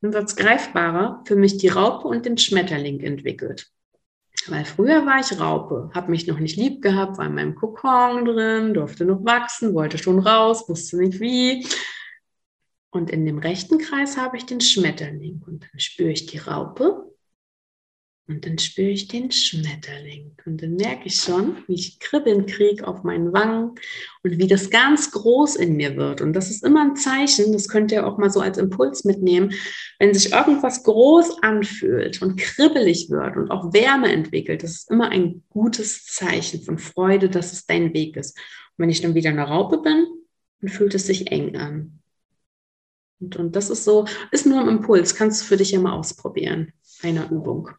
es 0.00 0.36
greifbarer 0.36 1.22
für 1.26 1.36
mich 1.36 1.56
die 1.58 1.68
Raupe 1.68 2.08
und 2.08 2.26
den 2.26 2.38
Schmetterling 2.38 3.00
entwickelt. 3.00 3.70
Weil 4.48 4.64
früher 4.64 5.04
war 5.06 5.18
ich 5.18 5.40
Raupe, 5.40 5.90
habe 5.94 6.10
mich 6.10 6.26
noch 6.26 6.38
nicht 6.38 6.56
lieb 6.56 6.82
gehabt, 6.82 7.18
war 7.18 7.26
in 7.26 7.34
meinem 7.34 7.54
Kokon 7.54 8.24
drin, 8.24 8.74
durfte 8.74 9.04
noch 9.04 9.24
wachsen, 9.24 9.74
wollte 9.74 9.98
schon 9.98 10.20
raus, 10.20 10.68
wusste 10.68 10.98
nicht 10.98 11.18
wie. 11.18 11.66
Und 12.90 13.10
in 13.10 13.26
dem 13.26 13.38
rechten 13.38 13.78
Kreis 13.78 14.16
habe 14.16 14.36
ich 14.36 14.46
den 14.46 14.60
Schmetterling 14.60 15.42
und 15.46 15.64
dann 15.64 15.80
spüre 15.80 16.10
ich 16.10 16.26
die 16.26 16.38
Raupe 16.38 17.15
und 18.28 18.44
dann 18.44 18.58
spüre 18.58 18.88
ich 18.88 19.06
den 19.06 19.30
Schmetterling. 19.30 20.32
Und 20.46 20.60
dann 20.60 20.74
merke 20.74 21.06
ich 21.06 21.14
schon, 21.14 21.58
wie 21.68 21.74
ich 21.74 22.00
Kribbeln 22.00 22.46
kriege 22.46 22.86
auf 22.86 23.04
meinen 23.04 23.32
Wangen 23.32 23.76
und 24.24 24.38
wie 24.38 24.48
das 24.48 24.70
ganz 24.70 25.12
groß 25.12 25.54
in 25.56 25.76
mir 25.76 25.96
wird. 25.96 26.20
Und 26.20 26.32
das 26.32 26.50
ist 26.50 26.64
immer 26.64 26.82
ein 26.82 26.96
Zeichen, 26.96 27.52
das 27.52 27.68
könnt 27.68 27.92
ihr 27.92 28.04
auch 28.04 28.18
mal 28.18 28.30
so 28.30 28.40
als 28.40 28.58
Impuls 28.58 29.04
mitnehmen, 29.04 29.54
wenn 30.00 30.12
sich 30.12 30.32
irgendwas 30.32 30.82
groß 30.82 31.42
anfühlt 31.44 32.20
und 32.20 32.36
kribbelig 32.36 33.10
wird 33.10 33.36
und 33.36 33.52
auch 33.52 33.72
Wärme 33.72 34.10
entwickelt. 34.10 34.64
Das 34.64 34.72
ist 34.72 34.90
immer 34.90 35.10
ein 35.10 35.44
gutes 35.48 36.04
Zeichen 36.06 36.62
von 36.62 36.78
Freude, 36.78 37.28
dass 37.28 37.52
es 37.52 37.66
dein 37.66 37.94
Weg 37.94 38.16
ist. 38.16 38.36
Und 38.36 38.82
wenn 38.82 38.90
ich 38.90 39.02
dann 39.02 39.14
wieder 39.14 39.30
eine 39.30 39.44
Raupe 39.44 39.78
bin, 39.78 40.04
dann 40.60 40.70
fühlt 40.70 40.96
es 40.96 41.06
sich 41.06 41.30
eng 41.30 41.56
an. 41.56 42.00
Und, 43.20 43.36
und 43.36 43.54
das 43.54 43.70
ist 43.70 43.84
so, 43.84 44.04
ist 44.32 44.46
nur 44.46 44.60
ein 44.60 44.68
Impuls, 44.68 45.14
kannst 45.14 45.42
du 45.42 45.44
für 45.46 45.56
dich 45.56 45.70
ja 45.70 45.78
mal 45.78 45.92
ausprobieren, 45.92 46.72
einer 47.02 47.30
Übung. 47.30 47.70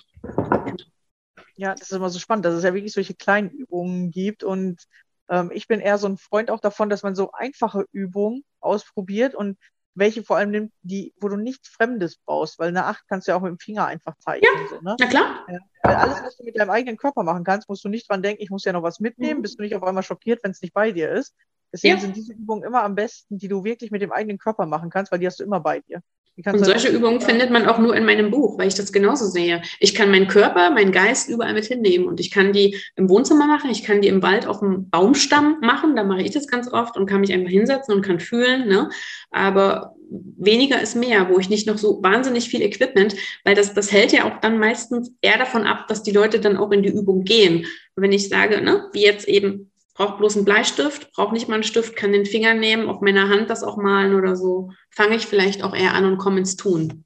Ja, 1.55 1.73
das 1.73 1.89
ist 1.89 1.91
immer 1.91 2.09
so 2.09 2.19
spannend, 2.19 2.45
dass 2.45 2.53
es 2.53 2.63
ja 2.63 2.73
wirklich 2.73 2.93
solche 2.93 3.15
kleinen 3.15 3.49
Übungen 3.49 4.11
gibt. 4.11 4.43
Und 4.43 4.83
ähm, 5.29 5.51
ich 5.53 5.67
bin 5.67 5.79
eher 5.79 5.97
so 5.97 6.07
ein 6.07 6.17
Freund 6.17 6.51
auch 6.51 6.59
davon, 6.59 6.89
dass 6.89 7.03
man 7.03 7.15
so 7.15 7.31
einfache 7.31 7.85
Übungen 7.91 8.43
ausprobiert 8.59 9.33
und 9.35 9.57
welche 9.95 10.23
vor 10.23 10.37
allem 10.37 10.51
nimmt, 10.51 10.73
die, 10.83 11.13
wo 11.19 11.27
du 11.27 11.37
nichts 11.37 11.69
Fremdes 11.69 12.17
brauchst, 12.17 12.59
weil 12.59 12.67
eine 12.67 12.85
Acht 12.85 13.03
kannst 13.07 13.27
du 13.27 13.31
ja 13.31 13.37
auch 13.37 13.41
mit 13.41 13.49
dem 13.49 13.57
Finger 13.57 13.87
einfach 13.87 14.15
zeichnen. 14.19 14.61
Ja, 14.61 14.67
so, 14.67 14.79
ne? 14.81 14.95
na 14.99 15.07
klar. 15.07 15.25
Ja, 15.47 15.57
weil 15.81 15.95
alles, 15.95 16.21
was 16.21 16.37
du 16.37 16.43
mit 16.43 16.57
deinem 16.59 16.69
eigenen 16.69 16.97
Körper 16.97 17.23
machen 17.23 17.43
kannst, 17.43 17.67
musst 17.67 17.83
du 17.83 17.89
nicht 17.89 18.07
dran 18.07 18.21
denken, 18.21 18.43
ich 18.43 18.51
muss 18.51 18.63
ja 18.65 18.73
noch 18.73 18.83
was 18.83 18.99
mitnehmen, 18.99 19.39
Mhm. 19.39 19.41
bist 19.41 19.57
du 19.57 19.63
nicht 19.63 19.75
auf 19.75 19.81
einmal 19.83 20.03
schockiert, 20.03 20.43
wenn 20.43 20.51
es 20.51 20.61
nicht 20.61 20.73
bei 20.73 20.91
dir 20.91 21.09
ist. 21.11 21.33
Deswegen 21.73 21.95
Ja. 21.95 21.99
sind 21.99 22.15
diese 22.15 22.33
Übungen 22.33 22.63
immer 22.63 22.83
am 22.83 22.93
besten, 22.93 23.39
die 23.39 23.47
du 23.47 23.63
wirklich 23.63 23.89
mit 23.89 24.03
dem 24.03 24.11
eigenen 24.11 24.37
Körper 24.37 24.67
machen 24.67 24.91
kannst, 24.91 25.11
weil 25.11 25.19
die 25.19 25.25
hast 25.25 25.39
du 25.39 25.43
immer 25.43 25.59
bei 25.59 25.79
dir. 25.81 26.01
Und 26.45 26.63
solche 26.63 26.89
Übungen 26.89 27.19
findet 27.19 27.49
man 27.49 27.65
auch 27.65 27.79
nur 27.79 27.95
in 27.95 28.05
meinem 28.05 28.29
Buch, 28.29 28.59
weil 28.59 28.67
ich 28.67 28.75
das 28.75 28.91
genauso 28.91 29.25
sehe. 29.25 29.61
Ich 29.79 29.95
kann 29.95 30.11
meinen 30.11 30.27
Körper, 30.27 30.69
meinen 30.69 30.91
Geist 30.91 31.29
überall 31.29 31.53
mit 31.53 31.65
hinnehmen 31.65 32.07
und 32.07 32.19
ich 32.19 32.29
kann 32.29 32.53
die 32.53 32.77
im 32.95 33.09
Wohnzimmer 33.09 33.47
machen, 33.47 33.71
ich 33.71 33.83
kann 33.83 34.01
die 34.01 34.07
im 34.07 34.21
Wald 34.21 34.45
auf 34.45 34.59
dem 34.59 34.89
Baumstamm 34.89 35.57
machen, 35.61 35.95
da 35.95 36.03
mache 36.03 36.21
ich 36.21 36.31
das 36.31 36.47
ganz 36.47 36.71
oft 36.71 36.95
und 36.95 37.07
kann 37.07 37.21
mich 37.21 37.33
einfach 37.33 37.49
hinsetzen 37.49 37.95
und 37.95 38.03
kann 38.03 38.19
fühlen. 38.19 38.67
Ne? 38.67 38.89
Aber 39.31 39.95
weniger 40.09 40.79
ist 40.79 40.95
mehr, 40.95 41.27
wo 41.29 41.39
ich 41.39 41.49
nicht 41.49 41.67
noch 41.67 41.77
so 41.77 42.01
wahnsinnig 42.03 42.49
viel 42.49 42.61
Equipment, 42.61 43.15
weil 43.43 43.55
das, 43.55 43.73
das 43.73 43.91
hält 43.91 44.11
ja 44.11 44.25
auch 44.25 44.39
dann 44.39 44.59
meistens 44.59 45.11
eher 45.21 45.37
davon 45.37 45.63
ab, 45.63 45.87
dass 45.87 46.03
die 46.03 46.11
Leute 46.11 46.39
dann 46.39 46.57
auch 46.57 46.71
in 46.71 46.83
die 46.83 46.93
Übung 46.93 47.23
gehen. 47.23 47.65
Und 47.95 48.03
wenn 48.03 48.11
ich 48.11 48.29
sage, 48.29 48.61
ne, 48.61 48.87
wie 48.93 49.03
jetzt 49.03 49.27
eben, 49.27 49.71
braucht 49.97 50.19
bloß 50.19 50.37
einen 50.37 50.45
Bleistift, 50.45 51.11
braucht 51.13 51.33
nicht 51.33 51.49
mal 51.49 51.55
einen 51.55 51.63
Stift, 51.63 51.97
kann 51.97 52.13
den 52.13 52.25
Finger 52.25 52.53
nehmen, 52.53 52.89
auf 52.89 53.01
meiner 53.01 53.29
Hand 53.29 53.49
das 53.49 53.63
auch 53.63 53.77
malen 53.77 54.15
oder 54.15 54.35
so, 54.37 54.71
fange 54.91 55.17
ich 55.17 55.27
vielleicht 55.27 55.63
auch 55.63 55.75
eher 55.75 55.93
an 55.95 56.05
und 56.05 56.17
komme 56.19 56.39
ins 56.39 56.55
Tun. 56.57 57.05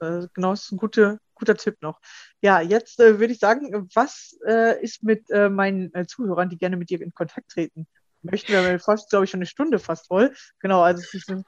Äh, 0.00 0.28
genau, 0.34 0.50
das 0.52 0.64
ist 0.64 0.72
ein 0.72 0.78
guter, 0.78 1.18
guter 1.34 1.56
Tipp 1.56 1.76
noch. 1.82 2.00
Ja, 2.42 2.60
jetzt 2.60 3.00
äh, 3.00 3.18
würde 3.20 3.32
ich 3.32 3.38
sagen, 3.38 3.88
was 3.94 4.38
äh, 4.46 4.82
ist 4.82 5.02
mit 5.02 5.30
äh, 5.30 5.48
meinen 5.48 5.92
äh, 5.94 6.06
Zuhörern, 6.06 6.48
die 6.50 6.58
gerne 6.58 6.76
mit 6.76 6.90
dir 6.90 7.00
in 7.02 7.14
Kontakt 7.14 7.50
treten 7.50 7.86
möchten? 8.22 8.52
Wir 8.52 8.58
haben 8.62 8.78
fast, 8.80 9.10
glaube 9.10 9.24
ich, 9.24 9.30
schon 9.30 9.38
eine 9.38 9.46
Stunde 9.46 9.78
fast 9.78 10.08
voll. 10.08 10.34
Genau, 10.60 10.82
also 10.82 11.00
es 11.02 11.14
ist 11.14 11.30
ein 11.30 11.44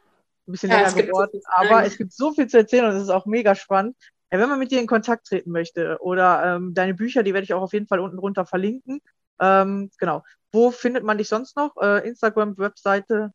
bisschen 0.46 0.70
Ja, 0.70 0.72
länger 0.72 0.92
so 0.92 1.02
geworden, 1.02 1.32
zu 1.32 1.42
aber 1.56 1.84
es 1.86 1.98
gibt 1.98 2.12
so 2.12 2.32
viel 2.32 2.46
zu 2.48 2.58
erzählen 2.58 2.86
und 2.86 2.96
es 2.96 3.04
ist 3.04 3.10
auch 3.10 3.26
mega 3.26 3.54
spannend. 3.54 3.96
Wenn 4.30 4.48
man 4.48 4.58
mit 4.58 4.70
dir 4.72 4.80
in 4.80 4.86
Kontakt 4.88 5.26
treten 5.28 5.50
möchte 5.52 5.98
oder 6.00 6.56
ähm, 6.56 6.74
deine 6.74 6.94
Bücher, 6.94 7.22
die 7.22 7.32
werde 7.32 7.44
ich 7.44 7.54
auch 7.54 7.62
auf 7.62 7.72
jeden 7.72 7.86
Fall 7.86 8.00
unten 8.00 8.18
drunter 8.18 8.44
verlinken. 8.44 9.00
Ähm, 9.40 9.90
genau. 9.98 10.22
Wo 10.52 10.70
findet 10.70 11.04
man 11.04 11.18
dich 11.18 11.28
sonst 11.28 11.56
noch? 11.56 11.76
Äh, 11.80 12.06
Instagram, 12.08 12.56
Webseite 12.58 13.32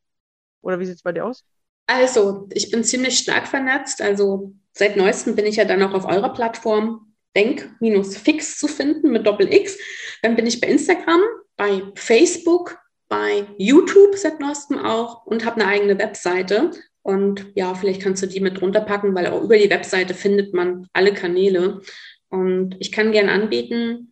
oder 0.61 0.79
wie 0.79 0.85
sieht 0.85 0.95
es 0.95 1.03
bei 1.03 1.11
dir 1.11 1.25
aus? 1.25 1.43
Also, 1.87 2.47
ich 2.53 2.71
bin 2.71 2.83
ziemlich 2.83 3.17
stark 3.17 3.47
vernetzt. 3.47 4.01
Also, 4.01 4.53
seit 4.73 4.97
neuestem 4.97 5.35
bin 5.35 5.45
ich 5.45 5.57
ja 5.57 5.65
dann 5.65 5.83
auch 5.83 5.93
auf 5.93 6.05
eurer 6.05 6.33
Plattform 6.33 7.13
Denk-Fix 7.35 8.59
zu 8.59 8.67
finden 8.67 9.11
mit 9.11 9.25
Doppel-X. 9.25 9.77
Dann 10.21 10.35
bin 10.35 10.47
ich 10.47 10.59
bei 10.61 10.67
Instagram, 10.67 11.21
bei 11.57 11.83
Facebook, 11.95 12.77
bei 13.07 13.45
YouTube 13.57 14.15
seit 14.15 14.39
neuestem 14.39 14.79
auch 14.79 15.25
und 15.25 15.45
habe 15.45 15.61
eine 15.61 15.69
eigene 15.69 15.97
Webseite. 15.97 16.71
Und 17.03 17.51
ja, 17.55 17.73
vielleicht 17.73 18.01
kannst 18.01 18.21
du 18.21 18.27
die 18.27 18.39
mit 18.39 18.61
drunter 18.61 18.81
packen, 18.81 19.15
weil 19.15 19.27
auch 19.27 19.41
über 19.41 19.57
die 19.57 19.69
Webseite 19.69 20.13
findet 20.13 20.53
man 20.53 20.87
alle 20.93 21.13
Kanäle. 21.13 21.81
Und 22.29 22.75
ich 22.79 22.91
kann 22.91 23.11
gern 23.11 23.29
anbieten, 23.29 24.10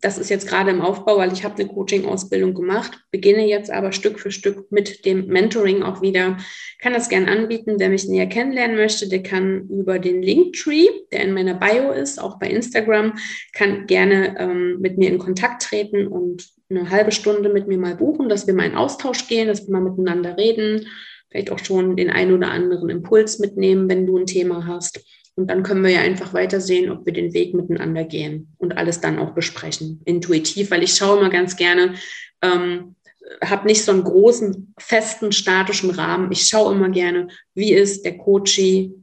das 0.00 0.18
ist 0.18 0.30
jetzt 0.30 0.48
gerade 0.48 0.70
im 0.70 0.80
Aufbau, 0.80 1.18
weil 1.18 1.32
ich 1.32 1.44
habe 1.44 1.56
eine 1.56 1.68
Coaching-Ausbildung 1.68 2.54
gemacht, 2.54 2.98
beginne 3.10 3.46
jetzt 3.46 3.70
aber 3.70 3.92
Stück 3.92 4.18
für 4.18 4.30
Stück 4.30 4.70
mit 4.70 5.04
dem 5.04 5.26
Mentoring 5.26 5.82
auch 5.82 6.02
wieder. 6.02 6.36
Kann 6.80 6.92
das 6.92 7.08
gern 7.08 7.28
anbieten, 7.28 7.76
wer 7.78 7.88
mich 7.88 8.06
näher 8.08 8.26
kennenlernen 8.26 8.76
möchte, 8.76 9.08
der 9.08 9.22
kann 9.22 9.68
über 9.68 9.98
den 9.98 10.22
Linktree, 10.22 10.88
der 11.12 11.24
in 11.24 11.32
meiner 11.32 11.54
Bio 11.54 11.92
ist, 11.92 12.20
auch 12.20 12.38
bei 12.38 12.48
Instagram, 12.48 13.14
kann 13.52 13.86
gerne 13.86 14.36
ähm, 14.38 14.78
mit 14.80 14.98
mir 14.98 15.08
in 15.08 15.18
Kontakt 15.18 15.62
treten 15.62 16.06
und 16.06 16.48
eine 16.68 16.90
halbe 16.90 17.12
Stunde 17.12 17.48
mit 17.48 17.66
mir 17.66 17.78
mal 17.78 17.96
buchen, 17.96 18.28
dass 18.28 18.46
wir 18.46 18.54
mal 18.54 18.66
in 18.66 18.76
Austausch 18.76 19.28
gehen, 19.28 19.48
dass 19.48 19.66
wir 19.66 19.72
mal 19.72 19.90
miteinander 19.90 20.36
reden. 20.36 20.86
vielleicht 21.28 21.50
auch 21.52 21.58
schon 21.58 21.96
den 21.96 22.10
einen 22.10 22.34
oder 22.34 22.50
anderen 22.50 22.90
Impuls 22.90 23.38
mitnehmen, 23.38 23.88
wenn 23.88 24.06
du 24.06 24.18
ein 24.18 24.26
Thema 24.26 24.66
hast. 24.66 25.00
Und 25.36 25.48
dann 25.48 25.62
können 25.62 25.82
wir 25.82 25.90
ja 25.90 26.00
einfach 26.00 26.34
weitersehen, 26.34 26.90
ob 26.90 27.06
wir 27.06 27.12
den 27.12 27.32
Weg 27.32 27.54
miteinander 27.54 28.04
gehen 28.04 28.54
und 28.58 28.76
alles 28.76 29.00
dann 29.00 29.18
auch 29.18 29.30
besprechen, 29.30 30.02
intuitiv, 30.04 30.70
weil 30.70 30.82
ich 30.82 30.94
schaue 30.94 31.18
immer 31.18 31.30
ganz 31.30 31.56
gerne, 31.56 31.94
ähm, 32.42 32.96
habe 33.44 33.66
nicht 33.66 33.84
so 33.84 33.92
einen 33.92 34.04
großen, 34.04 34.74
festen, 34.78 35.32
statischen 35.32 35.90
Rahmen. 35.90 36.32
Ich 36.32 36.46
schaue 36.46 36.74
immer 36.74 36.90
gerne, 36.90 37.28
wie 37.54 37.72
ist 37.72 38.04
der 38.04 38.18
Coachie 38.18 38.94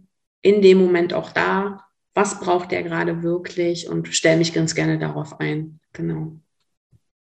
in 0.42 0.62
dem 0.62 0.78
Moment 0.78 1.14
auch 1.14 1.32
da, 1.32 1.86
was 2.14 2.40
braucht 2.40 2.72
der 2.72 2.84
gerade 2.84 3.24
wirklich 3.24 3.90
und 3.90 4.08
stelle 4.10 4.38
mich 4.38 4.54
ganz 4.54 4.76
gerne 4.76 4.98
darauf 4.98 5.40
ein. 5.40 5.80
Genau. 5.94 6.40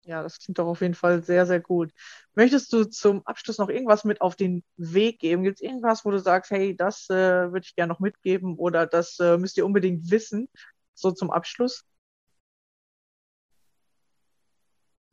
Ja, 0.07 0.23
das 0.23 0.39
klingt 0.39 0.59
doch 0.59 0.67
auf 0.69 0.83
jeden 0.83 0.95
Fall 0.95 1.25
sehr, 1.25 1.47
sehr 1.47 1.59
gut. 1.59 1.91
Möchtest 2.37 2.73
du 2.73 2.85
zum 2.85 3.27
Abschluss 3.27 3.59
noch 3.59 3.69
irgendwas 3.69 4.05
mit 4.05 4.21
auf 4.21 4.37
den 4.37 4.63
Weg 4.77 5.19
geben? 5.19 5.43
Gibt 5.43 5.57
es 5.57 5.63
irgendwas, 5.63 6.05
wo 6.05 6.13
du 6.13 6.21
sagst, 6.21 6.53
hey, 6.53 6.77
das 6.77 7.11
äh, 7.11 7.51
würde 7.51 7.65
ich 7.65 7.75
gerne 7.75 7.93
noch 7.93 7.99
mitgeben 7.99 8.57
oder 8.57 8.87
das 8.87 9.19
äh, 9.19 9.37
müsst 9.37 9.57
ihr 9.57 9.67
unbedingt 9.67 10.09
wissen, 10.13 10.49
so 10.95 11.11
zum 11.11 11.33
Abschluss? 11.33 11.85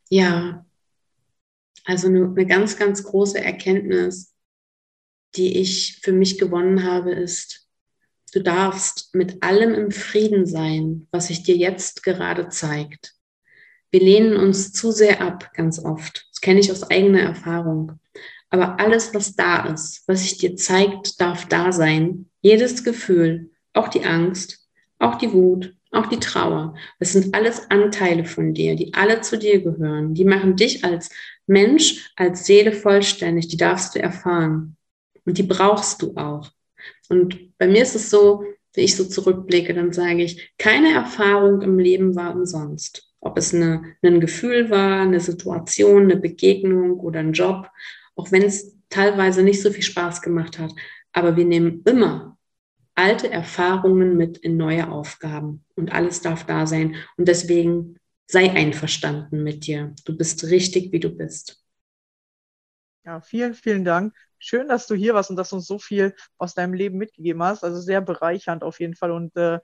Ja, 0.09 0.63
also 1.85 2.07
eine, 2.07 2.25
eine 2.25 2.45
ganz, 2.45 2.77
ganz 2.77 3.03
große 3.03 3.43
Erkenntnis, 3.43 4.35
die 5.35 5.59
ich 5.59 6.01
für 6.03 6.11
mich 6.11 6.37
gewonnen 6.37 6.83
habe, 6.83 7.13
ist, 7.13 7.67
du 8.31 8.43
darfst 8.43 9.15
mit 9.15 9.41
allem 9.41 9.73
im 9.73 9.89
Frieden 9.89 10.45
sein, 10.45 11.07
was 11.09 11.27
sich 11.27 11.41
dir 11.41 11.57
jetzt 11.57 12.03
gerade 12.03 12.49
zeigt. 12.49 13.15
Wir 13.93 14.01
lehnen 14.01 14.37
uns 14.37 14.73
zu 14.73 14.91
sehr 14.91 15.21
ab, 15.21 15.51
ganz 15.53 15.77
oft. 15.77 16.25
Das 16.31 16.41
kenne 16.41 16.59
ich 16.59 16.71
aus 16.71 16.89
eigener 16.89 17.19
Erfahrung. 17.19 17.99
Aber 18.49 18.79
alles, 18.79 19.13
was 19.13 19.35
da 19.35 19.67
ist, 19.67 20.01
was 20.07 20.23
sich 20.23 20.39
dir 20.39 20.55
zeigt, 20.55 21.21
darf 21.21 21.47
da 21.47 21.71
sein. 21.71 22.25
Jedes 22.41 22.83
Gefühl, 22.83 23.51
auch 23.71 23.89
die 23.89 24.03
Angst, 24.03 24.67
auch 24.97 25.13
die 25.19 25.31
Wut, 25.31 25.75
auch 25.91 26.07
die 26.07 26.19
Trauer. 26.19 26.73
Das 26.97 27.13
sind 27.13 27.35
alles 27.35 27.69
Anteile 27.69 28.25
von 28.25 28.55
dir, 28.55 28.75
die 28.75 28.95
alle 28.95 29.21
zu 29.21 29.37
dir 29.37 29.61
gehören. 29.61 30.15
Die 30.15 30.25
machen 30.25 30.55
dich 30.55 30.83
als 30.83 31.11
Mensch, 31.45 32.11
als 32.15 32.47
Seele 32.47 32.71
vollständig. 32.71 33.47
Die 33.49 33.57
darfst 33.57 33.93
du 33.93 34.01
erfahren. 34.01 34.75
Und 35.23 35.37
die 35.37 35.43
brauchst 35.43 36.01
du 36.01 36.15
auch. 36.15 36.49
Und 37.09 37.55
bei 37.59 37.67
mir 37.67 37.83
ist 37.83 37.93
es 37.93 38.09
so, 38.09 38.43
wenn 38.73 38.85
ich 38.85 38.95
so 38.95 39.05
zurückblicke, 39.05 39.75
dann 39.75 39.93
sage 39.93 40.23
ich, 40.23 40.51
keine 40.57 40.95
Erfahrung 40.95 41.61
im 41.61 41.77
Leben 41.77 42.15
war 42.15 42.33
umsonst 42.33 43.12
ob 43.23 43.37
es 43.37 43.53
eine, 43.53 43.95
ein 44.01 44.19
Gefühl 44.19 44.69
war, 44.69 45.01
eine 45.01 45.19
Situation, 45.19 46.03
eine 46.03 46.17
Begegnung 46.17 46.99
oder 46.99 47.19
ein 47.19 47.33
Job, 47.33 47.69
auch 48.15 48.31
wenn 48.31 48.43
es 48.43 48.77
teilweise 48.89 49.43
nicht 49.43 49.61
so 49.61 49.71
viel 49.71 49.83
Spaß 49.83 50.21
gemacht 50.21 50.59
hat. 50.59 50.71
Aber 51.13 51.35
wir 51.35 51.45
nehmen 51.45 51.81
immer 51.85 52.37
alte 52.95 53.29
Erfahrungen 53.29 54.17
mit 54.17 54.37
in 54.37 54.57
neue 54.57 54.89
Aufgaben 54.89 55.65
und 55.75 55.91
alles 55.91 56.21
darf 56.21 56.45
da 56.45 56.67
sein. 56.67 56.95
Und 57.17 57.27
deswegen 57.27 57.97
sei 58.27 58.51
einverstanden 58.51 59.43
mit 59.43 59.65
dir. 59.67 59.95
Du 60.05 60.15
bist 60.15 60.43
richtig, 60.45 60.91
wie 60.91 60.99
du 60.99 61.09
bist. 61.09 61.63
Ja, 63.05 63.21
vielen, 63.21 63.53
vielen 63.53 63.83
Dank. 63.83 64.13
Schön, 64.37 64.67
dass 64.67 64.87
du 64.87 64.95
hier 64.95 65.13
warst 65.13 65.29
und 65.29 65.35
dass 65.37 65.49
du 65.49 65.57
uns 65.57 65.67
so 65.67 65.79
viel 65.79 66.13
aus 66.37 66.53
deinem 66.53 66.73
Leben 66.73 66.97
mitgegeben 66.97 67.41
hast. 67.43 67.63
Also 67.63 67.79
sehr 67.79 68.01
bereichernd 68.01 68.63
auf 68.63 68.79
jeden 68.79 68.95
Fall. 68.95 69.11
Und 69.11 69.35
äh, 69.37 69.59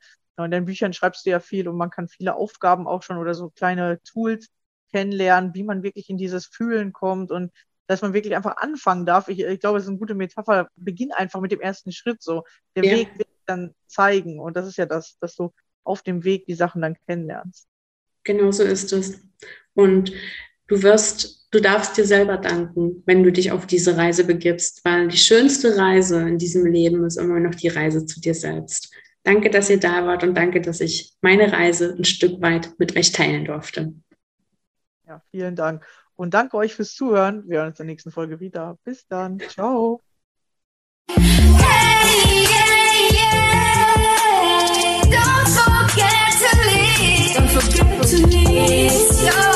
in 0.46 0.52
deinen 0.52 0.66
Büchern 0.66 0.94
schreibst 0.94 1.26
du 1.26 1.30
ja 1.30 1.40
viel 1.40 1.68
und 1.68 1.78
man 1.78 1.90
kann 1.90 2.08
viele 2.08 2.36
Aufgaben 2.36 2.88
auch 2.88 3.04
schon 3.04 3.18
oder 3.18 3.34
so 3.34 3.50
kleine 3.50 4.02
Tools 4.04 4.48
kennenlernen, 4.92 5.54
wie 5.54 5.64
man 5.64 5.84
wirklich 5.84 6.10
in 6.10 6.18
dieses 6.18 6.46
Fühlen 6.46 6.94
kommt 6.94 7.32
und 7.32 7.52
dass 7.88 8.02
man 8.02 8.14
wirklich 8.14 8.36
einfach 8.36 8.58
anfangen 8.58 9.06
darf. 9.06 9.30
Ich, 9.30 9.40
ich 9.40 9.60
glaube, 9.60 9.80
es 9.80 9.86
ist 9.86 9.90
eine 9.90 9.98
gute 9.98 10.14
Metapher. 10.14 10.70
Beginn 10.76 11.12
einfach 11.12 11.42
mit 11.42 11.52
dem 11.52 11.60
ersten 11.60 11.92
Schritt 11.92 12.22
so. 12.22 12.44
Der 12.76 12.86
ja. 12.86 12.92
Weg 12.92 13.18
wird 13.18 13.28
dann 13.48 13.74
zeigen. 13.88 14.40
Und 14.40 14.56
das 14.56 14.68
ist 14.68 14.78
ja 14.78 14.86
das, 14.86 15.18
dass 15.20 15.36
du 15.36 15.52
auf 15.84 16.04
dem 16.04 16.24
Weg 16.24 16.46
die 16.46 16.54
Sachen 16.54 16.84
dann 16.84 16.96
kennenlernst. 17.08 17.68
Genau 18.24 18.52
so 18.52 18.62
ist 18.62 18.94
es. 18.94 19.20
Und 19.74 20.12
du 20.68 20.84
wirst, 20.84 21.48
du 21.50 21.60
darfst 21.60 21.98
dir 21.98 22.06
selber 22.06 22.38
danken, 22.38 23.02
wenn 23.08 23.24
du 23.24 23.32
dich 23.32 23.52
auf 23.52 23.66
diese 23.66 23.98
Reise 23.98 24.24
begibst, 24.24 24.86
weil 24.86 25.08
die 25.08 25.18
schönste 25.18 25.76
Reise 25.76 26.22
in 26.22 26.38
diesem 26.38 26.68
Leben 26.68 27.04
ist 27.06 27.18
immer 27.18 27.40
noch 27.40 27.56
die 27.56 27.70
Reise 27.70 28.06
zu 28.06 28.22
dir 28.22 28.36
selbst. 28.36 28.94
Danke, 29.24 29.50
dass 29.50 29.70
ihr 29.70 29.80
da 29.80 30.06
wart 30.06 30.24
und 30.24 30.34
danke, 30.36 30.62
dass 30.62 30.80
ich 30.82 31.14
meine 31.22 31.52
Reise 31.52 31.96
ein 31.98 32.06
Stück 32.06 32.42
weit 32.42 32.74
mit 32.78 32.96
euch 32.96 33.12
teilen 33.12 33.46
durfte. 33.46 33.94
Ja, 35.08 35.22
vielen 35.32 35.56
Dank. 35.56 35.86
Und 36.16 36.34
danke 36.34 36.58
euch 36.58 36.76
fürs 36.76 36.94
Zuhören. 36.94 37.48
Wir 37.48 37.60
hören 37.60 37.70
uns 37.70 37.80
in 37.80 37.88
der 37.88 37.94
nächsten 37.94 38.12
Folge 38.12 38.40
wieder. 38.40 38.78
Bis 38.84 39.08
dann. 39.08 39.40
Ciao. 39.40 40.02
Hey, 41.08 42.44
yeah, 42.44 42.70
yeah. 43.12 43.40
Don't 45.10 45.48
forget 45.48 46.32
to 46.42 46.50
leave. 46.70 47.34
Don't 47.36 47.50
forget 47.50 47.88
to 48.10 48.18
leave. 48.28 49.49